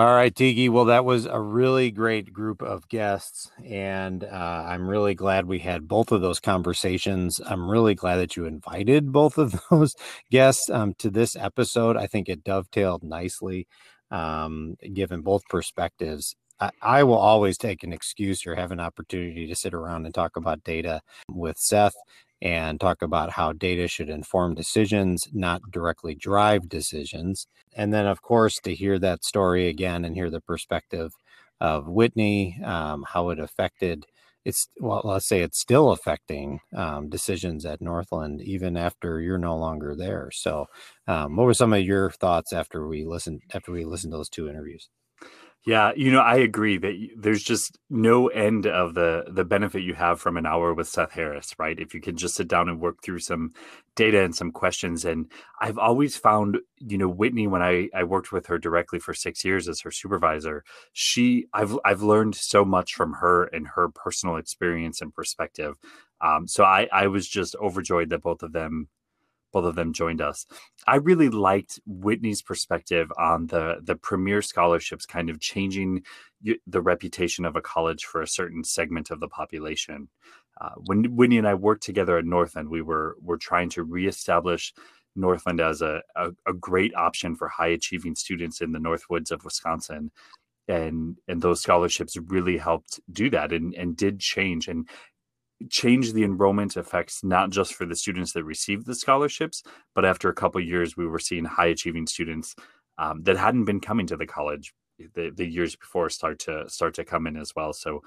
All 0.08 0.14
right, 0.14 0.34
Tiki. 0.34 0.70
Well, 0.70 0.86
that 0.86 1.04
was 1.04 1.26
a 1.26 1.38
really 1.38 1.90
great 1.90 2.32
group 2.32 2.62
of 2.62 2.88
guests, 2.88 3.50
and 3.62 4.24
uh, 4.24 4.64
I'm 4.66 4.88
really 4.88 5.14
glad 5.14 5.44
we 5.44 5.58
had 5.58 5.86
both 5.86 6.12
of 6.12 6.22
those 6.22 6.40
conversations. 6.40 7.42
I'm 7.44 7.70
really 7.70 7.94
glad 7.94 8.16
that 8.16 8.34
you 8.34 8.46
invited 8.46 9.12
both 9.12 9.36
of 9.36 9.60
those 9.70 9.94
guests 10.30 10.70
um, 10.70 10.94
to 11.00 11.10
this 11.10 11.36
episode. 11.36 11.98
I 11.98 12.06
think 12.06 12.30
it 12.30 12.42
dovetailed 12.42 13.02
nicely, 13.02 13.66
um, 14.10 14.76
given 14.94 15.20
both 15.20 15.42
perspectives. 15.50 16.34
I, 16.58 16.70
I 16.80 17.04
will 17.04 17.18
always 17.18 17.58
take 17.58 17.82
an 17.84 17.92
excuse 17.92 18.46
or 18.46 18.54
have 18.54 18.72
an 18.72 18.80
opportunity 18.80 19.46
to 19.46 19.54
sit 19.54 19.74
around 19.74 20.06
and 20.06 20.14
talk 20.14 20.36
about 20.36 20.64
data 20.64 21.02
with 21.28 21.58
Seth 21.58 21.96
and 22.40 22.80
talk 22.80 23.02
about 23.02 23.30
how 23.32 23.52
data 23.52 23.88
should 23.88 24.08
inform 24.08 24.54
decisions, 24.54 25.28
not 25.32 25.62
directly 25.70 26.14
drive 26.14 26.68
decisions. 26.68 27.46
And 27.74 27.92
then, 27.92 28.06
of 28.06 28.22
course, 28.22 28.58
to 28.64 28.74
hear 28.74 28.98
that 29.00 29.24
story 29.24 29.68
again 29.68 30.04
and 30.04 30.14
hear 30.14 30.30
the 30.30 30.40
perspective 30.40 31.12
of 31.60 31.88
Whitney, 31.88 32.60
um, 32.64 33.04
how 33.08 33.30
it 33.30 33.38
affected 33.40 34.06
it's 34.44 34.68
well, 34.80 35.02
let's 35.04 35.26
say 35.28 35.42
it's 35.42 35.58
still 35.60 35.90
affecting 35.90 36.60
um, 36.74 37.08
decisions 37.10 37.66
at 37.66 37.80
Northland 37.82 38.40
even 38.40 38.76
after 38.76 39.20
you're 39.20 39.36
no 39.36 39.56
longer 39.56 39.94
there. 39.96 40.30
So, 40.32 40.66
um, 41.06 41.36
what 41.36 41.44
were 41.44 41.54
some 41.54 41.72
of 41.72 41.82
your 41.82 42.10
thoughts 42.10 42.52
after 42.52 42.86
we 42.86 43.04
listened 43.04 43.42
after 43.52 43.72
we 43.72 43.84
listened 43.84 44.12
to 44.12 44.16
those 44.16 44.30
two 44.30 44.48
interviews? 44.48 44.88
Yeah, 45.66 45.92
you 45.96 46.10
know, 46.10 46.20
I 46.20 46.36
agree 46.36 46.78
that 46.78 47.08
there's 47.16 47.42
just 47.42 47.78
no 47.90 48.28
end 48.28 48.66
of 48.66 48.94
the 48.94 49.24
the 49.28 49.44
benefit 49.44 49.82
you 49.82 49.92
have 49.94 50.18
from 50.20 50.36
an 50.38 50.46
hour 50.46 50.72
with 50.72 50.88
Seth 50.88 51.12
Harris, 51.12 51.54
right? 51.58 51.78
If 51.78 51.92
you 51.94 52.00
can 52.00 52.16
just 52.16 52.36
sit 52.36 52.48
down 52.48 52.68
and 52.70 52.80
work 52.80 53.02
through 53.02 53.18
some 53.18 53.50
data 53.94 54.22
and 54.22 54.34
some 54.34 54.50
questions. 54.50 55.04
And 55.04 55.30
I've 55.60 55.76
always 55.76 56.16
found, 56.16 56.58
you 56.78 56.96
know, 56.96 57.08
Whitney 57.08 57.48
when 57.48 57.60
I 57.62 57.90
I 57.94 58.04
worked 58.04 58.32
with 58.32 58.46
her 58.46 58.58
directly 58.58 58.98
for 58.98 59.12
six 59.12 59.44
years 59.44 59.68
as 59.68 59.80
her 59.82 59.90
supervisor, 59.90 60.64
she 60.94 61.46
I've 61.52 61.78
I've 61.84 62.02
learned 62.02 62.34
so 62.36 62.64
much 62.64 62.94
from 62.94 63.14
her 63.14 63.44
and 63.44 63.68
her 63.68 63.88
personal 63.90 64.36
experience 64.36 65.02
and 65.02 65.12
perspective. 65.12 65.74
Um, 66.20 66.48
so 66.48 66.64
I 66.64 66.88
I 66.92 67.08
was 67.08 67.28
just 67.28 67.54
overjoyed 67.56 68.08
that 68.10 68.22
both 68.22 68.42
of 68.42 68.52
them 68.52 68.88
both 69.52 69.64
of 69.64 69.74
them 69.74 69.92
joined 69.92 70.20
us. 70.20 70.46
I 70.86 70.96
really 70.96 71.28
liked 71.28 71.80
Whitney's 71.86 72.42
perspective 72.42 73.10
on 73.18 73.46
the 73.46 73.80
the 73.82 73.96
premier 73.96 74.42
scholarships 74.42 75.06
kind 75.06 75.30
of 75.30 75.40
changing 75.40 76.02
the 76.66 76.80
reputation 76.80 77.44
of 77.44 77.56
a 77.56 77.62
college 77.62 78.04
for 78.04 78.22
a 78.22 78.28
certain 78.28 78.64
segment 78.64 79.10
of 79.10 79.20
the 79.20 79.28
population. 79.28 80.08
Uh, 80.60 80.70
when 80.86 81.16
Whitney 81.16 81.38
and 81.38 81.46
I 81.46 81.54
worked 81.54 81.84
together 81.84 82.18
at 82.18 82.24
Northland, 82.24 82.68
we 82.68 82.82
were 82.82 83.16
were 83.20 83.38
trying 83.38 83.70
to 83.70 83.84
reestablish 83.84 84.74
Northland 85.16 85.60
as 85.60 85.82
a, 85.82 86.02
a, 86.16 86.30
a 86.46 86.52
great 86.52 86.94
option 86.94 87.34
for 87.34 87.48
high 87.48 87.68
achieving 87.68 88.14
students 88.14 88.60
in 88.60 88.72
the 88.72 88.78
Northwoods 88.78 89.30
of 89.30 89.44
Wisconsin. 89.44 90.10
And 90.68 91.16
and 91.26 91.40
those 91.40 91.62
scholarships 91.62 92.16
really 92.16 92.58
helped 92.58 93.00
do 93.10 93.30
that 93.30 93.52
and, 93.52 93.74
and 93.74 93.96
did 93.96 94.20
change. 94.20 94.68
And 94.68 94.88
change 95.70 96.12
the 96.12 96.24
enrollment 96.24 96.76
effects 96.76 97.24
not 97.24 97.50
just 97.50 97.74
for 97.74 97.84
the 97.84 97.96
students 97.96 98.32
that 98.32 98.44
received 98.44 98.86
the 98.86 98.94
scholarships, 98.94 99.62
but 99.94 100.04
after 100.04 100.28
a 100.28 100.34
couple 100.34 100.60
years, 100.60 100.96
we 100.96 101.06
were 101.06 101.18
seeing 101.18 101.44
high 101.44 101.66
achieving 101.66 102.06
students 102.06 102.54
um, 102.98 103.22
that 103.22 103.36
hadn't 103.36 103.64
been 103.64 103.80
coming 103.80 104.06
to 104.06 104.16
the 104.16 104.26
college 104.26 104.72
the, 105.14 105.30
the 105.30 105.46
years 105.46 105.76
before 105.76 106.10
start 106.10 106.38
to 106.40 106.68
start 106.68 106.94
to 106.94 107.04
come 107.04 107.26
in 107.26 107.36
as 107.36 107.52
well. 107.54 107.72
So 107.72 108.02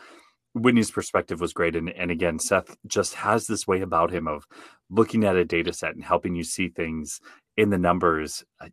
Whitney's 0.54 0.91
perspective 0.91 1.39
was 1.39 1.54
great, 1.54 1.76
and 1.76 1.89
and 1.89 2.12
again, 2.12 2.39
Seth 2.39 2.76
just 2.86 3.16
has 3.16 3.47
this 3.47 3.66
way 3.66 3.82
about 3.82 4.12
him 4.12 4.28
of 4.28 4.45
looking 4.89 5.24
at 5.24 5.38
a 5.38 5.45
data 5.45 5.72
set 5.72 5.95
and 5.95 6.04
helping 6.04 6.36
you 6.36 6.43
see 6.43 6.68
things 6.68 7.22
in 7.56 7.70
the 7.70 7.78
numbers, 7.78 8.43
uh, 8.60 8.68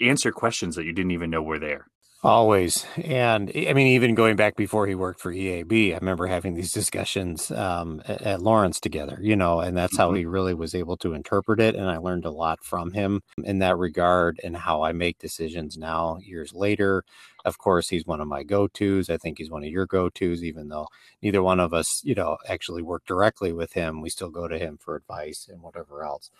answer 0.00 0.32
questions 0.32 0.74
that 0.76 0.84
you 0.84 0.92
didn't 0.92 1.12
even 1.12 1.30
know 1.30 1.42
were 1.42 1.60
there. 1.60 1.86
Always. 2.24 2.86
And 2.96 3.52
I 3.54 3.74
mean, 3.74 3.88
even 3.88 4.14
going 4.14 4.34
back 4.34 4.56
before 4.56 4.86
he 4.86 4.94
worked 4.94 5.20
for 5.20 5.30
EAB, 5.30 5.92
I 5.92 5.98
remember 5.98 6.26
having 6.26 6.54
these 6.54 6.72
discussions 6.72 7.50
um, 7.50 8.00
at, 8.08 8.22
at, 8.22 8.42
Lawrence 8.42 8.80
together, 8.80 9.18
you 9.20 9.36
know, 9.36 9.60
and 9.60 9.76
that's 9.76 9.98
how 9.98 10.08
mm-hmm. 10.08 10.16
he 10.16 10.24
really 10.24 10.54
was 10.54 10.74
able 10.74 10.96
to 10.98 11.12
interpret 11.12 11.60
it. 11.60 11.74
And 11.74 11.90
I 11.90 11.98
learned 11.98 12.24
a 12.24 12.30
lot 12.30 12.64
from 12.64 12.92
him 12.92 13.20
in 13.44 13.58
that 13.58 13.76
regard 13.76 14.40
and 14.42 14.56
how 14.56 14.82
I 14.82 14.92
make 14.92 15.18
decisions 15.18 15.76
now, 15.76 16.16
years 16.22 16.54
later. 16.54 17.04
Of 17.44 17.58
course, 17.58 17.90
he's 17.90 18.06
one 18.06 18.22
of 18.22 18.26
my 18.26 18.42
go 18.42 18.68
tos. 18.68 19.10
I 19.10 19.18
think 19.18 19.36
he's 19.36 19.50
one 19.50 19.62
of 19.62 19.68
your 19.68 19.84
go 19.84 20.08
tos, 20.08 20.42
even 20.42 20.68
though 20.68 20.88
neither 21.20 21.42
one 21.42 21.60
of 21.60 21.74
us, 21.74 22.00
you 22.04 22.14
know, 22.14 22.38
actually 22.48 22.80
work 22.80 23.04
directly 23.04 23.52
with 23.52 23.74
him. 23.74 24.00
We 24.00 24.08
still 24.08 24.30
go 24.30 24.48
to 24.48 24.58
him 24.58 24.78
for 24.80 24.96
advice 24.96 25.46
and 25.46 25.60
whatever 25.60 26.02
else 26.02 26.30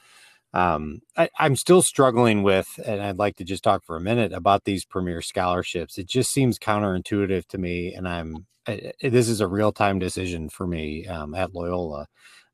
um, 0.55 1.00
I, 1.16 1.28
am 1.38 1.57
still 1.57 1.82
struggling 1.82 2.42
with, 2.42 2.68
and 2.86 3.02
I'd 3.02 3.18
like 3.18 3.36
to 3.36 3.44
just 3.44 3.64
talk 3.64 3.84
for 3.84 3.96
a 3.96 4.00
minute 4.00 4.32
about 4.32 4.64
these 4.64 4.84
premier 4.84 5.20
scholarships. 5.20 5.98
It 5.98 6.07
just 6.07 6.30
seems 6.30 6.59
counterintuitive 6.59 7.46
to 7.48 7.59
me, 7.59 7.92
and 7.92 8.09
I'm 8.09 8.46
I, 8.66 8.92
this 9.02 9.28
is 9.28 9.40
a 9.40 9.48
real 9.48 9.72
time 9.72 9.98
decision 9.98 10.48
for 10.48 10.66
me 10.66 11.07
um, 11.07 11.34
at 11.34 11.55
Loyola 11.55 12.07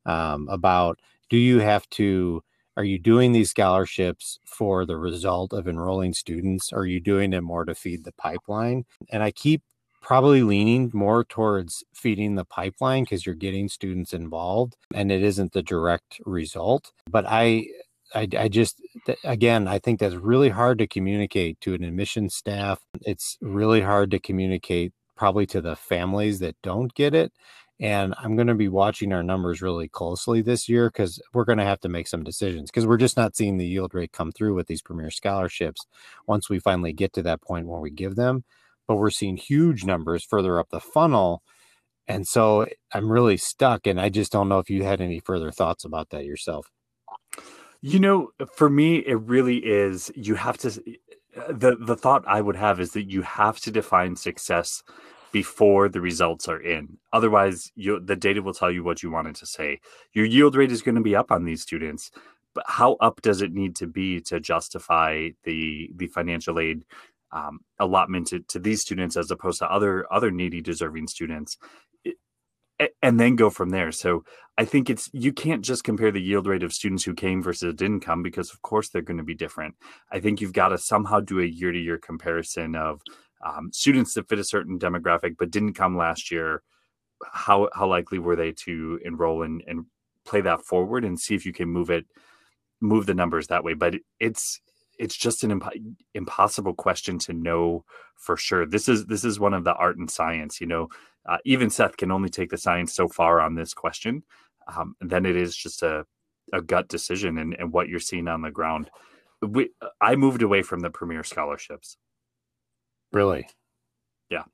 um, 0.07 0.49
about 0.49 0.99
do 1.29 1.37
you 1.37 1.61
have 1.61 1.89
to 1.91 2.43
are 2.77 2.85
you 2.85 2.99
doing 2.99 3.33
these 3.33 3.51
scholarships 3.51 4.39
for 4.47 4.87
the 4.87 4.97
result 4.97 5.53
of 5.53 5.69
enrolling 5.69 6.15
students? 6.15 6.73
Are 6.73 6.87
you 6.87 7.01
doing 7.01 7.35
it 7.35 7.43
more 7.43 7.65
to 7.67 7.75
feed 7.75 8.05
the 8.05 8.13
pipeline? 8.13 8.85
And 9.11 9.23
I 9.23 9.33
keep 9.33 9.63
probably 10.01 10.43
leaning 10.43 10.91
more 10.95 11.25
towards 11.25 11.85
feeding 11.93 12.37
the 12.37 12.45
pipeline 12.45 13.05
because 13.05 13.27
you're 13.27 13.35
getting 13.35 13.69
students 13.69 14.15
involved 14.15 14.77
and 14.95 15.13
it 15.13 15.23
isn't 15.23 15.53
the 15.53 15.63
direct 15.63 16.21
result. 16.25 16.93
But 17.11 17.27
I 17.29 17.67
I, 18.15 18.29
I 18.37 18.49
just 18.49 18.81
again 19.25 19.69
i 19.69 19.79
think 19.79 20.01
that's 20.01 20.15
really 20.15 20.49
hard 20.49 20.79
to 20.79 20.87
communicate 20.87 21.61
to 21.63 21.75
an 21.75 21.85
admission 21.85 22.29
staff. 22.31 22.81
It's 23.03 23.39
really 23.41 23.81
hard 23.83 24.11
to 24.13 24.19
communicate 24.19 24.93
probably 25.17 25.47
to 25.47 25.61
the 25.61 25.77
families 25.77 26.39
that 26.41 26.57
don't 26.63 26.95
get 26.95 27.15
it 27.15 27.33
and 27.81 28.15
i'm 28.19 28.37
going 28.37 28.47
to 28.47 28.55
be 28.55 28.69
watching 28.69 29.13
our 29.13 29.23
numbers 29.23 29.63
really 29.63 29.89
closely 29.89 30.43
this 30.43 30.69
year 30.69 30.89
because 30.89 31.21
we're 31.33 31.45
going 31.45 31.59
to 31.59 31.65
have 31.65 31.81
to 31.81 31.89
make 31.89 32.07
some 32.07 32.23
decisions 32.23 32.71
because 32.71 32.87
we're 32.87 32.97
just 32.97 33.17
not 33.17 33.37
seeing 33.37 33.57
the 33.57 33.67
yield 33.67 33.95
rate 33.95 34.13
come 34.13 34.31
through 34.33 34.55
with 34.55 34.67
these 34.67 34.83
premier 34.83 35.11
scholarships 35.11 35.87
once 36.27 36.49
we 36.49 36.59
finally 36.59 36.93
get 36.93 37.13
to 37.13 37.23
that 37.23 37.43
point 37.43 37.67
where 37.67 37.81
we 37.81 37.91
give 37.91 38.17
them 38.17 38.45
but 38.87 38.97
we're 38.97 39.11
seeing 39.11 39.37
huge 39.37 39.85
numbers 39.85 40.25
further 40.25 40.59
up 40.59 40.69
the 40.71 40.81
funnel 40.81 41.43
and 42.07 42.27
so 42.27 42.67
i'm 42.93 43.11
really 43.11 43.37
stuck 43.37 43.87
and 43.87 44.01
i 44.01 44.09
just 44.09 44.33
don't 44.33 44.49
know 44.49 44.59
if 44.59 44.71
you 44.71 44.85
had 44.85 45.01
any 45.01 45.21
further 45.21 45.51
thoughts 45.51 45.85
about 45.85 46.11
that 46.11 46.25
yourself 46.25 46.71
you 47.83 47.99
know, 47.99 48.31
for 48.55 48.69
me, 48.69 48.97
it 48.99 49.21
really 49.21 49.59
is. 49.59 50.11
You 50.15 50.35
have 50.35 50.59
to. 50.59 50.71
the 51.49 51.77
The 51.81 51.97
thought 51.97 52.25
I 52.27 52.41
would 52.41 52.57
have 52.57 52.81
is 52.81 52.93
that 52.93 53.11
you 53.11 53.23
have 53.23 53.61
to 53.61 53.71
define 53.71 54.17
success 54.17 54.83
before 55.33 55.89
the 55.89 56.01
results 56.01 56.49
are 56.49 56.61
in. 56.61 56.99
Otherwise, 57.13 57.71
you, 57.77 58.01
the 58.01 58.17
data 58.17 58.43
will 58.43 58.53
tell 58.55 58.71
you 58.71 58.83
what 58.83 59.03
you 59.03 59.11
wanted 59.11 59.37
to 59.37 59.47
say. 59.47 59.79
Your 60.13 60.27
yield 60.27 60.57
rate 60.57 60.73
is 60.73 60.83
going 60.83 60.97
to 60.97 61.01
be 61.01 61.15
up 61.15 61.31
on 61.31 61.45
these 61.45 61.63
students, 61.63 62.11
but 62.55 62.65
how 62.67 62.95
up 62.95 63.23
does 63.23 63.41
it 63.41 63.53
need 63.53 63.77
to 63.77 63.87
be 63.87 64.21
to 64.23 64.41
justify 64.41 65.31
the 65.45 65.91
the 65.95 66.09
financial 66.09 66.59
aid 66.59 66.85
um, 67.33 67.61
allotment 67.79 68.27
to, 68.29 68.41
to 68.41 68.59
these 68.59 68.83
students 68.83 69.17
as 69.17 69.31
opposed 69.31 69.61
to 69.61 69.71
other 69.71 70.07
other 70.13 70.31
needy, 70.31 70.61
deserving 70.61 71.07
students? 71.07 71.57
and 73.03 73.21
then 73.21 73.37
go 73.37 73.51
from 73.51 73.71
there. 73.71 73.93
So 73.93 74.25
I 74.61 74.67
think 74.67 74.91
it's 74.91 75.09
you 75.15 75.33
can't 75.33 75.65
just 75.65 75.85
compare 75.85 76.11
the 76.11 76.21
yield 76.21 76.47
rate 76.47 76.63
of 76.63 76.75
students 76.75 77.03
who 77.03 77.15
came 77.15 77.43
versus 77.43 77.73
didn't 77.73 78.01
come 78.01 78.23
because 78.23 78.53
of 78.53 78.61
course 78.61 78.91
they're 78.91 79.01
going 79.01 79.17
to 79.17 79.25
be 79.25 79.35
different. 79.35 79.75
I 80.13 80.21
think 80.21 80.43
you've 80.43 80.53
got 80.53 80.69
to 80.69 80.77
somehow 80.77 81.21
do 81.21 81.41
a 81.41 81.47
year 81.47 81.73
to 81.73 81.79
year 81.79 81.97
comparison 81.97 82.77
of 82.77 83.01
um, 83.43 83.71
students 83.73 84.13
that 84.13 84.29
fit 84.29 84.39
a 84.39 84.45
certain 84.45 84.79
demographic 84.79 85.37
but 85.39 85.51
didn't 85.51 85.73
come 85.73 85.97
last 85.97 86.31
year. 86.31 86.63
How 87.33 87.71
how 87.73 87.87
likely 87.87 88.19
were 88.19 88.37
they 88.37 88.53
to 88.67 89.01
enroll 89.03 89.45
and, 89.45 89.65
and 89.67 89.87
play 90.27 90.43
that 90.43 90.61
forward 90.61 91.07
and 91.07 91.19
see 91.19 91.35
if 91.35 91.47
you 91.47 91.55
can 91.55 91.71
move 91.71 91.89
it 91.89 92.05
move 92.83 93.07
the 93.07 93.15
numbers 93.15 93.47
that 93.47 93.65
way, 93.65 93.73
but 93.73 93.95
it's 94.19 94.61
it's 94.99 95.17
just 95.17 95.43
an 95.43 95.53
imp- 95.53 95.73
impossible 96.13 96.75
question 96.75 97.19
to 97.21 97.33
know 97.33 97.87
for 98.17 98.37
sure. 98.37 98.67
This 98.67 98.91
is 98.91 99.07
this 99.07 99.25
is 99.25 99.41
one 99.41 99.55
of 99.55 99.65
the 99.65 99.73
art 99.73 99.97
and 99.97 100.11
science. 100.11 100.61
You 100.61 100.67
know, 100.67 100.89
uh, 101.27 101.39
even 101.47 101.71
Seth 101.71 101.97
can 101.97 102.11
only 102.11 102.29
take 102.29 102.51
the 102.51 102.59
science 102.59 102.95
so 102.95 103.09
far 103.09 103.41
on 103.41 103.55
this 103.55 103.73
question. 103.73 104.23
Um, 104.75 104.95
then 105.01 105.27
it 105.27 105.37
is 105.37 105.57
just 105.57 105.83
a 105.83 106.05
a 106.53 106.61
gut 106.61 106.89
decision 106.89 107.39
and, 107.39 107.55
and 107.59 107.73
what 107.73 107.89
you're 107.89 108.01
seeing 108.01 108.29
on 108.29 108.43
the 108.43 108.51
ground. 108.51 108.91
We, 109.41 109.71
I 110.01 110.17
moved 110.17 110.43
away 110.43 110.63
from 110.63 110.81
the 110.81 110.91
premier 110.91 111.23
scholarships. 111.23 111.97
Really? 113.13 113.47
Yeah, 114.29 114.45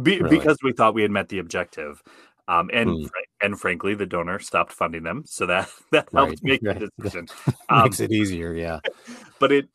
Be, 0.00 0.20
really? 0.20 0.38
because 0.38 0.56
we 0.62 0.72
thought 0.72 0.94
we 0.94 1.02
had 1.02 1.10
met 1.10 1.28
the 1.28 1.38
objective. 1.38 2.02
Um, 2.48 2.68
and 2.72 2.90
hmm. 2.90 3.06
and 3.42 3.60
frankly, 3.60 3.94
the 3.94 4.06
donor 4.06 4.40
stopped 4.40 4.72
funding 4.72 5.04
them, 5.04 5.22
so 5.24 5.46
that 5.46 5.70
that 5.92 6.08
helped 6.12 6.40
right. 6.42 6.42
make 6.42 6.60
the 6.62 6.90
decision. 6.98 7.28
Um, 7.68 7.84
Makes 7.84 8.00
it 8.00 8.10
easier, 8.10 8.52
yeah. 8.54 8.80
But 9.38 9.52
it, 9.52 9.68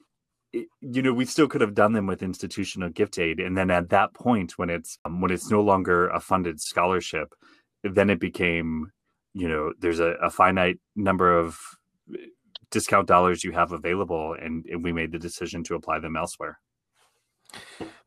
it, 0.51 0.67
you 0.81 1.01
know, 1.01 1.13
we 1.13 1.23
still 1.25 1.47
could 1.47 1.61
have 1.61 1.73
done 1.73 1.93
them 1.93 2.05
with 2.05 2.21
institutional 2.21 2.89
gift 2.89 3.17
aid, 3.17 3.39
and 3.39 3.57
then 3.57 3.71
at 3.71 3.89
that 3.89 4.13
point, 4.13 4.57
when 4.57 4.69
it's 4.69 4.97
um, 5.05 5.21
when 5.21 5.31
it's 5.31 5.49
no 5.49 5.61
longer 5.61 6.09
a 6.09 6.19
funded 6.19 6.59
scholarship, 6.59 7.33
then 7.83 8.09
it 8.09 8.19
became, 8.19 8.91
you 9.35 9.49
know, 9.49 9.73
there's 9.79 9.99
a, 9.99 10.15
a 10.23 10.29
finite 10.29 10.79
number 10.95 11.37
of 11.37 11.59
uh, 12.11 12.17
discount 12.71 13.07
dollars 13.07 13.43
you 13.43 13.51
have 13.51 13.73
available, 13.73 14.33
and, 14.41 14.65
and 14.65 14.83
we 14.83 14.93
made 14.93 15.11
the 15.11 15.19
decision 15.19 15.63
to 15.65 15.75
apply 15.75 15.99
them 15.99 16.15
elsewhere. 16.15 16.59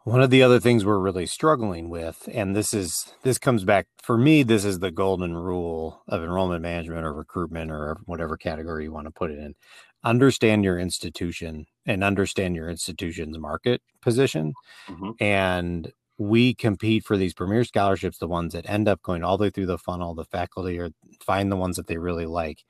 One 0.05 0.23
of 0.23 0.31
the 0.31 0.43
other 0.43 0.59
things 0.59 0.85
we're 0.85 0.99
really 0.99 1.27
struggling 1.27 1.91
with, 1.91 2.29
and 2.33 2.57
this 2.57 2.73
is 2.73 3.13
this 3.25 3.39
comes 3.39 3.65
back 3.65 3.87
for 4.03 4.17
me, 4.17 4.43
this 4.43 4.65
is 4.65 4.79
the 4.79 4.91
golden 4.91 5.37
rule 5.37 6.03
of 6.09 6.23
enrollment 6.23 6.63
management 6.63 7.05
or 7.05 7.13
recruitment 7.13 7.71
or 7.71 7.99
whatever 8.07 8.39
category 8.39 8.85
you 8.85 8.93
want 8.93 9.07
to 9.07 9.11
put 9.11 9.31
it 9.31 9.39
in. 9.39 9.55
Understand 10.03 10.65
your 10.65 10.79
institution 10.79 11.67
and 11.85 12.03
understand 12.03 12.57
your 12.57 12.71
institution's 12.71 13.39
market 13.39 13.83
position. 14.01 14.55
Mm-hmm. 14.89 15.11
And 15.21 15.93
we 16.19 16.55
compete 16.55 17.05
for 17.05 17.17
these 17.17 17.35
premier 17.35 17.65
scholarships, 17.65 18.19
the 18.19 18.29
ones 18.29 18.53
that 18.53 18.69
end 18.69 18.89
up 18.89 19.03
going 19.03 19.23
all 19.23 19.39
the 19.39 19.45
way 19.45 19.51
through 19.51 19.67
the 19.67 19.79
funnel, 19.79 20.15
the 20.15 20.25
faculty 20.25 20.79
or 20.79 20.91
find 21.25 21.51
the 21.51 21.57
ones 21.57 21.77
that 21.77 21.87
they 21.87 21.99
really 21.99 22.27
like. 22.27 22.65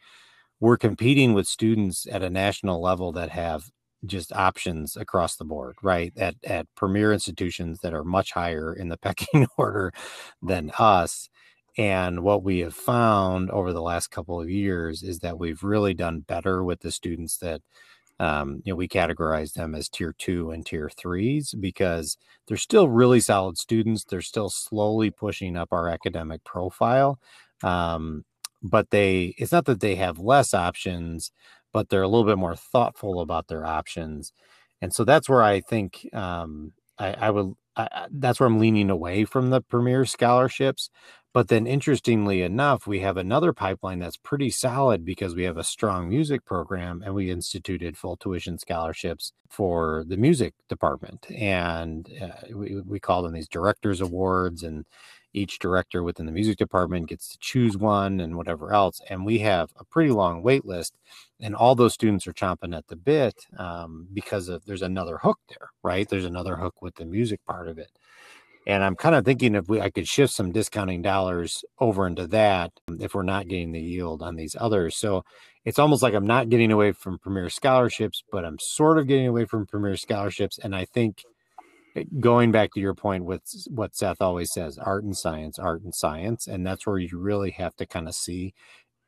We're 0.60 0.76
competing 0.76 1.34
with 1.34 1.46
students 1.46 2.06
at 2.10 2.22
a 2.22 2.30
national 2.30 2.82
level 2.82 3.12
that 3.12 3.30
have 3.30 3.70
just 4.06 4.32
options 4.32 4.96
across 4.96 5.36
the 5.36 5.44
board, 5.44 5.76
right? 5.82 6.12
At 6.16 6.36
at 6.44 6.66
premier 6.76 7.12
institutions 7.12 7.80
that 7.80 7.94
are 7.94 8.04
much 8.04 8.32
higher 8.32 8.74
in 8.74 8.88
the 8.88 8.96
pecking 9.02 9.46
order 9.56 9.92
than 10.42 10.72
us. 10.78 11.28
And 11.78 12.22
what 12.24 12.42
we 12.42 12.58
have 12.60 12.74
found 12.74 13.50
over 13.50 13.72
the 13.72 13.82
last 13.82 14.08
couple 14.10 14.40
of 14.40 14.50
years 14.50 15.02
is 15.02 15.20
that 15.20 15.38
we've 15.38 15.62
really 15.62 15.94
done 15.94 16.20
better 16.20 16.64
with 16.64 16.80
the 16.80 16.90
students 16.92 17.38
that 17.38 17.62
um, 18.20 18.62
you 18.64 18.72
know 18.72 18.76
we 18.76 18.88
categorize 18.88 19.52
them 19.54 19.74
as 19.74 19.88
tier 19.88 20.14
two 20.18 20.50
and 20.50 20.66
tier 20.66 20.90
threes 20.96 21.54
because 21.58 22.16
they're 22.46 22.56
still 22.56 22.88
really 22.88 23.20
solid 23.20 23.58
students. 23.58 24.04
They're 24.04 24.20
still 24.22 24.50
slowly 24.50 25.10
pushing 25.10 25.56
up 25.56 25.68
our 25.72 25.88
academic 25.88 26.44
profile. 26.44 27.18
Um, 27.62 28.24
but 28.62 28.90
they 28.90 29.34
it's 29.38 29.52
not 29.52 29.66
that 29.66 29.80
they 29.80 29.94
have 29.96 30.18
less 30.18 30.52
options 30.54 31.30
but 31.72 31.88
they're 31.90 32.02
a 32.02 32.08
little 32.08 32.24
bit 32.26 32.38
more 32.38 32.56
thoughtful 32.56 33.20
about 33.20 33.48
their 33.48 33.64
options. 33.66 34.32
And 34.80 34.92
so 34.94 35.04
that's 35.04 35.28
where 35.28 35.42
I 35.42 35.60
think 35.60 36.08
um, 36.14 36.72
I, 36.98 37.12
I, 37.12 37.30
would, 37.30 37.52
I, 37.76 38.06
that's 38.10 38.40
where 38.40 38.46
I'm 38.46 38.58
leaning 38.58 38.90
away 38.90 39.24
from 39.24 39.50
the 39.50 39.60
premier 39.60 40.04
scholarships. 40.06 40.90
But 41.38 41.46
then, 41.46 41.68
interestingly 41.68 42.42
enough, 42.42 42.88
we 42.88 42.98
have 42.98 43.16
another 43.16 43.52
pipeline 43.52 44.00
that's 44.00 44.16
pretty 44.16 44.50
solid 44.50 45.04
because 45.04 45.36
we 45.36 45.44
have 45.44 45.56
a 45.56 45.62
strong 45.62 46.08
music 46.08 46.44
program 46.44 47.00
and 47.04 47.14
we 47.14 47.30
instituted 47.30 47.96
full 47.96 48.16
tuition 48.16 48.58
scholarships 48.58 49.32
for 49.48 50.02
the 50.08 50.16
music 50.16 50.54
department. 50.68 51.30
And 51.30 52.10
uh, 52.20 52.52
we, 52.52 52.80
we 52.80 52.98
call 52.98 53.22
them 53.22 53.34
these 53.34 53.46
directors' 53.46 54.00
awards. 54.00 54.64
And 54.64 54.84
each 55.32 55.60
director 55.60 56.02
within 56.02 56.26
the 56.26 56.32
music 56.32 56.56
department 56.56 57.08
gets 57.08 57.28
to 57.28 57.38
choose 57.38 57.78
one 57.78 58.18
and 58.18 58.34
whatever 58.34 58.72
else. 58.72 59.00
And 59.08 59.24
we 59.24 59.38
have 59.38 59.70
a 59.78 59.84
pretty 59.84 60.10
long 60.10 60.42
wait 60.42 60.66
list, 60.66 60.94
and 61.38 61.54
all 61.54 61.76
those 61.76 61.94
students 61.94 62.26
are 62.26 62.32
chomping 62.32 62.76
at 62.76 62.88
the 62.88 62.96
bit 62.96 63.46
um, 63.56 64.08
because 64.12 64.48
of 64.48 64.64
there's 64.64 64.82
another 64.82 65.18
hook 65.18 65.38
there, 65.50 65.70
right? 65.84 66.08
There's 66.08 66.24
another 66.24 66.56
hook 66.56 66.82
with 66.82 66.96
the 66.96 67.04
music 67.04 67.46
part 67.46 67.68
of 67.68 67.78
it. 67.78 67.92
And 68.66 68.84
I'm 68.84 68.96
kind 68.96 69.14
of 69.14 69.24
thinking 69.24 69.54
if 69.54 69.68
we 69.68 69.80
I 69.80 69.90
could 69.90 70.06
shift 70.06 70.32
some 70.32 70.52
discounting 70.52 71.02
dollars 71.02 71.64
over 71.78 72.06
into 72.06 72.26
that 72.28 72.70
if 73.00 73.14
we're 73.14 73.22
not 73.22 73.48
getting 73.48 73.72
the 73.72 73.80
yield 73.80 74.22
on 74.22 74.36
these 74.36 74.56
others. 74.58 74.96
So 74.96 75.24
it's 75.64 75.78
almost 75.78 76.02
like 76.02 76.14
I'm 76.14 76.26
not 76.26 76.48
getting 76.48 76.72
away 76.72 76.92
from 76.92 77.18
premier 77.18 77.48
scholarships, 77.48 78.22
but 78.30 78.44
I'm 78.44 78.58
sort 78.58 78.98
of 78.98 79.06
getting 79.06 79.26
away 79.26 79.46
from 79.46 79.66
premier 79.66 79.96
scholarships. 79.96 80.58
And 80.58 80.76
I 80.76 80.84
think 80.84 81.22
Eh, 81.98 82.04
going 82.20 82.52
back 82.52 82.72
to 82.72 82.80
your 82.80 82.94
point 82.94 83.24
with 83.24 83.42
what 83.68 83.94
Seth 83.96 84.20
always 84.20 84.52
says, 84.52 84.78
art 84.78 85.04
and 85.04 85.16
science, 85.16 85.58
art 85.58 85.82
and 85.82 85.94
science, 85.94 86.46
and 86.46 86.66
that's 86.66 86.86
where 86.86 86.98
you 86.98 87.18
really 87.18 87.50
have 87.52 87.74
to 87.76 87.86
kind 87.86 88.08
of 88.08 88.14
see 88.14 88.54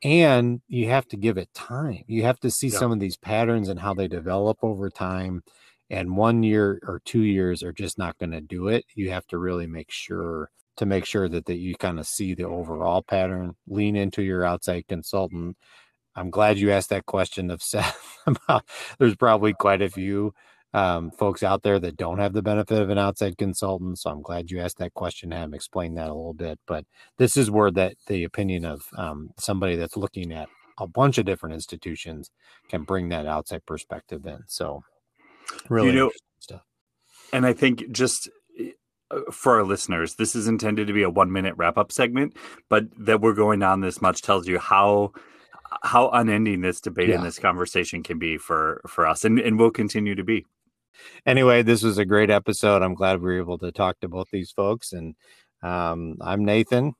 and 0.02 0.62
you 0.66 0.88
have 0.88 1.06
to 1.08 1.16
give 1.16 1.36
it 1.36 1.52
time. 1.52 2.04
You 2.06 2.22
have 2.22 2.40
to 2.40 2.50
see 2.50 2.68
yeah. 2.68 2.78
some 2.78 2.90
of 2.90 3.00
these 3.00 3.18
patterns 3.18 3.68
and 3.68 3.78
how 3.78 3.92
they 3.92 4.08
develop 4.08 4.58
over 4.62 4.88
time. 4.88 5.42
And 5.90 6.16
one 6.16 6.42
year 6.42 6.80
or 6.86 7.02
two 7.04 7.22
years 7.22 7.62
are 7.62 7.72
just 7.72 7.98
not 7.98 8.16
going 8.18 8.30
to 8.30 8.40
do 8.40 8.68
it. 8.68 8.84
You 8.94 9.10
have 9.10 9.26
to 9.28 9.38
really 9.38 9.66
make 9.66 9.90
sure 9.90 10.50
to 10.76 10.86
make 10.86 11.04
sure 11.04 11.28
that, 11.28 11.46
that 11.46 11.58
you 11.58 11.74
kind 11.74 11.98
of 11.98 12.06
see 12.06 12.32
the 12.32 12.46
overall 12.46 13.02
pattern, 13.02 13.54
lean 13.66 13.96
into 13.96 14.22
your 14.22 14.44
outside 14.44 14.86
consultant. 14.88 15.56
I'm 16.16 16.30
glad 16.30 16.58
you 16.58 16.70
asked 16.70 16.90
that 16.90 17.06
question 17.06 17.50
of 17.50 17.62
Seth 17.62 18.18
about 18.26 18.64
there's 18.98 19.16
probably 19.16 19.52
quite 19.52 19.82
a 19.82 19.90
few 19.90 20.32
um, 20.72 21.10
folks 21.10 21.42
out 21.42 21.62
there 21.62 21.78
that 21.80 21.96
don't 21.96 22.18
have 22.18 22.32
the 22.32 22.42
benefit 22.42 22.80
of 22.80 22.90
an 22.90 22.98
outside 22.98 23.36
consultant. 23.36 23.98
So 23.98 24.10
I'm 24.10 24.22
glad 24.22 24.50
you 24.50 24.60
asked 24.60 24.78
that 24.78 24.94
question, 24.94 25.32
have 25.32 25.52
explained 25.52 25.96
that 25.98 26.08
a 26.08 26.14
little 26.14 26.34
bit. 26.34 26.58
But 26.66 26.84
this 27.18 27.36
is 27.36 27.50
where 27.50 27.70
that 27.72 27.96
the 28.06 28.24
opinion 28.24 28.64
of 28.64 28.82
um, 28.96 29.30
somebody 29.38 29.76
that's 29.76 29.96
looking 29.96 30.32
at 30.32 30.48
a 30.78 30.86
bunch 30.86 31.18
of 31.18 31.26
different 31.26 31.54
institutions 31.54 32.30
can 32.68 32.84
bring 32.84 33.08
that 33.10 33.26
outside 33.26 33.66
perspective 33.66 34.24
in. 34.26 34.44
So 34.46 34.82
really 35.68 35.88
you 35.88 35.94
know, 35.94 36.10
stuff. 36.38 36.62
And 37.32 37.46
I 37.46 37.52
think 37.52 37.90
just 37.90 38.28
uh, 39.10 39.20
for 39.30 39.56
our 39.56 39.64
listeners, 39.64 40.14
this 40.14 40.34
is 40.34 40.48
intended 40.48 40.86
to 40.86 40.92
be 40.92 41.02
a 41.02 41.10
one 41.10 41.32
minute 41.32 41.54
wrap 41.56 41.78
up 41.78 41.92
segment, 41.92 42.36
but 42.68 42.84
that 42.98 43.20
we're 43.20 43.34
going 43.34 43.62
on 43.62 43.80
this 43.80 44.00
much 44.00 44.22
tells 44.22 44.46
you 44.46 44.58
how 44.58 45.12
how 45.82 46.10
unending 46.10 46.62
this 46.62 46.80
debate 46.80 47.08
yeah. 47.08 47.14
and 47.14 47.24
this 47.24 47.38
conversation 47.38 48.02
can 48.02 48.18
be 48.18 48.36
for 48.36 48.80
for 48.86 49.06
us 49.06 49.24
and, 49.24 49.38
and 49.38 49.58
will 49.58 49.70
continue 49.70 50.16
to 50.16 50.24
be 50.24 50.44
anyway, 51.26 51.62
this 51.62 51.82
was 51.82 51.98
a 51.98 52.04
great 52.04 52.30
episode. 52.30 52.82
I'm 52.82 52.94
glad 52.94 53.20
we 53.20 53.26
were 53.26 53.38
able 53.38 53.58
to 53.58 53.72
talk 53.72 54.00
to 54.00 54.08
both 54.08 54.28
these 54.30 54.50
folks. 54.50 54.92
And 54.92 55.14
um, 55.62 56.16
I'm 56.20 56.44
Nathan. 56.44 56.94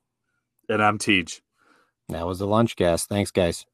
And 0.69 0.83
I'm 0.83 0.97
Tej. 0.97 1.25
That 2.09 2.25
was 2.25 2.39
the 2.39 2.47
Lunchcast. 2.47 3.07
Thanks, 3.07 3.31
guys. 3.31 3.65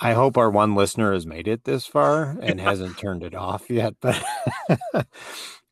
I 0.00 0.12
hope 0.12 0.36
our 0.36 0.50
one 0.50 0.74
listener 0.74 1.12
has 1.12 1.26
made 1.26 1.48
it 1.48 1.64
this 1.64 1.86
far 1.86 2.36
and 2.42 2.60
hasn't 2.60 2.98
turned 2.98 3.22
it 3.22 3.34
off 3.34 3.68
yet. 3.68 3.94
But 4.00 4.22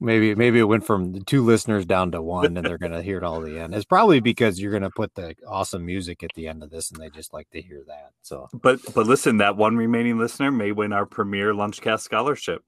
maybe 0.01 0.35
maybe 0.35 0.59
it 0.59 0.65
went 0.65 0.85
from 0.85 1.23
two 1.25 1.45
listeners 1.45 1.87
down 1.87 2.11
to 2.13 2.23
one, 2.23 2.57
and 2.57 2.67
they're 2.67 2.79
gonna 2.79 3.03
hear 3.03 3.19
it 3.19 3.25
all 3.25 3.41
the 3.41 3.59
end. 3.59 3.75
It's 3.75 3.85
probably 3.85 4.21
because 4.21 4.61
you're 4.61 4.73
gonna 4.73 4.91
put 4.91 5.15
the 5.15 5.35
awesome 5.47 5.87
music 5.87 6.23
at 6.23 6.33
the 6.35 6.49
end 6.49 6.63
of 6.63 6.71
this, 6.71 6.91
and 6.91 7.01
they 7.01 7.11
just 7.11 7.33
like 7.33 7.51
to 7.51 7.63
hear 7.63 7.83
that. 7.87 8.11
So, 8.23 8.49
but 8.53 8.81
but 8.95 9.07
listen, 9.07 9.39
that 9.39 9.57
one 9.57 9.77
remaining 9.77 10.19
listener 10.19 10.51
may 10.51 10.73
win 10.73 10.93
our 10.93 11.07
premier 11.07 11.53
Lunchcast 11.53 12.01
scholarship. 12.01 12.63